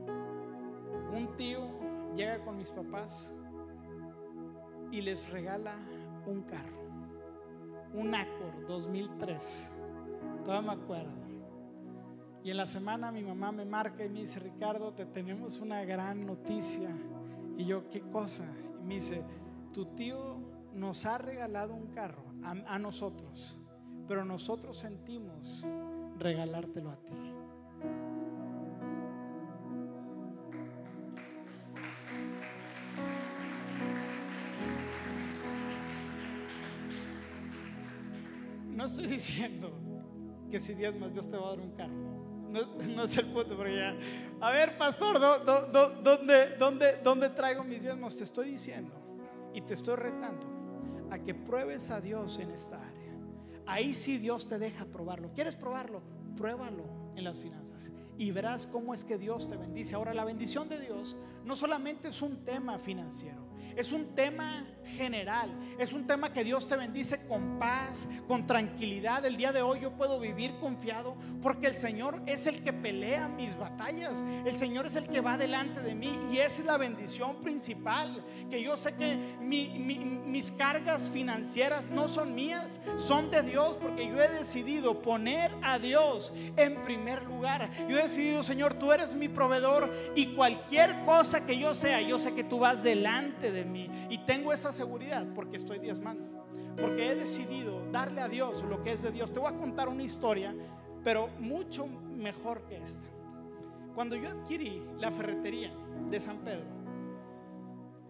un 1.13 1.35
tío 1.37 1.61
llega 2.15 2.45
con 2.45 2.57
mis 2.59 2.71
papás 2.71 3.35
y 4.93 5.01
les 5.01 5.29
regala 5.31 5.75
un 6.27 6.43
carro, 6.43 6.83
un 7.95 8.15
Accord 8.15 8.67
2003, 8.67 9.71
todavía 10.45 10.75
me 10.75 10.83
acuerdo. 10.83 11.27
Y 12.43 12.51
en 12.51 12.57
la 12.59 12.67
semana 12.67 13.11
mi 13.11 13.25
mamá 13.25 13.51
me 13.51 13.65
marca 13.65 14.05
y 14.05 14.09
me 14.09 14.21
dice, 14.21 14.39
Ricardo, 14.39 14.93
te 14.93 15.05
tenemos 15.05 15.61
una 15.61 15.85
gran 15.85 16.25
noticia. 16.25 16.91
Y 17.57 17.65
yo, 17.65 17.89
¿qué 17.91 18.03
cosa? 18.03 18.45
Y 18.81 18.85
me 18.85 18.95
dice, 18.95 19.25
tu 19.73 19.87
tío 19.87 20.39
nos 20.73 21.07
ha 21.07 21.19
regalado 21.19 21.75
un 21.75 21.89
carro 21.89 22.23
a, 22.45 22.53
a 22.75 22.79
nosotros, 22.79 23.59
pero 24.07 24.25
nosotros 24.25 24.77
sentimos 24.77 25.67
regalártelo 26.19 26.91
a 26.91 26.97
ti. 26.97 27.26
Diciendo 39.17 39.73
que 40.51 40.61
si 40.61 40.75
más 40.99 41.15
Dios 41.15 41.29
te 41.29 41.37
va 41.37 41.47
a 41.47 41.51
dar 41.51 41.61
un 41.61 41.73
carro. 41.73 42.07
No, 42.51 42.61
no 42.95 43.03
es 43.05 43.17
el 43.19 43.27
punto, 43.27 43.57
pero 43.59 43.69
ya. 43.69 43.97
A 44.41 44.51
ver, 44.53 44.79
pastor, 44.79 45.19
¿dó- 45.19 45.41
dó- 45.45 45.67
dó- 45.73 46.03
¿dónde, 46.03 46.57
dónde, 46.59 46.97
¿dónde 47.03 47.29
traigo 47.31 47.65
mis 47.65 47.83
diezmos? 47.83 48.17
Te 48.17 48.25
estoy 48.25 48.51
diciendo 48.51 48.95
y 49.53 49.61
te 49.63 49.75
estoy 49.75 49.97
retando 49.97 50.47
a 51.11 51.19
que 51.19 51.35
pruebes 51.35 51.91
a 51.91 52.01
Dios 52.01 52.39
en 52.39 52.51
esta 52.53 52.77
área. 52.77 53.13
Ahí 53.67 53.93
sí 53.93 54.19
Dios 54.19 54.47
te 54.49 54.59
deja 54.59 54.85
probarlo. 54.85 55.33
¿Quieres 55.35 55.57
probarlo? 55.57 56.01
Pruébalo 56.37 56.85
en 57.17 57.25
las 57.25 57.41
finanzas 57.41 57.91
y 58.17 58.31
verás 58.31 58.67
cómo 58.67 58.95
es 58.95 59.03
que 59.05 59.19
Dios 59.19 59.49
te 59.49 59.57
bendice. 59.57 59.95
Ahora, 59.97 60.15
la 60.15 60.25
bendición 60.25 60.69
de 60.69 60.79
Dios 60.81 61.17
no 61.45 61.57
solamente 61.57 62.09
es 62.09 62.23
un 62.23 62.45
tema 62.45 62.79
financiero, 62.79 63.46
es 63.77 63.93
un 63.93 64.15
tema 64.15 64.65
general, 64.97 65.51
es 65.79 65.93
un 65.93 66.07
tema 66.07 66.33
que 66.33 66.45
Dios 66.45 66.67
te 66.69 66.77
bendice 66.77 67.27
con 67.27 67.59
paz, 67.59 68.09
con 68.29 68.47
tranquilidad. 68.47 69.25
El 69.27 69.37
día 69.37 69.53
de 69.53 69.61
hoy 69.61 69.81
yo 69.81 69.91
puedo 69.93 70.19
vivir 70.21 70.55
confiado 70.61 71.17
porque 71.43 71.67
el 71.67 71.75
Señor 71.75 72.23
es 72.25 72.47
el 72.47 72.63
que 72.63 72.73
pelea 72.73 73.29
mis 73.29 73.59
batallas, 73.59 74.25
el 74.47 74.55
Señor 74.57 74.87
es 74.87 74.97
el 74.97 75.09
que 75.09 75.21
va 75.21 75.37
delante 75.37 75.81
de 75.81 75.95
mí 75.95 76.11
y 76.33 76.39
esa 76.39 76.61
es 76.61 76.67
la 76.67 76.77
bendición 76.79 77.37
principal, 77.43 78.25
que 78.49 78.63
yo 78.63 78.77
sé 78.77 78.95
que 78.95 79.19
mi- 79.41 79.69
mi- 79.79 79.99
mis 79.99 80.51
cargas 80.53 81.11
financieras 81.11 81.91
no 81.91 82.09
son 82.09 82.35
mías, 82.35 82.81
son 82.97 83.31
de 83.31 83.43
Dios 83.43 83.77
porque 83.77 84.07
yo 84.07 84.23
he 84.23 84.29
decidido 84.29 85.03
poner 85.03 85.51
a 85.63 85.79
Dios 85.79 86.33
en 86.57 86.81
primer 86.83 87.25
lugar. 87.25 87.71
Yo 87.89 87.99
he 87.99 88.05
decidido, 88.05 88.43
Señor, 88.43 88.75
tú 88.75 88.93
eres 88.93 89.15
mi 89.15 89.29
proveedor 89.29 89.93
y 90.15 90.35
cualquier 90.35 91.05
cosa 91.05 91.45
que 91.45 91.59
yo 91.59 91.75
sea, 91.75 92.01
yo 92.01 92.19
sé 92.19 92.35
que 92.35 92.45
tú 92.45 92.61
vas 92.61 92.83
delante 92.83 93.51
de 93.53 93.66
mí 93.67 93.91
y 94.11 94.19
tengo 94.19 94.53
esa 94.53 94.73
seguridad 94.73 95.27
porque 95.35 95.57
estoy 95.57 95.79
diezmando. 95.79 96.25
Porque 96.81 97.11
he 97.11 97.15
decidido 97.15 97.91
darle 97.91 98.21
a 98.21 98.29
Dios 98.29 98.63
lo 98.65 98.83
que 98.83 98.93
es 98.93 99.03
de 99.03 99.11
Dios. 99.11 99.33
Te 99.33 99.41
voy 99.41 99.53
a 99.53 99.57
contar 99.57 99.89
una 99.89 100.03
historia, 100.03 100.55
pero 101.03 101.29
mucho 101.39 101.87
mejor 101.87 102.63
que 102.67 102.77
esta. 102.77 103.07
Cuando 103.95 104.15
yo 104.17 104.29
adquirí 104.29 104.83
la 104.99 105.11
ferretería 105.11 105.73
de 106.11 106.21
San 106.21 106.39
Pedro, 106.39 106.67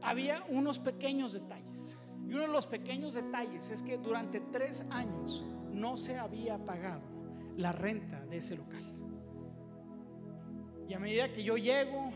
había 0.03 0.43
unos 0.49 0.79
pequeños 0.79 1.33
detalles. 1.33 1.97
Y 2.29 2.33
uno 2.33 2.43
de 2.43 2.49
los 2.49 2.67
pequeños 2.67 3.15
detalles 3.15 3.71
es 3.71 3.83
que 3.83 3.99
durante 3.99 4.41
tres 4.41 4.85
años 4.91 5.45
no 5.73 5.97
se 5.97 6.19
había 6.19 6.59
pagado 6.59 7.03
la 7.57 7.73
renta 7.73 8.25
de 8.27 8.39
ese 8.39 8.57
local. 8.57 8.83
Y 10.89 10.95
a 10.95 10.99
medida 10.99 11.33
que 11.33 11.43
yo 11.43 11.57
llego, 11.57 12.11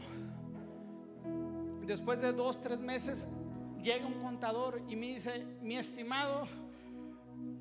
después 1.90 2.20
de 2.20 2.32
dos, 2.32 2.60
tres 2.60 2.78
meses, 2.78 3.26
llega 3.82 4.06
un 4.06 4.22
contador 4.22 4.80
y 4.86 4.94
me 4.94 5.08
dice, 5.08 5.44
mi 5.60 5.76
estimado, 5.76 6.46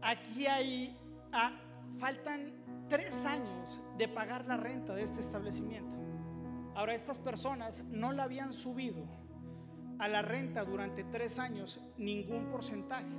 aquí 0.04 0.46
hay, 0.46 0.96
ah, 1.32 1.60
faltan 1.98 2.54
tres 2.90 3.26
años 3.26 3.82
de 3.98 4.08
pagar 4.08 4.46
la 4.46 4.56
renta 4.56 4.94
de 4.94 5.02
este 5.02 5.20
establecimiento. 5.20 5.96
Ahora, 6.76 6.94
estas 6.94 7.18
personas 7.18 7.84
no 7.86 8.12
la 8.12 8.24
habían 8.24 8.54
subido 8.54 9.04
a 9.98 10.08
la 10.08 10.22
renta 10.22 10.64
durante 10.64 11.04
tres 11.06 11.40
años 11.40 11.82
ningún 11.98 12.52
porcentaje. 12.52 13.10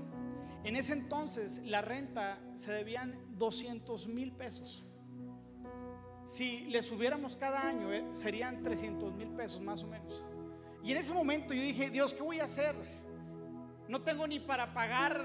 En 0.63 0.77
ese 0.77 0.93
entonces 0.93 1.59
la 1.65 1.83
renta 1.83 2.39
se 2.55 2.71
debían 2.71 3.19
200 3.37 4.07
mil 4.07 4.31
pesos. 4.31 4.85
Si 6.25 6.67
le 6.67 6.83
subiéramos 6.83 7.37
cada 7.37 7.67
año 7.67 7.93
eh, 7.93 8.07
serían 8.13 8.63
300 8.63 9.13
mil 9.15 9.31
pesos 9.31 9.61
más 9.61 9.83
o 9.83 9.89
menos. 9.89 10.25
Y 10.83 10.93
en 10.93 10.97
ese 10.97 11.13
momento 11.13 11.53
yo 11.55 11.63
dije, 11.63 11.91
Dios, 11.91 12.15
¿qué 12.15 12.23
voy 12.23 12.41
a 12.41 12.45
hacer? 12.45 12.75
No 13.89 14.01
tengo 14.03 14.27
ni 14.27 14.39
para 14.41 14.73
pagar 14.73 15.21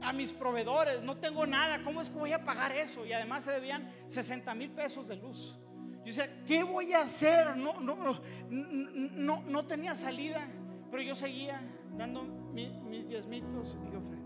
a 0.00 0.12
mis 0.12 0.32
proveedores, 0.32 1.02
no 1.02 1.16
tengo 1.16 1.46
nada, 1.46 1.82
¿cómo 1.82 2.00
es 2.00 2.10
que 2.10 2.18
voy 2.18 2.32
a 2.32 2.44
pagar 2.44 2.72
eso? 2.72 3.04
Y 3.06 3.12
además 3.12 3.44
se 3.44 3.52
debían 3.52 3.90
60 4.06 4.54
mil 4.54 4.70
pesos 4.70 5.08
de 5.08 5.16
luz. 5.16 5.58
Yo 5.98 6.04
decía, 6.04 6.42
¿qué 6.46 6.62
voy 6.62 6.92
a 6.92 7.00
hacer? 7.02 7.56
No, 7.56 7.80
no, 7.80 7.96
no, 7.96 8.20
no, 8.50 9.42
no 9.42 9.66
tenía 9.66 9.94
salida, 9.94 10.46
pero 10.90 11.02
yo 11.02 11.14
seguía 11.14 11.60
dando 11.96 12.22
mi- 12.22 12.68
mis 12.82 13.08
diezmitos 13.08 13.78
y 13.90 13.96
ofrendas. 13.96 14.23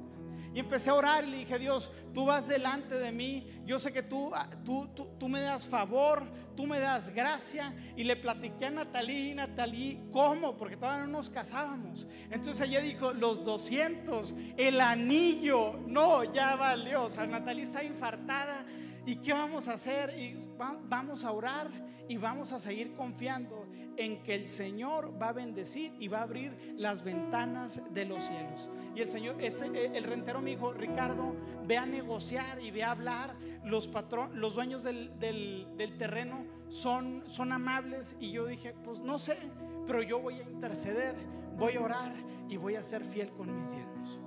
Y 0.54 0.60
empecé 0.60 0.90
a 0.90 0.94
orar 0.94 1.24
y 1.24 1.30
le 1.30 1.36
dije, 1.38 1.58
Dios, 1.58 1.90
tú 2.14 2.26
vas 2.26 2.48
delante 2.48 2.94
de 2.94 3.12
mí, 3.12 3.46
yo 3.64 3.78
sé 3.78 3.92
que 3.92 4.02
tú, 4.02 4.30
ah, 4.34 4.48
tú, 4.64 4.88
tú, 4.94 5.06
tú 5.18 5.28
me 5.28 5.40
das 5.40 5.66
favor, 5.66 6.26
tú 6.56 6.66
me 6.66 6.80
das 6.80 7.10
gracia. 7.10 7.74
Y 7.96 8.04
le 8.04 8.16
platiqué 8.16 8.66
a 8.66 8.70
Natalí, 8.70 9.34
Natalí, 9.34 10.00
¿cómo? 10.10 10.56
Porque 10.56 10.76
todavía 10.76 11.06
no 11.06 11.18
nos 11.18 11.30
casábamos. 11.30 12.06
Entonces 12.30 12.66
ella 12.68 12.80
dijo, 12.80 13.12
los 13.12 13.44
200, 13.44 14.34
el 14.56 14.80
anillo, 14.80 15.78
no, 15.86 16.24
ya 16.24 16.56
valió. 16.56 17.04
O 17.04 17.10
sea, 17.10 17.26
Natalí 17.26 17.62
está 17.62 17.84
infartada. 17.84 18.64
¿Y 19.08 19.16
qué 19.16 19.32
vamos 19.32 19.68
a 19.68 19.72
hacer? 19.72 20.14
Y 20.18 20.34
va- 20.60 20.78
vamos 20.84 21.24
a 21.24 21.32
orar 21.32 21.70
y 22.10 22.18
vamos 22.18 22.52
a 22.52 22.58
seguir 22.58 22.92
confiando 22.94 23.66
en 23.96 24.22
que 24.22 24.34
el 24.34 24.44
Señor 24.44 25.14
va 25.20 25.30
a 25.30 25.32
bendecir 25.32 25.94
y 25.98 26.08
va 26.08 26.18
a 26.18 26.22
abrir 26.24 26.74
las 26.76 27.02
ventanas 27.02 27.82
de 27.94 28.04
los 28.04 28.22
cielos. 28.24 28.70
Y 28.94 29.00
el 29.00 29.06
Señor, 29.06 29.42
este, 29.42 29.64
eh, 29.68 29.92
el 29.94 30.04
rentero 30.04 30.42
me 30.42 30.50
dijo, 30.50 30.74
Ricardo, 30.74 31.34
ve 31.66 31.78
a 31.78 31.86
negociar 31.86 32.60
y 32.62 32.70
ve 32.70 32.82
a 32.84 32.90
hablar. 32.90 33.34
Los 33.64 33.90
los 34.34 34.54
dueños 34.54 34.82
del 34.82 35.94
terreno 35.98 36.44
son, 36.68 37.22
son 37.26 37.52
amables. 37.52 38.14
Y 38.20 38.32
yo 38.32 38.46
dije, 38.46 38.74
pues 38.84 39.00
no 39.00 39.18
sé, 39.18 39.38
pero 39.86 40.02
yo 40.02 40.20
voy 40.20 40.34
a 40.40 40.42
interceder, 40.42 41.14
voy 41.56 41.76
a 41.76 41.80
orar 41.80 42.12
y 42.50 42.58
voy 42.58 42.74
a 42.76 42.82
ser 42.82 43.02
fiel 43.06 43.30
con 43.30 43.56
mis 43.56 43.72
diezmos. 43.72 44.20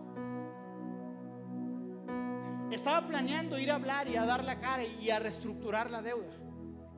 Estaba 2.72 3.06
planeando 3.06 3.60
ir 3.60 3.72
a 3.72 3.76
hablar 3.76 4.08
y 4.08 4.16
a 4.16 4.26
dar 4.26 4.44
la 4.44 4.60
cara 4.60 4.84
y 4.84 5.10
a 5.10 5.20
reestructurar 5.20 5.92
la 5.92 6.02
deuda. 6.02 6.34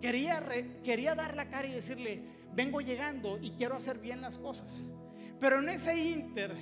Quería, 0.02 0.44
quería 0.84 1.16
dar 1.16 1.36
la 1.36 1.50
cara 1.50 1.68
y 1.68 1.72
decirle, 1.72 2.24
vengo 2.54 2.82
llegando 2.82 3.40
y 3.42 3.52
quiero 3.52 3.76
hacer 3.76 3.98
bien 4.00 4.22
las 4.22 4.38
cosas. 4.38 4.84
Pero 5.40 5.60
en 5.60 5.70
ese 5.70 5.98
inter, 5.98 6.56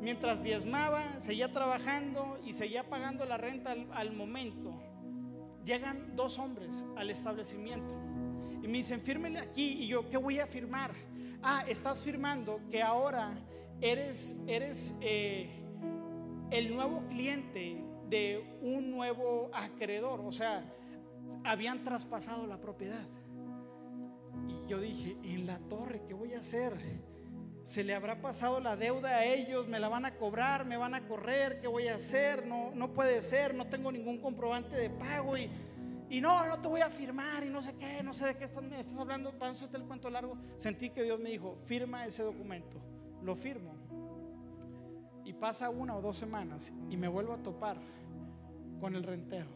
mientras 0.00 0.42
diezmaba, 0.42 1.20
seguía 1.20 1.52
trabajando 1.52 2.38
y 2.44 2.52
seguía 2.52 2.88
pagando 2.88 3.24
la 3.24 3.38
renta 3.38 3.72
al, 3.72 3.88
al 3.92 4.12
momento, 4.12 4.82
llegan 5.64 6.14
dos 6.14 6.38
hombres 6.38 6.84
al 6.96 7.10
establecimiento 7.10 7.96
y 8.62 8.68
me 8.68 8.78
dicen, 8.78 9.00
fírmele 9.00 9.38
aquí. 9.38 9.78
Y 9.80 9.86
yo, 9.86 10.08
¿qué 10.10 10.16
voy 10.16 10.38
a 10.38 10.46
firmar? 10.46 10.92
Ah, 11.42 11.64
estás 11.66 12.02
firmando 12.02 12.60
que 12.70 12.82
ahora 12.82 13.38
eres, 13.80 14.42
eres 14.46 14.94
eh, 15.00 15.48
el 16.50 16.74
nuevo 16.74 17.06
cliente 17.08 17.82
de 18.10 18.58
un 18.60 18.90
nuevo 18.90 19.50
acreedor. 19.54 20.20
O 20.20 20.32
sea, 20.32 20.64
habían 21.44 21.84
traspasado 21.84 22.46
la 22.46 22.60
propiedad. 22.60 23.06
Y 24.48 24.68
yo 24.68 24.80
dije, 24.80 25.16
en 25.22 25.46
la 25.46 25.58
torre, 25.60 26.02
¿qué 26.06 26.14
voy 26.14 26.34
a 26.34 26.40
hacer? 26.40 26.74
¿Se 27.64 27.84
le 27.84 27.94
habrá 27.94 28.20
pasado 28.20 28.60
la 28.60 28.76
deuda 28.76 29.10
a 29.10 29.24
ellos? 29.24 29.68
¿Me 29.68 29.78
la 29.78 29.88
van 29.88 30.04
a 30.04 30.16
cobrar? 30.16 30.64
¿Me 30.64 30.76
van 30.76 30.94
a 30.94 31.06
correr? 31.06 31.60
¿Qué 31.60 31.68
voy 31.68 31.88
a 31.88 31.94
hacer? 31.94 32.46
No, 32.46 32.72
no 32.74 32.92
puede 32.92 33.20
ser, 33.20 33.54
no 33.54 33.66
tengo 33.66 33.92
ningún 33.92 34.18
comprobante 34.18 34.76
de 34.76 34.90
pago 34.90 35.36
y, 35.36 35.50
y 36.08 36.20
no, 36.20 36.46
no 36.46 36.58
te 36.60 36.68
voy 36.68 36.80
a 36.80 36.90
firmar 36.90 37.44
y 37.44 37.48
no 37.48 37.62
sé 37.62 37.76
qué, 37.76 38.02
no 38.02 38.12
sé 38.12 38.26
de 38.26 38.36
qué 38.36 38.44
estás, 38.44 38.64
estás 38.64 38.98
hablando, 38.98 39.30
para 39.38 39.52
el 39.52 39.82
cuento 39.84 40.10
largo. 40.10 40.36
Sentí 40.56 40.90
que 40.90 41.02
Dios 41.02 41.20
me 41.20 41.30
dijo, 41.30 41.56
firma 41.64 42.06
ese 42.06 42.22
documento. 42.22 42.78
Lo 43.22 43.36
firmo. 43.36 43.72
Y 45.24 45.34
pasa 45.34 45.70
una 45.70 45.94
o 45.96 46.00
dos 46.00 46.16
semanas 46.16 46.72
y 46.88 46.96
me 46.96 47.06
vuelvo 47.06 47.34
a 47.34 47.36
topar 47.36 47.76
con 48.80 48.96
el 48.96 49.02
rentero. 49.02 49.48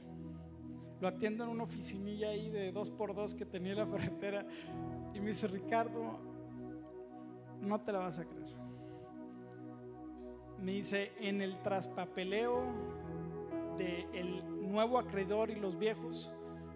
Lo 1.01 1.09
atiendo 1.09 1.45
en 1.45 1.51
una 1.51 1.65
oficinilla 1.65 2.29
ahí 2.29 2.49
de 2.51 2.71
dos 2.73 2.91
por 2.91 3.15
dos 3.15 3.35
que 3.35 3.45
tenía 3.45 3.75
la 3.75 3.87
ferretera 3.87 4.47
y 5.13 5.21
me 5.21 5.29
dice, 5.29 5.49
Ricardo, 5.49 6.19
no 7.61 7.81
te 7.81 7.93
la 7.93 7.99
vas 8.01 8.19
a 8.19 8.25
creer. 8.25 8.55
Me 10.61 10.73
dice, 10.73 11.13
en 11.19 11.41
el 11.41 11.61
traspapeleo 11.63 12.63
del 13.77 14.71
nuevo 14.71 14.99
acreedor 14.99 15.51
y 15.51 15.57
los 15.57 15.79
viejos, 15.79 16.33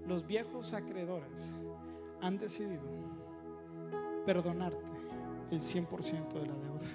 los 0.07 0.27
viejos 0.27 0.75
acreedores 0.75 1.55
han 2.21 2.39
decidido 2.39 2.83
perdonarte 4.27 4.93
el 5.51 5.61
100% 5.61 6.29
de 6.35 6.47
la 6.47 6.55
deuda. 6.55 6.87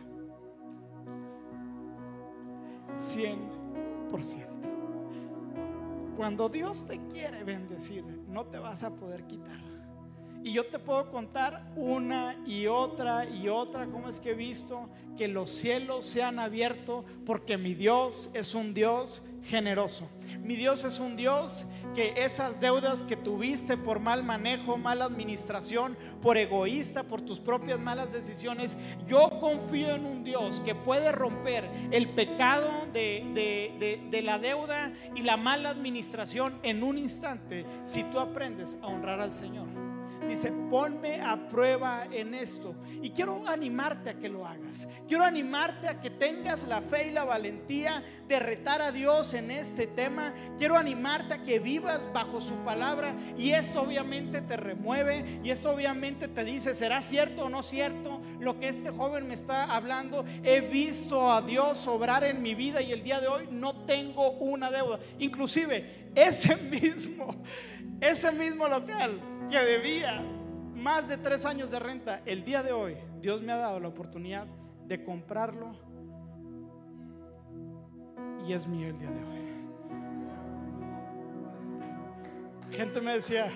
100%. 2.95 4.53
Cuando 6.15 6.47
Dios 6.47 6.85
te 6.85 6.99
quiere 7.07 7.43
bendecir, 7.43 8.05
no 8.27 8.45
te 8.45 8.59
vas 8.59 8.83
a 8.83 8.93
poder 8.93 9.25
quitar. 9.25 9.72
Y 10.43 10.51
yo 10.51 10.65
te 10.65 10.77
puedo 10.77 11.09
contar 11.09 11.71
una 11.77 12.35
y 12.45 12.67
otra 12.67 13.25
y 13.25 13.47
otra 13.47 13.85
cómo 13.85 14.09
es 14.09 14.19
que 14.19 14.31
he 14.31 14.35
visto 14.35 14.89
que 15.17 15.29
los 15.29 15.49
cielos 15.49 16.03
se 16.05 16.21
han 16.21 16.37
abierto 16.37 17.05
porque 17.25 17.57
mi 17.57 17.73
Dios 17.73 18.29
es 18.33 18.53
un 18.53 18.73
Dios 18.73 19.23
generoso. 19.45 20.09
Mi 20.43 20.55
Dios 20.55 20.83
es 20.83 20.99
un 20.99 21.15
Dios 21.15 21.65
que 21.95 22.13
esas 22.17 22.59
deudas 22.59 23.03
que 23.03 23.15
tuviste 23.15 23.77
por 23.77 23.99
mal 23.99 24.23
manejo, 24.23 24.77
mala 24.77 25.05
administración, 25.05 25.95
por 26.21 26.37
egoísta, 26.37 27.03
por 27.03 27.21
tus 27.21 27.39
propias 27.39 27.79
malas 27.79 28.11
decisiones, 28.11 28.75
yo 29.07 29.39
confío 29.39 29.95
en 29.95 30.05
un 30.05 30.23
Dios 30.23 30.59
que 30.59 30.75
puede 30.75 31.11
romper 31.11 31.69
el 31.91 32.09
pecado 32.09 32.69
de, 32.91 34.01
de 34.11 34.21
la 34.21 34.39
deuda 34.39 34.91
y 35.15 35.21
la 35.21 35.37
mala 35.37 35.69
administración 35.69 36.59
en 36.63 36.83
un 36.83 36.97
instante 36.97 37.65
si 37.83 38.03
tú 38.05 38.19
aprendes 38.19 38.77
a 38.81 38.87
honrar 38.87 39.21
al 39.21 39.31
Señor. 39.31 39.72
Dice, 40.27 40.51
ponme 40.69 41.21
a 41.21 41.47
prueba 41.49 42.05
en 42.11 42.33
esto. 42.33 42.75
Y 43.01 43.11
quiero 43.11 43.47
animarte 43.47 44.09
a 44.09 44.13
que 44.15 44.29
lo 44.29 44.45
hagas. 44.45 44.87
Quiero 45.07 45.23
animarte 45.23 45.87
a 45.87 45.99
que 45.99 46.09
tengas 46.09 46.63
la 46.67 46.81
fe 46.81 47.07
y 47.07 47.11
la 47.11 47.23
valentía 47.23 48.03
de 48.27 48.39
retar 48.39 48.81
a 48.81 48.91
Dios 48.91 49.33
en 49.33 49.51
este 49.51 49.87
tema. 49.87 50.33
Quiero 50.57 50.77
animarte 50.77 51.33
a 51.35 51.43
que 51.43 51.59
vivas 51.59 52.09
bajo 52.13 52.41
su 52.41 52.55
palabra. 52.63 53.15
Y 53.37 53.51
esto 53.51 53.81
obviamente 53.81 54.41
te 54.41 54.57
remueve. 54.57 55.39
Y 55.43 55.49
esto 55.49 55.71
obviamente 55.71 56.27
te 56.27 56.43
dice, 56.43 56.73
¿será 56.73 57.01
cierto 57.01 57.45
o 57.45 57.49
no 57.49 57.63
cierto 57.63 58.21
lo 58.39 58.59
que 58.59 58.67
este 58.67 58.89
joven 58.89 59.27
me 59.27 59.33
está 59.33 59.65
hablando? 59.75 60.25
He 60.43 60.61
visto 60.61 61.31
a 61.31 61.41
Dios 61.41 61.87
obrar 61.87 62.23
en 62.23 62.41
mi 62.41 62.55
vida 62.55 62.81
y 62.81 62.91
el 62.91 63.03
día 63.03 63.19
de 63.19 63.27
hoy 63.27 63.47
no 63.51 63.85
tengo 63.85 64.31
una 64.31 64.71
deuda. 64.71 64.99
Inclusive 65.19 66.09
ese 66.15 66.55
mismo, 66.55 67.35
ese 67.99 68.31
mismo 68.31 68.67
local 68.67 69.19
que 69.49 69.59
debía 69.59 70.21
más 70.75 71.07
de 71.07 71.17
tres 71.17 71.45
años 71.45 71.71
de 71.71 71.79
renta, 71.79 72.21
el 72.25 72.43
día 72.43 72.63
de 72.63 72.71
hoy 72.71 72.97
Dios 73.21 73.41
me 73.41 73.51
ha 73.51 73.57
dado 73.57 73.79
la 73.79 73.87
oportunidad 73.87 74.47
de 74.85 75.03
comprarlo 75.03 75.73
y 78.45 78.53
es 78.53 78.67
mío 78.67 78.87
el 78.87 78.97
día 78.97 79.09
de 79.09 79.23
hoy. 79.23 79.43
Gente 82.71 83.01
me 83.01 83.13
decía, 83.13 83.51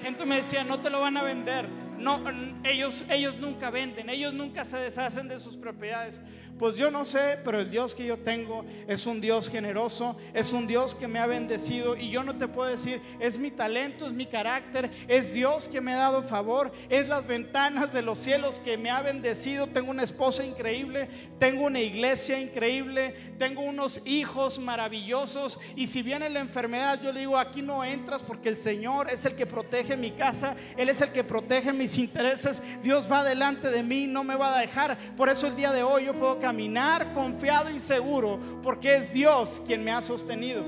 gente 0.00 0.24
me 0.24 0.36
decía, 0.36 0.64
no 0.64 0.80
te 0.80 0.90
lo 0.90 1.00
van 1.00 1.16
a 1.16 1.22
vender. 1.22 1.81
No, 1.98 2.20
ellos, 2.64 3.04
ellos 3.10 3.36
nunca 3.38 3.70
venden, 3.70 4.10
ellos 4.10 4.34
nunca 4.34 4.64
se 4.64 4.76
deshacen 4.76 5.28
de 5.28 5.38
sus 5.38 5.56
propiedades. 5.56 6.20
Pues 6.58 6.76
yo 6.76 6.90
no 6.90 7.04
sé, 7.04 7.38
pero 7.44 7.58
el 7.58 7.70
Dios 7.70 7.94
que 7.94 8.04
yo 8.06 8.18
tengo 8.18 8.64
es 8.86 9.06
un 9.06 9.20
Dios 9.20 9.50
generoso, 9.50 10.16
es 10.32 10.52
un 10.52 10.66
Dios 10.66 10.94
que 10.94 11.08
me 11.08 11.18
ha 11.18 11.26
bendecido 11.26 11.96
y 11.96 12.10
yo 12.10 12.22
no 12.22 12.36
te 12.36 12.46
puedo 12.46 12.68
decir, 12.68 13.00
es 13.18 13.36
mi 13.38 13.50
talento, 13.50 14.06
es 14.06 14.12
mi 14.12 14.26
carácter, 14.26 14.90
es 15.08 15.32
Dios 15.32 15.66
que 15.68 15.80
me 15.80 15.92
ha 15.92 15.96
dado 15.96 16.22
favor, 16.22 16.70
es 16.88 17.08
las 17.08 17.26
ventanas 17.26 17.92
de 17.92 18.02
los 18.02 18.18
cielos 18.18 18.60
que 18.60 18.78
me 18.78 18.90
ha 18.90 19.02
bendecido. 19.02 19.66
Tengo 19.66 19.90
una 19.90 20.04
esposa 20.04 20.44
increíble, 20.44 21.08
tengo 21.40 21.64
una 21.64 21.80
iglesia 21.80 22.38
increíble, 22.38 23.14
tengo 23.38 23.62
unos 23.62 24.06
hijos 24.06 24.60
maravillosos 24.60 25.58
y 25.74 25.88
si 25.88 26.02
viene 26.02 26.28
la 26.28 26.40
enfermedad, 26.40 27.00
yo 27.02 27.12
le 27.12 27.20
digo, 27.20 27.38
aquí 27.38 27.62
no 27.62 27.82
entras 27.82 28.22
porque 28.22 28.48
el 28.48 28.56
Señor 28.56 29.10
es 29.10 29.24
el 29.24 29.34
que 29.34 29.46
protege 29.46 29.96
mi 29.96 30.12
casa, 30.12 30.54
Él 30.76 30.88
es 30.88 31.00
el 31.00 31.10
que 31.10 31.24
protege 31.24 31.72
mis 31.82 31.98
intereses, 31.98 32.62
Dios 32.80 33.10
va 33.10 33.24
delante 33.24 33.68
de 33.68 33.82
mí, 33.82 34.06
no 34.06 34.22
me 34.22 34.36
va 34.36 34.56
a 34.56 34.60
dejar. 34.60 34.96
Por 35.16 35.28
eso 35.28 35.48
el 35.48 35.56
día 35.56 35.72
de 35.72 35.82
hoy 35.82 36.04
yo 36.04 36.14
puedo 36.14 36.38
caminar 36.38 37.12
confiado 37.12 37.70
y 37.70 37.80
seguro 37.80 38.38
porque 38.62 38.96
es 38.96 39.12
Dios 39.12 39.60
quien 39.66 39.82
me 39.82 39.90
ha 39.90 40.00
sostenido. 40.00 40.64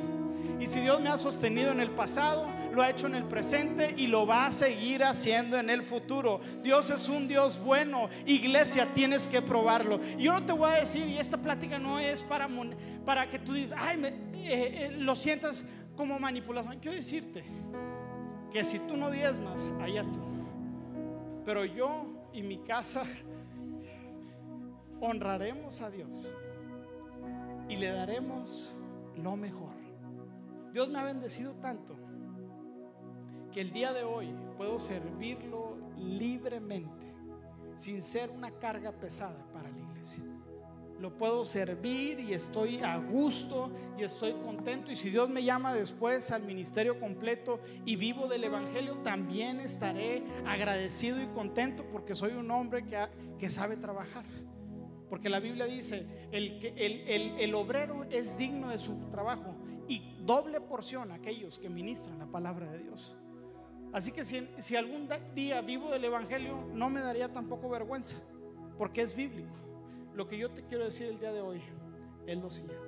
Y 0.59 0.67
si 0.67 0.81
Dios 0.81 1.01
me 1.01 1.11
ha 1.11 1.17
sostenido 1.17 1.71
en 1.71 1.81
el 1.81 1.91
pasado, 1.91 2.47
lo 2.73 2.83
ha 2.83 2.91
hecho 2.91 3.07
en 3.07 3.15
el 3.15 3.25
presente 3.25 3.95
y 3.97 4.09
lo 4.09 4.27
va 4.27 4.47
a 4.47 4.53
seguir 4.53 5.05
haciendo 5.05 5.57
en 5.57 5.71
el 5.71 5.83
futuro. 5.83 6.41
Dios 6.63 6.91
es 6.91 7.09
un 7.09 7.29
Dios 7.29 7.63
bueno. 7.63 8.09
Iglesia, 8.27 8.89
tienes 8.93 9.29
que 9.29 9.41
probarlo. 9.41 10.01
Yo 10.19 10.33
no 10.33 10.45
te 10.45 10.53
voy 10.53 10.71
a 10.71 10.81
decir, 10.81 11.07
y 11.07 11.19
esta 11.19 11.37
plática 11.37 11.79
no 11.79 12.01
es 12.01 12.23
para, 12.23 12.49
para 13.05 13.29
que 13.31 13.39
tú 13.39 13.53
digas, 13.53 13.75
ay, 13.77 14.05
eh, 14.05 14.13
eh, 14.47 14.97
lo 14.99 15.15
sientas 15.15 15.65
como 15.97 16.19
manipulación. 16.19 16.79
Quiero 16.81 16.97
decirte 16.97 17.45
que 18.53 18.65
si 18.65 18.81
tú 18.81 18.97
no 18.97 19.11
diezmas, 19.11 19.71
allá 19.81 20.03
tú. 20.03 20.34
Pero 21.45 21.65
yo 21.65 22.07
y 22.33 22.43
mi 22.43 22.59
casa 22.59 23.05
honraremos 25.01 25.81
a 25.81 25.91
Dios 25.91 26.33
y 27.69 27.77
le 27.77 27.91
daremos 27.91 28.75
lo 29.17 29.37
mejor. 29.37 29.75
Dios 30.73 30.89
me 30.89 30.99
ha 30.99 31.05
bendecido 31.05 31.55
tanto 31.55 31.97
que 33.53 33.61
el 33.61 33.71
día 33.73 33.93
de 33.93 34.03
hoy 34.03 34.35
puedo 34.57 34.79
servirlo 34.79 35.77
libremente, 35.97 37.15
sin 37.77 38.03
ser 38.03 38.31
una 38.31 38.51
carga 38.51 38.93
pesada 38.93 39.45
para. 39.53 39.74
Lo 41.01 41.17
puedo 41.19 41.45
servir 41.45 42.21
y 42.21 42.35
estoy 42.35 42.79
a 42.79 42.97
gusto 42.99 43.71
y 43.99 44.05
estoy 44.05 44.33
contento. 44.35 44.93
Y 44.93 44.97
si 44.97 45.11
Dios 45.11 45.29
me 45.29 45.43
llama 45.43 45.75
después 45.75 46.31
al 46.31 46.45
ministerio 46.45 47.01
completo 47.01 47.61
y 47.85 47.97
vivo 47.97 48.29
del 48.29 48.45
Evangelio, 48.45 48.99
también 49.03 49.61
estaré 49.61 50.23
agradecido 50.47 51.21
y 51.21 51.27
contento 51.27 51.85
porque 51.91 52.15
soy 52.15 52.33
un 52.33 52.51
hombre 52.51 52.85
que, 52.85 52.97
que 53.39 53.51
sabe 53.51 53.77
trabajar. 53.77 54.25
Porque 55.11 55.29
la 55.29 55.41
Biblia 55.41 55.67
dice, 55.67 56.07
el, 56.33 56.73
el, 56.77 57.39
el, 57.39 57.55
obrero 57.55 58.05
es 58.11 58.39
digno 58.39 58.69
de 58.69 58.79
su 58.79 58.97
trabajo 59.11 59.55
y 59.87 60.17
doble 60.21 60.61
porción 60.61 61.13
aquellos 61.13 61.59
que 61.59 61.69
ministran 61.69 62.19
la 62.19 62.27
palabra 62.27 62.71
de 62.71 62.79
Dios. 62.79 63.17
Así 63.93 64.11
que 64.11 64.25
si, 64.25 64.49
si 64.59 64.75
algún 64.75 65.09
día 65.35 65.61
vivo 65.61 65.91
del 65.91 66.05
Evangelio, 66.05 66.67
no 66.73 66.91
me 66.91 67.01
daría 67.01 67.33
tampoco 67.33 67.69
vergüenza, 67.69 68.17
porque 68.77 69.03
es 69.03 69.15
bíblico. 69.15 69.74
Lo 70.15 70.29
que 70.29 70.39
yo 70.39 70.49
te 70.51 70.63
quiero 70.65 70.85
decir 70.85 71.09
el 71.09 71.19
día 71.19 71.33
de 71.33 71.41
hoy 71.41 71.61
es 72.27 72.39
lo 72.39 72.49
siguiente. 72.49 72.79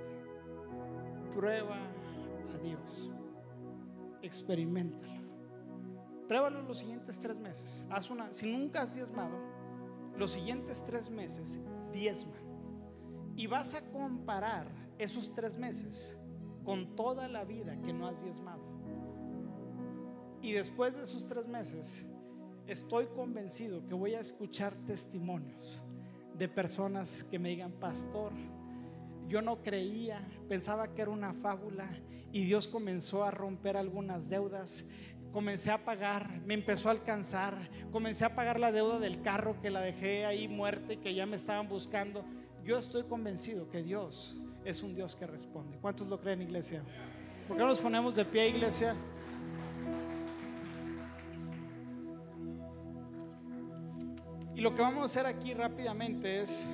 Prueba 1.35 1.77
a 2.55 2.59
Dios. 2.59 3.11
Experimentalo. 4.23 5.27
Pruébalo 6.29 6.63
los 6.63 6.79
siguientes 6.79 7.19
tres 7.19 7.41
meses. 7.41 7.85
Haz 7.91 8.11
una, 8.11 8.33
si 8.33 8.51
nunca 8.51 8.83
has 8.83 8.95
diezmado, 8.95 9.37
los 10.17 10.31
siguientes 10.31 10.85
tres 10.85 11.11
meses 11.11 11.59
diezma. 11.93 12.37
Y 13.35 13.49
vas 13.49 13.75
a 13.75 13.91
comparar 13.91 14.69
esos 14.99 15.35
tres 15.35 15.57
meses 15.57 16.19
con 16.65 16.95
toda 16.95 17.29
la 17.29 17.45
vida 17.45 17.77
que 17.83 17.93
no 17.93 18.07
has 18.07 18.23
diezmado. 18.23 18.63
Y 20.43 20.53
después 20.53 20.97
de 20.97 21.03
esos 21.03 21.27
tres 21.27 21.49
meses, 21.49 22.07
estoy 22.69 23.07
convencido 23.07 23.85
que 23.87 23.95
voy 23.95 24.15
a 24.15 24.21
escuchar 24.21 24.75
testimonios 24.87 25.81
de 26.39 26.49
personas 26.49 27.25
que 27.25 27.39
me 27.39 27.51
digan, 27.51 27.73
pastor, 27.73 28.33
yo 29.29 29.43
no 29.43 29.63
creía, 29.63 30.27
pensaba 30.49 30.95
que 30.95 31.03
era 31.03 31.11
una 31.11 31.35
fábula 31.35 31.89
y 32.33 32.45
Dios 32.45 32.69
comenzó 32.69 33.25
a 33.25 33.31
romper 33.31 33.77
algunas 33.77 34.29
deudas 34.29 34.87
comencé 35.37 35.71
a 35.71 35.77
pagar, 35.77 36.41
me 36.47 36.55
empezó 36.55 36.89
a 36.89 36.93
alcanzar, 36.93 37.69
comencé 37.93 38.25
a 38.25 38.35
pagar 38.35 38.59
la 38.59 38.73
deuda 38.73 38.99
del 38.99 39.21
carro 39.21 39.61
que 39.61 39.69
la 39.69 39.83
dejé 39.83 40.25
ahí 40.25 40.49
muerta 40.49 40.95
y 40.95 40.97
que 40.97 41.15
ya 41.15 41.27
me 41.27 41.37
estaban 41.37 41.69
buscando. 41.69 42.25
Yo 42.65 42.79
estoy 42.79 43.03
convencido 43.03 43.69
que 43.69 43.83
Dios 43.83 44.39
es 44.65 44.83
un 44.83 44.95
Dios 44.95 45.15
que 45.15 45.27
responde. 45.27 45.77
¿Cuántos 45.77 46.09
lo 46.09 46.19
creen, 46.23 46.41
iglesia? 46.41 46.83
¿Por 47.47 47.59
qué 47.59 47.65
nos 47.65 47.79
ponemos 47.81 48.17
de 48.17 48.25
pie, 48.25 48.49
iglesia? 48.49 48.95
Y 54.57 54.61
lo 54.61 54.75
que 54.75 54.83
vamos 54.83 55.03
a 55.03 55.05
hacer 55.05 55.27
aquí 55.27 55.55
rápidamente 55.55 56.41
es, 56.41 56.67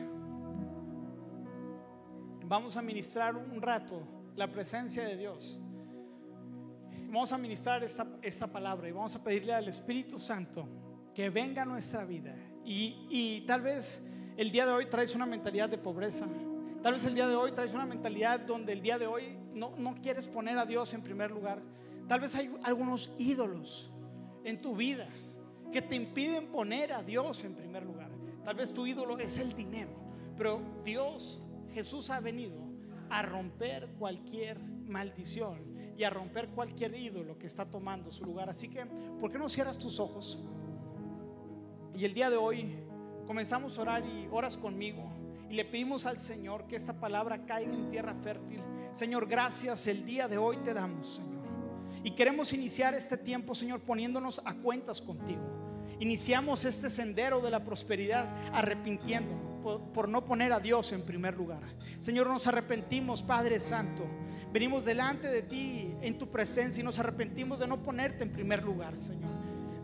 vamos 2.47 2.79
a 2.79 2.83
ministrar 2.83 3.37
un 3.37 3.61
rato 3.61 4.03
la 4.37 4.51
presencia 4.51 5.05
de 5.05 5.19
Dios 5.19 5.59
vamos 7.13 7.31
a 7.31 7.37
ministrar 7.37 7.85
esta, 7.85 8.07
esta 8.23 8.47
palabra 8.47 8.89
y 8.89 8.93
vamos 8.93 9.15
a 9.15 9.23
pedirle 9.23 9.53
al 9.53 9.69
Espíritu 9.69 10.19
Santo 10.19 10.67
que 11.15 11.29
venga 11.29 11.61
a 11.61 11.65
nuestra 11.67 12.07
vida. 12.07 12.35
Y, 12.65 13.07
y 13.11 13.43
tal 13.43 13.61
vez 13.61 14.11
el 14.39 14.51
día 14.51 14.65
de 14.65 14.73
hoy 14.73 14.87
traes 14.87 15.15
una 15.15 15.27
mentalidad 15.27 15.69
de 15.69 15.77
pobreza. 15.77 16.27
Tal 16.83 16.95
vez 16.95 17.05
el 17.05 17.15
día 17.15 17.29
de 17.29 17.35
hoy 17.35 17.53
traes 17.53 17.75
una 17.75 17.85
mentalidad 17.85 18.41
donde 18.41 18.73
el 18.73 18.81
día 18.81 18.99
de 18.99 19.07
hoy 19.07 19.37
no, 19.53 19.73
no 19.77 19.95
quieres 20.01 20.27
poner 20.27 20.57
a 20.57 20.65
Dios 20.65 20.95
en 20.95 21.03
primer 21.03 21.31
lugar. 21.31 21.61
Tal 22.09 22.21
vez 22.21 22.35
hay 22.35 22.51
algunos 22.63 23.13
ídolos 23.19 23.93
en 24.43 24.63
tu 24.63 24.75
vida 24.75 25.07
que 25.73 25.83
te 25.83 25.97
impiden 25.97 26.49
poner 26.49 26.93
a 26.93 27.03
Dios 27.03 27.43
en 27.45 27.55
primer 27.55 27.83
lugar. 27.85 28.11
Tal 28.45 28.57
vez 28.57 28.73
tu 28.73 28.87
ídolo 28.87 29.19
es 29.19 29.39
el 29.39 29.55
dinero, 29.55 29.91
pero 30.37 30.61
Dios, 30.85 31.41
Jesús 31.73 32.11
ha 32.11 32.21
venido 32.21 32.57
a 33.09 33.23
romper 33.23 33.89
cualquier 33.99 34.59
maldición 34.61 35.73
y 35.97 36.05
a 36.05 36.11
romper 36.11 36.49
cualquier 36.49 36.95
ídolo 36.95 37.39
que 37.39 37.47
está 37.47 37.65
tomando 37.65 38.11
su 38.11 38.25
lugar. 38.25 38.51
Así 38.51 38.69
que, 38.69 38.85
¿por 39.21 39.31
qué 39.31 39.39
no 39.39 39.49
cierras 39.49 39.79
tus 39.79 39.99
ojos? 40.01 40.39
Y 41.95 42.05
el 42.05 42.15
día 42.15 42.31
de 42.31 42.37
hoy 42.37 42.75
comenzamos 43.27 43.79
a 43.79 43.83
orar 43.83 44.07
y 44.07 44.29
oras 44.31 44.57
conmigo 44.57 45.11
y 45.49 45.55
le 45.55 45.65
pedimos 45.65 46.07
al 46.07 46.17
Señor 46.17 46.67
que 46.67 46.77
esta 46.77 46.99
palabra 46.99 47.45
caiga 47.45 47.75
en 47.75 47.89
tierra 47.89 48.15
fértil. 48.23 48.61
Señor, 48.93 49.27
gracias 49.27 49.87
el 49.87 50.05
día 50.05 50.27
de 50.27 50.39
hoy 50.39 50.57
te 50.59 50.75
damos, 50.75 51.17
Señor. 51.17 51.43
Y 52.03 52.13
queremos 52.13 52.53
iniciar 52.53 52.95
este 52.95 53.17
tiempo, 53.17 53.55
Señor, 53.55 53.81
poniéndonos 53.81 54.41
a 54.45 54.55
cuentas 54.55 55.01
contigo. 55.01 55.62
Iniciamos 56.03 56.65
este 56.65 56.91
sendero 56.91 57.41
de 57.41 57.49
la 57.49 57.63
prosperidad 57.63 58.29
arrepintiéndonos 58.53 59.85
por, 59.95 60.09
no 60.09 60.25
poner 60.25 60.53
a 60.53 60.59
Dios 60.59 60.91
en 60.91 61.03
primer 61.03 61.37
lugar. 61.37 61.61
Señor, 62.01 62.27
nos 62.27 62.49
arrepentimos, 62.49 63.23
Padre 63.23 63.61
Santo. 63.61 64.05
Venimos 64.53 64.85
delante 64.85 65.29
de 65.29 65.43
ti 65.43 65.95
en 66.03 66.19
tu 66.19 66.29
presencia 66.29 66.81
y 66.81 66.85
nos 66.85 66.99
arrepentimos 66.99 67.61
de 67.61 67.69
no 67.69 67.81
ponerte 67.85 68.25
en 68.25 68.33
primer 68.33 68.65
lugar, 68.65 68.97
Señor 68.97 69.31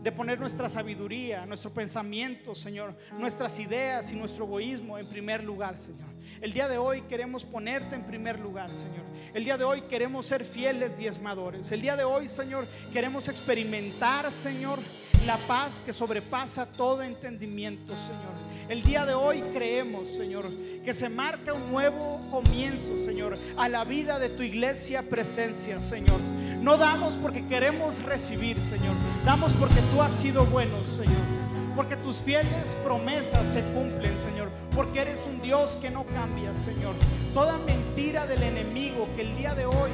de 0.03 0.13
poner 0.13 0.39
nuestra 0.39 0.69
sabiduría, 0.69 1.45
nuestro 1.45 1.73
pensamiento, 1.73 2.55
Señor, 2.55 2.95
nuestras 3.17 3.59
ideas 3.59 4.09
y 4.13 4.15
nuestro 4.15 4.45
egoísmo 4.45 4.97
en 4.97 5.05
primer 5.05 5.43
lugar, 5.43 5.77
Señor. 5.77 6.07
El 6.39 6.53
día 6.53 6.69
de 6.69 6.77
hoy 6.77 7.01
queremos 7.01 7.43
ponerte 7.43 7.95
en 7.95 8.05
primer 8.05 8.39
lugar, 8.39 8.69
Señor. 8.69 9.03
El 9.33 9.43
día 9.43 9.57
de 9.57 9.65
hoy 9.65 9.81
queremos 9.81 10.25
ser 10.25 10.45
fieles 10.45 10.97
diezmadores. 10.97 11.69
El 11.73 11.81
día 11.81 11.97
de 11.97 12.05
hoy, 12.05 12.29
Señor, 12.29 12.65
queremos 12.93 13.27
experimentar, 13.27 14.31
Señor, 14.31 14.79
la 15.25 15.37
paz 15.37 15.81
que 15.85 15.93
sobrepasa 15.93 16.65
todo 16.65 17.03
entendimiento, 17.03 17.95
Señor. 17.97 18.33
El 18.69 18.83
día 18.83 19.05
de 19.05 19.13
hoy 19.13 19.41
creemos, 19.53 20.07
Señor, 20.07 20.49
que 20.85 20.93
se 20.93 21.09
marca 21.09 21.53
un 21.53 21.71
nuevo 21.71 22.21
comienzo, 22.31 22.97
Señor, 22.97 23.37
a 23.57 23.67
la 23.67 23.83
vida 23.83 24.19
de 24.19 24.29
tu 24.29 24.43
iglesia 24.43 25.03
presencia, 25.03 25.81
Señor. 25.81 26.19
No 26.61 26.77
damos 26.77 27.15
porque 27.15 27.45
queremos 27.47 28.01
recibir, 28.03 28.61
Señor. 28.61 28.95
Damos 29.25 29.53
porque 29.53 29.81
tú 29.93 30.01
has 30.01 30.13
sido 30.13 30.45
bueno, 30.45 30.83
Señor. 30.83 31.39
Porque 31.75 31.95
tus 31.95 32.21
fieles 32.21 32.77
promesas 32.83 33.47
se 33.47 33.61
cumplen, 33.73 34.17
Señor. 34.19 34.49
Porque 34.75 34.99
eres 34.99 35.19
un 35.25 35.41
Dios 35.41 35.77
que 35.81 35.89
no 35.89 36.05
cambia, 36.05 36.53
Señor. 36.53 36.93
Toda 37.33 37.57
mentira 37.59 38.27
del 38.27 38.43
enemigo 38.43 39.07
que 39.15 39.21
el 39.21 39.37
día 39.37 39.55
de 39.55 39.65
hoy 39.65 39.91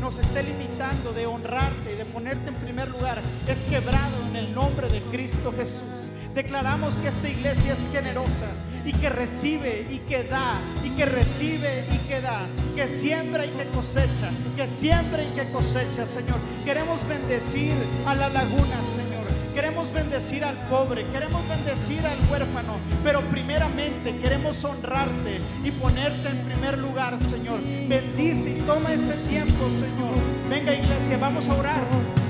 nos 0.00 0.18
esté 0.18 0.42
limitando 0.42 1.12
de 1.12 1.26
honrarte 1.26 1.92
y 1.92 1.96
de 1.96 2.04
ponerte 2.04 2.48
en 2.48 2.54
primer 2.54 2.88
lugar 2.88 3.20
es 3.46 3.64
quebrado 3.64 4.26
en 4.30 4.36
el 4.36 4.54
nombre 4.54 4.88
de 4.88 5.00
Cristo 5.02 5.52
Jesús. 5.56 6.10
Declaramos 6.34 6.96
que 6.98 7.08
esta 7.08 7.28
iglesia 7.28 7.72
es 7.72 7.90
generosa 7.90 8.46
y 8.84 8.92
que 8.92 9.08
recibe 9.08 9.86
y 9.90 9.98
que 9.98 10.24
da 10.24 10.60
y 10.84 10.90
que 10.90 11.04
recibe 11.04 11.84
y 11.92 11.98
que 12.08 12.20
da, 12.20 12.46
que 12.74 12.86
siembra 12.86 13.44
y 13.44 13.50
que 13.50 13.64
cosecha, 13.66 14.30
que 14.56 14.66
siembra 14.66 15.22
y 15.22 15.34
que 15.34 15.50
cosecha, 15.50 16.06
Señor. 16.06 16.38
Queremos 16.64 17.06
bendecir 17.06 17.74
a 18.06 18.14
la 18.14 18.28
laguna, 18.28 18.82
Señor. 18.82 19.27
Queremos 19.58 19.92
bendecir 19.92 20.44
al 20.44 20.54
pobre, 20.68 21.04
queremos 21.06 21.48
bendecir 21.48 22.06
al 22.06 22.16
huérfano, 22.30 22.78
pero 23.02 23.22
primeramente 23.22 24.16
queremos 24.18 24.64
honrarte 24.64 25.40
y 25.64 25.72
ponerte 25.72 26.28
en 26.28 26.38
primer 26.44 26.78
lugar, 26.78 27.18
Señor. 27.18 27.58
Bendice 27.88 28.50
y 28.56 28.60
toma 28.60 28.92
este 28.92 29.14
tiempo, 29.28 29.64
Señor. 29.80 30.14
Venga 30.48 30.74
iglesia, 30.74 31.18
vamos 31.18 31.48
a 31.48 31.56
orar. 31.56 32.27